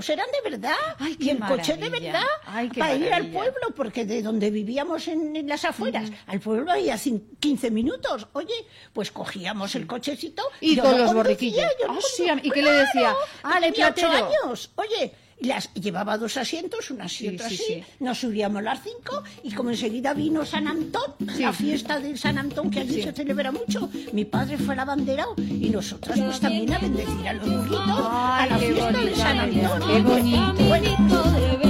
[0.09, 0.75] eran de verdad.
[0.99, 2.23] Ay, y el coche de verdad.
[2.45, 6.71] Ay, para ir al pueblo, porque de donde vivíamos en, en las afueras, al pueblo
[6.71, 8.27] había cin- 15 minutos.
[8.33, 8.53] Oye,
[8.93, 11.65] pues cogíamos el cochecito Y yo lo los borriquillos.
[11.81, 12.25] yo Ah, sí.
[12.43, 13.15] ¿y qué le decía?
[13.43, 14.11] Ocho platero.
[14.45, 14.71] años.
[14.75, 17.73] Oye, las, llevaba dos asientos, unas y Sí, otras sí, así.
[17.75, 17.83] sí.
[17.99, 22.69] Nos subíamos las cinco y como enseguida vino San Antón, la fiesta de San Antón
[22.71, 26.79] que allí se celebra mucho, mi padre fue el abanderado y nosotras pues también a
[26.79, 29.81] bendecir a los burritos a la fiesta de bonito, San Antón.
[29.87, 31.23] qué bonito.
[31.31, 31.61] De.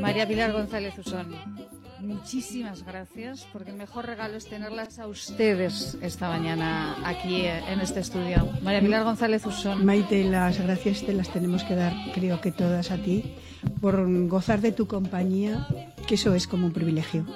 [0.00, 1.34] María Pilar González Usón,
[2.16, 7.80] muchísimas gracias, porque el mejor regalo es tenerlas a ustedes esta mañana aquí eh, en
[7.80, 8.48] este estudio.
[8.62, 9.84] María Pilar González Usón.
[9.84, 13.34] Maite, las gracias te las tenemos que dar, creo que todas a ti,
[13.80, 15.66] por gozar de tu compañía,
[16.06, 17.26] que eso es como un privilegio.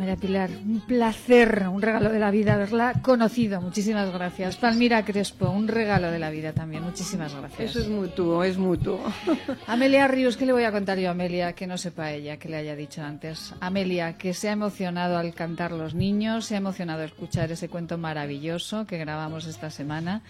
[0.00, 3.60] María Pilar, un placer, un regalo de la vida haberla conocido.
[3.60, 4.56] Muchísimas gracias.
[4.56, 6.82] Palmira Crespo, un regalo de la vida también.
[6.82, 7.68] Muchísimas gracias.
[7.68, 8.98] Eso es mutuo, es mutuo.
[9.66, 12.48] Amelia Ríos, ¿qué le voy a contar yo a Amelia que no sepa ella, que
[12.48, 13.52] le haya dicho antes?
[13.60, 17.68] Amelia, que se ha emocionado al cantar los niños, se ha emocionado al escuchar ese
[17.68, 20.22] cuento maravilloso que grabamos esta semana.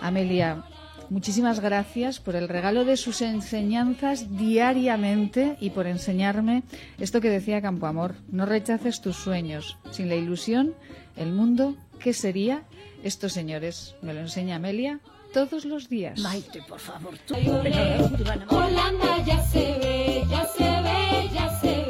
[0.00, 0.62] Amelia,
[1.10, 6.62] muchísimas gracias por el regalo de sus enseñanzas diariamente y por enseñarme
[6.98, 9.76] esto que decía Campoamor, no rechaces tus sueños.
[9.90, 10.74] Sin la ilusión,
[11.16, 12.62] el mundo, ¿qué sería?
[13.02, 15.00] Estos señores, me lo enseña Amelia
[15.32, 16.18] todos los días.
[16.20, 17.34] Maite, por favor, tú.
[18.48, 21.89] Holanda ya se ve, ya se ve, ya se ve.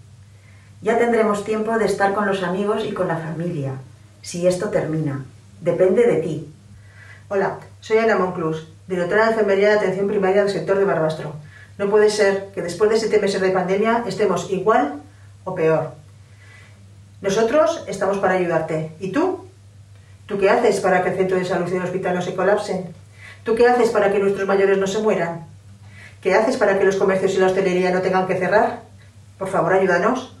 [0.81, 3.73] Ya tendremos tiempo de estar con los amigos y con la familia,
[4.23, 5.23] si esto termina.
[5.59, 6.51] Depende de ti.
[7.29, 11.35] Hola, soy Ana Monclús, directora de Enfermería de Atención Primaria del sector de Barbastro.
[11.77, 14.95] No puede ser que después de siete meses de pandemia estemos igual
[15.43, 15.91] o peor.
[17.21, 18.91] Nosotros estamos para ayudarte.
[18.99, 19.45] ¿Y tú?
[20.25, 22.87] ¿Tú qué haces para que el centro de salud y el hospital no se colapsen?
[23.43, 25.45] ¿Tú qué haces para que nuestros mayores no se mueran?
[26.21, 28.81] ¿Qué haces para que los comercios y la hostelería no tengan que cerrar?
[29.37, 30.40] Por favor, ayúdanos.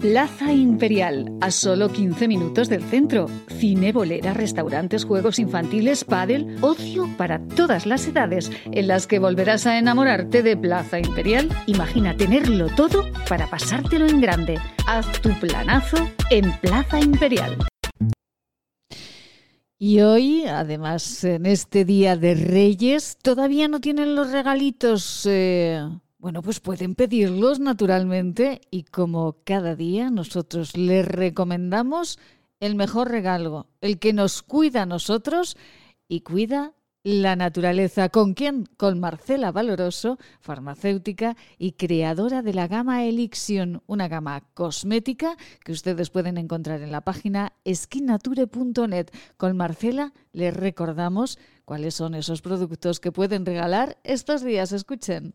[0.00, 3.26] Plaza Imperial, a solo 15 minutos del centro.
[3.58, 9.66] Cine, bolera, restaurantes, juegos infantiles, pádel, ocio para todas las edades, en las que volverás
[9.66, 11.50] a enamorarte de Plaza Imperial.
[11.66, 14.58] Imagina tenerlo todo para pasártelo en grande.
[14.86, 15.98] Haz tu planazo
[16.30, 17.58] en Plaza Imperial.
[19.78, 25.26] Y hoy, además, en este Día de Reyes, todavía no tienen los regalitos.
[25.26, 25.86] eh,
[26.22, 32.16] Bueno, pues pueden pedirlos naturalmente y como cada día nosotros les recomendamos
[32.60, 35.56] el mejor regalo, el que nos cuida a nosotros
[36.06, 38.08] y cuida la naturaleza.
[38.08, 38.68] ¿Con quién?
[38.76, 46.10] Con Marcela Valoroso, farmacéutica y creadora de la gama Elixion, una gama cosmética que ustedes
[46.10, 49.08] pueden encontrar en la página skinature.net.
[49.36, 54.70] Con Marcela les recordamos cuáles son esos productos que pueden regalar estos días.
[54.70, 55.34] Escuchen.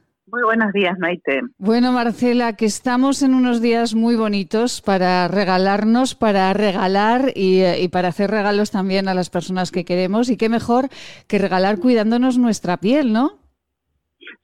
[0.31, 1.41] Muy buenos días, Maite.
[1.57, 7.81] Bueno, Marcela, que estamos en unos días muy bonitos para regalarnos, para regalar y, eh,
[7.81, 10.29] y para hacer regalos también a las personas que queremos.
[10.29, 10.87] Y qué mejor
[11.27, 13.39] que regalar cuidándonos nuestra piel, ¿no?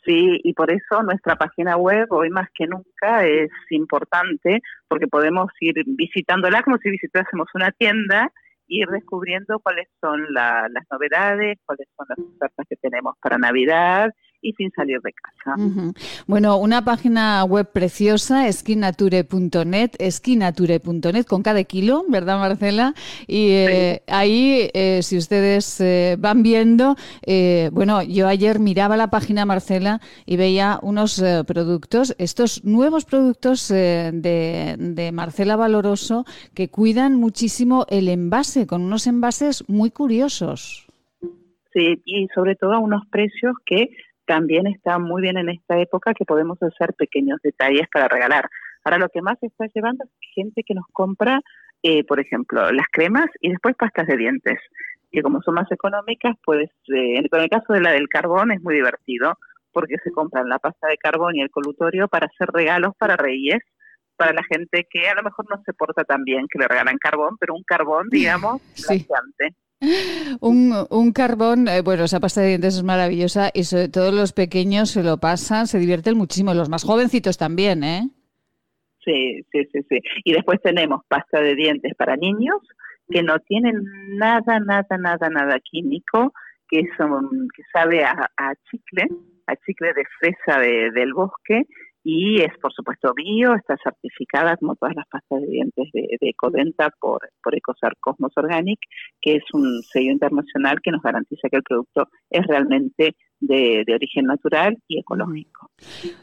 [0.04, 5.50] Sí, y por eso nuestra página web hoy más que nunca es importante porque podemos
[5.62, 8.32] ir visitándola como si visitásemos una tienda
[8.68, 13.38] y ir descubriendo cuáles son la- las novedades, cuáles son las ofertas que tenemos para
[13.38, 14.10] Navidad
[14.42, 15.56] y sin salir de casa.
[16.28, 22.94] Bueno, una página web preciosa, esquinature.net, esquinature.net con cada kilo, ¿verdad, Marcela?
[23.28, 26.96] Y eh, ahí, eh, si ustedes eh, van viendo,
[27.26, 33.06] eh, bueno, yo ayer miraba la página, Marcela, y veía unos eh, productos, estos nuevos
[33.06, 40.88] productos de, de Marcela Valoroso que cuidan muchísimo el envase, con unos envases muy curiosos.
[41.74, 43.90] Sí, y sobre todo a unos precios que
[44.28, 48.48] también están muy bien en esta época que podemos hacer pequeños detalles para regalar.
[48.84, 51.42] Ahora lo que más se está llevando es gente que nos compra,
[51.82, 54.60] eh, por ejemplo, las cremas y después pastas de dientes,
[55.12, 58.62] que como son más económicas, pues eh, con el caso de la del carbón es
[58.62, 59.38] muy divertido
[59.72, 63.60] porque se compran la pasta de carbón y el colutorio para hacer regalos para reyes,
[64.18, 66.98] para la gente que a lo mejor no se porta tan bien, que le regalan
[66.98, 69.06] carbón, pero un carbón, digamos, Sí.
[70.42, 74.34] Un, un carbón, eh, bueno, esa pasta de dientes es maravillosa y sobre todo los
[74.34, 78.10] pequeños se lo pasan, se divierten muchísimo, los más jovencitos también, ¿eh?
[79.06, 80.00] Sí, sí, sí, sí.
[80.26, 82.58] Y después tenemos pasta de dientes para niños
[83.10, 83.82] que no tienen
[84.18, 86.34] nada, nada, nada, nada químico,
[86.70, 89.08] que son, que sabe a, a chicle,
[89.46, 91.66] a chicle de fresa de- del bosque
[92.10, 96.34] y es por supuesto bio, está certificada como todas las pastas de dientes de, de
[97.02, 98.80] por, por Ecosar Cosmos Organic,
[99.20, 103.94] que es un sello internacional que nos garantiza que el producto es realmente de, de
[103.94, 105.70] origen natural y ecológico.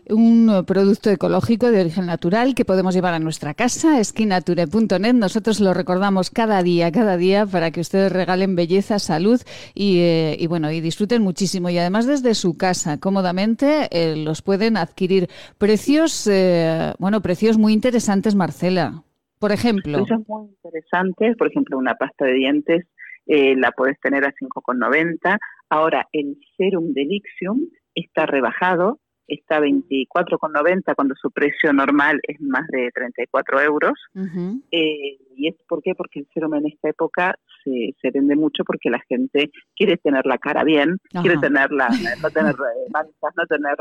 [0.08, 5.14] Un eh, producto ecológico de origen natural que podemos llevar a nuestra casa, esquinature.net.
[5.14, 9.40] Nosotros lo recordamos cada día, cada día, para que ustedes regalen belleza, salud
[9.74, 11.70] y, eh, y bueno, y disfruten muchísimo.
[11.70, 15.28] Y además desde su casa, cómodamente, eh, los pueden adquirir.
[15.58, 19.02] Precios, eh, bueno, precios muy interesantes, Marcela.
[19.38, 19.98] Por ejemplo.
[19.98, 22.86] Precios muy interesantes, por ejemplo, una pasta de dientes
[23.26, 25.38] eh, la puedes tener a 5,90.
[25.70, 27.60] Ahora, el serum de Lixium
[27.94, 33.92] está rebajado está 24,90 cuando su precio normal es más de 34 euros.
[34.70, 35.94] Eh, ¿Y es por qué?
[35.94, 37.34] Porque el serum en esta época
[37.64, 41.40] se, se vende mucho porque la gente quiere tener la cara bien, quiere Ajá.
[41.40, 41.88] tener la,
[42.22, 43.76] no tener eh, manchas, no tener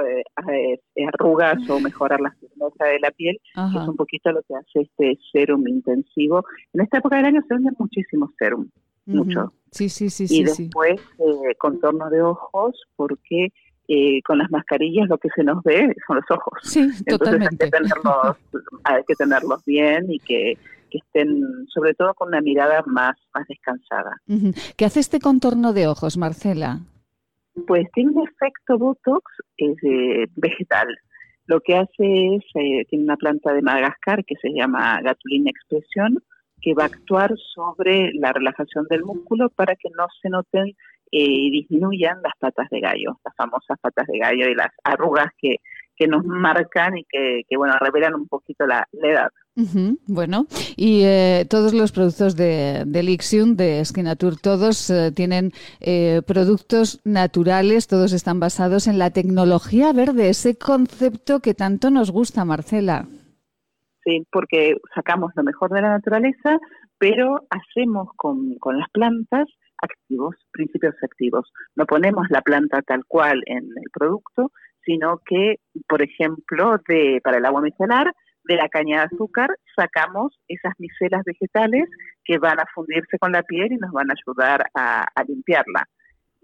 [0.50, 4.56] eh, arrugas o mejorar la firmeza de la piel, que es un poquito lo que
[4.56, 6.44] hace este serum intensivo.
[6.74, 8.68] En esta época del año se venden muchísimos serum,
[9.06, 9.54] mucho.
[9.72, 10.64] Sí, sí, sí, y sí, sí.
[10.66, 13.50] después eh, contorno de ojos porque
[13.88, 16.60] eh, con las mascarillas lo que se nos ve son los ojos.
[16.64, 17.66] Sí, Entonces totalmente.
[17.66, 18.38] hay que tenerlos,
[18.84, 20.58] hay que tenerlos bien y que,
[20.90, 24.22] que estén sobre todo con una mirada más, más descansada.
[24.78, 26.80] ¿Qué hace este contorno de ojos, Marcela?
[27.68, 29.24] Pues tiene un efecto Botox
[29.58, 30.88] es, eh, vegetal.
[31.46, 36.24] Lo que hace es, eh, tiene una planta de Madagascar que se llama Gatulina Expresión,
[36.64, 40.74] que va a actuar sobre la relajación del músculo para que no se noten eh,
[41.12, 45.58] y disminuyan las patas de gallo, las famosas patas de gallo y las arrugas que,
[45.96, 49.30] que nos marcan y que, que, bueno, revelan un poquito la, la edad.
[50.08, 56.24] Bueno, y eh, todos los productos de, de Lixium, de Skinatur, todos eh, tienen eh,
[56.26, 62.46] productos naturales, todos están basados en la tecnología verde, ese concepto que tanto nos gusta,
[62.46, 63.06] Marcela.
[64.04, 64.26] ¿Sí?
[64.32, 66.60] porque sacamos lo mejor de la naturaleza,
[66.98, 69.48] pero hacemos con, con las plantas
[69.82, 71.52] activos, principios activos.
[71.76, 74.52] No ponemos la planta tal cual en el producto,
[74.86, 75.58] sino que,
[75.88, 78.12] por ejemplo, de, para el agua micelar,
[78.46, 81.90] de la caña de azúcar sacamos esas micelas vegetales
[82.26, 85.88] que van a fundirse con la piel y nos van a ayudar a, a limpiarla.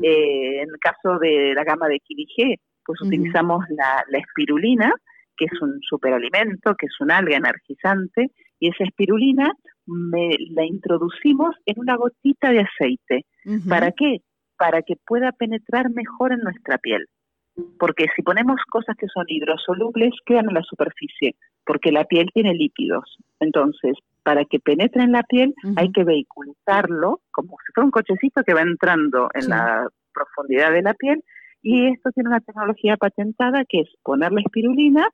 [0.01, 2.55] Eh, en el caso de la gama de Kilige,
[2.85, 4.93] pues utilizamos la, la espirulina,
[5.39, 9.53] que es un superalimento, que es un alga energizante, y esa espirulina
[9.85, 13.25] me, la introducimos en una gotita de aceite.
[13.67, 14.17] ¿Para qué?
[14.57, 17.05] Para que pueda penetrar mejor en nuestra piel.
[17.79, 21.35] Porque si ponemos cosas que son hidrosolubles, quedan en la superficie,
[21.65, 23.17] porque la piel tiene lípidos.
[23.39, 23.93] Entonces,
[24.23, 28.53] para que penetre en la piel, hay que vehiculizarlo como si fuera un cochecito que
[28.53, 29.49] va entrando en Sí.
[29.49, 31.23] la profundidad de la piel.
[31.61, 35.09] Y esto tiene una tecnología patentada que es poner la espirulina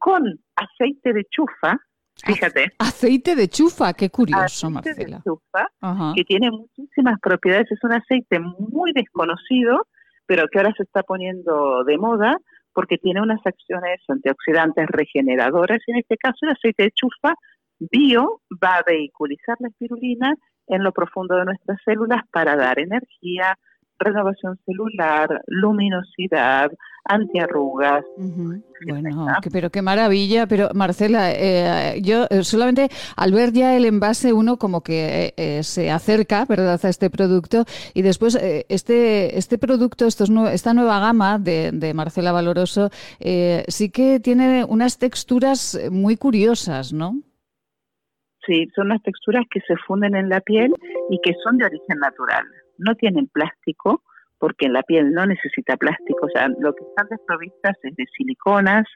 [0.00, 0.24] con
[0.56, 1.78] aceite de chufa,
[2.24, 5.16] fíjate, Aceite de chufa, qué curioso, aceite Marcela.
[5.18, 6.12] de chufa, Ajá.
[6.16, 7.70] que tiene muchísimas propiedades.
[7.70, 9.86] Es un aceite muy desconocido,
[10.26, 12.36] pero que ahora se está poniendo de moda
[12.72, 15.78] porque tiene unas acciones antioxidantes regeneradoras.
[15.86, 17.34] Y en este caso, el aceite de chufa
[17.78, 20.34] bio va a vehiculizar la espirulina
[20.66, 23.56] en lo profundo de nuestras células para dar energía,
[24.00, 26.70] renovación celular, luminosidad,
[27.04, 28.04] antiarrugas.
[28.86, 30.46] Bueno, que- pero qué maravilla.
[30.46, 35.34] Pero Marcela, eh, yo eh, solamente al ver ya el envase uno como que eh,
[35.36, 37.64] eh, se acerca, ¿verdad?, a este producto
[37.94, 42.90] y después eh, este este producto, estos esta nueva gama de, de Marcela Valoroso,
[43.20, 47.14] eh, sí que tiene unas texturas muy curiosas, ¿no?
[48.46, 50.72] Sí, son las texturas que se funden en la piel
[51.10, 52.44] y que son de origen natural.
[52.80, 54.02] No tienen plástico,
[54.38, 56.26] porque la piel no necesita plástico.
[56.26, 58.86] O sea, lo que están desprovistas es de siliconas,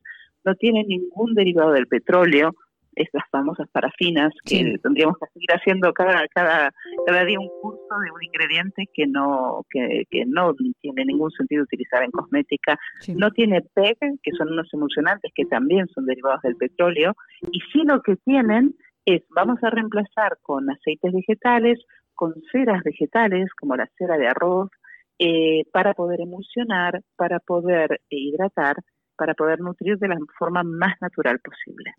[0.44, 2.54] no tienen ningún derivado del petróleo,
[2.96, 4.74] estas famosas parafinas que Sí.
[4.80, 6.70] tendríamos que seguir haciendo cada, cada,
[7.04, 11.64] cada día un curso de un ingrediente que no, que, que no tiene ningún sentido
[11.64, 12.78] utilizar en cosmética.
[13.16, 17.14] No tiene PEG, que son unos emulsionantes que también son derivados del petróleo,
[17.50, 18.74] y sí lo que tienen
[19.06, 21.78] es, vamos a reemplazar con aceites vegetales,
[22.14, 24.70] con ceras vegetales, como la cera de arroz,
[25.18, 28.76] eh, para poder emulsionar, para poder hidratar,
[29.16, 31.94] para poder nutrir de la forma más natural posible.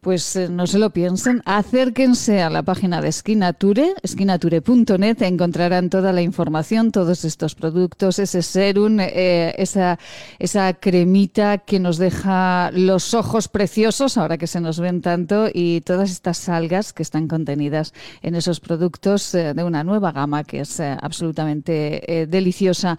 [0.00, 6.12] Pues eh, no se lo piensen, acérquense a la página de Skinature, skinature.net, encontrarán toda
[6.12, 9.98] la información, todos estos productos, ese serum, eh, esa,
[10.38, 15.80] esa cremita que nos deja los ojos preciosos, ahora que se nos ven tanto, y
[15.80, 20.60] todas estas algas que están contenidas en esos productos eh, de una nueva gama que
[20.60, 22.98] es absolutamente deliciosa.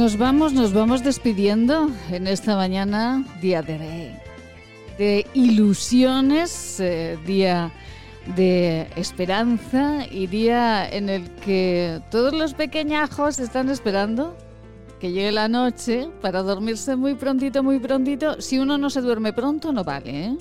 [0.00, 4.14] nos vamos, nos vamos despidiendo en esta mañana, día de,
[4.96, 7.70] de ilusiones, eh, día
[8.34, 14.38] de esperanza y día en el que todos los pequeñajos están esperando
[15.00, 18.40] que llegue la noche para dormirse muy prontito, muy prontito.
[18.40, 20.38] Si uno no se duerme pronto, no vale, ¿eh?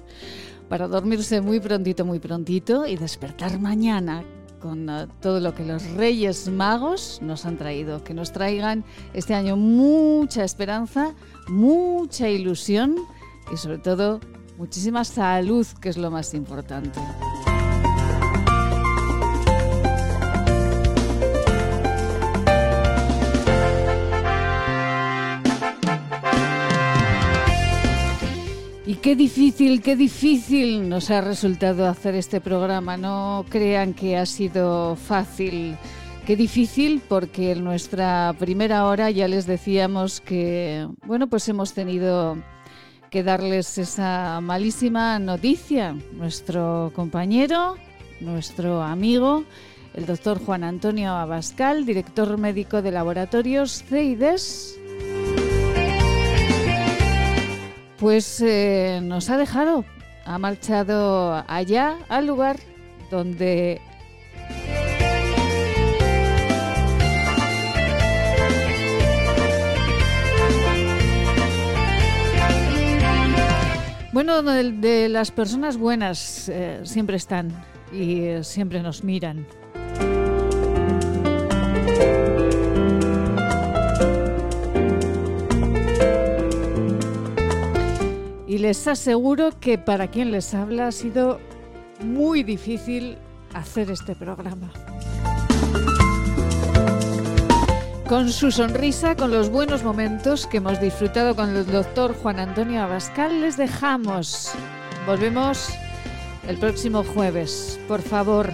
[0.69, 4.23] Para dormirse muy prontito, muy prontito y despertar mañana
[4.60, 8.03] con eh, todo lo que los Reyes Magos nos han traído.
[8.03, 8.84] Que nos traigan
[9.14, 11.14] este año mucha esperanza,
[11.48, 12.95] mucha ilusión
[13.52, 14.19] y sobre todo
[14.57, 16.99] muchísima salud, que es lo más importante.
[28.89, 32.97] Y qué difícil, qué difícil nos ha resultado hacer este programa.
[32.97, 35.77] No crean que ha sido fácil.
[36.25, 42.39] Qué difícil porque en nuestra primera hora ya les decíamos que, bueno, pues hemos tenido
[43.11, 45.95] que darles esa malísima noticia.
[46.13, 47.75] Nuestro compañero,
[48.21, 49.43] nuestro amigo,
[49.93, 54.78] el doctor Juan Antonio Abascal, director médico de laboratorios CEIDES,
[57.99, 59.84] pues eh, nos ha dejado,
[60.26, 62.57] ha marchado allá al lugar
[63.11, 63.81] donde
[74.11, 77.53] Bueno, de, las personas buenas eh, siempre están
[77.93, 79.45] y eh, siempre nos miran.
[88.60, 91.40] Les aseguro que para quien les habla ha sido
[92.03, 93.18] muy difícil
[93.53, 94.69] hacer este programa.
[98.10, 102.84] Con su sonrisa, con los buenos momentos que hemos disfrutado con el doctor Juan Antonio
[102.84, 104.52] Abascal, les dejamos.
[105.07, 105.69] Volvemos
[106.45, 107.80] el próximo jueves.
[107.88, 108.52] Por favor,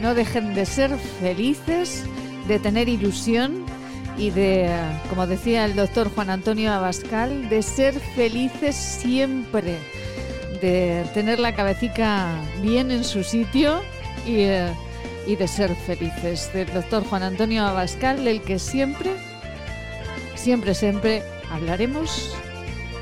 [0.00, 2.04] no dejen de ser felices,
[2.46, 3.67] de tener ilusión
[4.18, 4.68] y de,
[5.08, 9.78] como decía el doctor Juan Antonio Abascal, de ser felices siempre,
[10.60, 13.80] de tener la cabecita bien en su sitio
[14.26, 14.72] y, eh,
[15.26, 16.52] y de ser felices.
[16.52, 19.12] Del doctor Juan Antonio Abascal, del que siempre,
[20.34, 21.22] siempre, siempre
[21.52, 22.34] hablaremos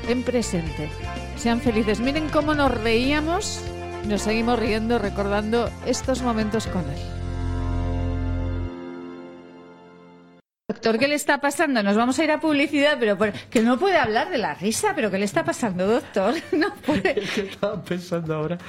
[0.07, 0.89] en presente.
[1.35, 1.99] Sean felices.
[1.99, 3.61] Miren cómo nos reíamos,
[4.07, 7.16] nos seguimos riendo recordando estos momentos con él.
[10.77, 11.81] Doctor, ¿qué le está pasando?
[11.81, 14.93] Nos vamos a ir a publicidad, pero por- que no puede hablar de la risa,
[14.95, 16.35] pero ¿qué le está pasando, doctor?
[16.51, 17.15] No puede.
[17.33, 18.59] Que estaba pensando ahora.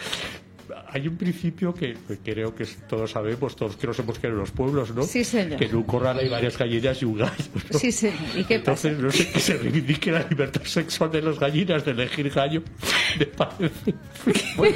[0.88, 4.40] Hay un principio que, que creo que todos sabemos, todos que nos hemos quedado en
[4.40, 5.02] los pueblos, ¿no?
[5.02, 5.58] Sí, señor.
[5.58, 7.44] Que en un corral hay varias gallinas y un gallo.
[7.72, 7.78] ¿no?
[7.78, 8.18] Sí, señor.
[8.36, 8.88] ¿Y qué pasa?
[8.88, 12.62] Entonces, no sé que se reivindique la libertad sexual de las gallinas de elegir gallo.
[13.18, 13.94] Me parece.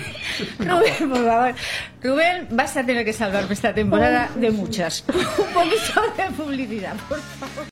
[0.59, 1.55] Rubén, por favor.
[2.02, 5.05] Rubén, vas a tener que salvarme esta temporada de muchas.
[5.09, 7.72] Un poquito de publicidad, por favor.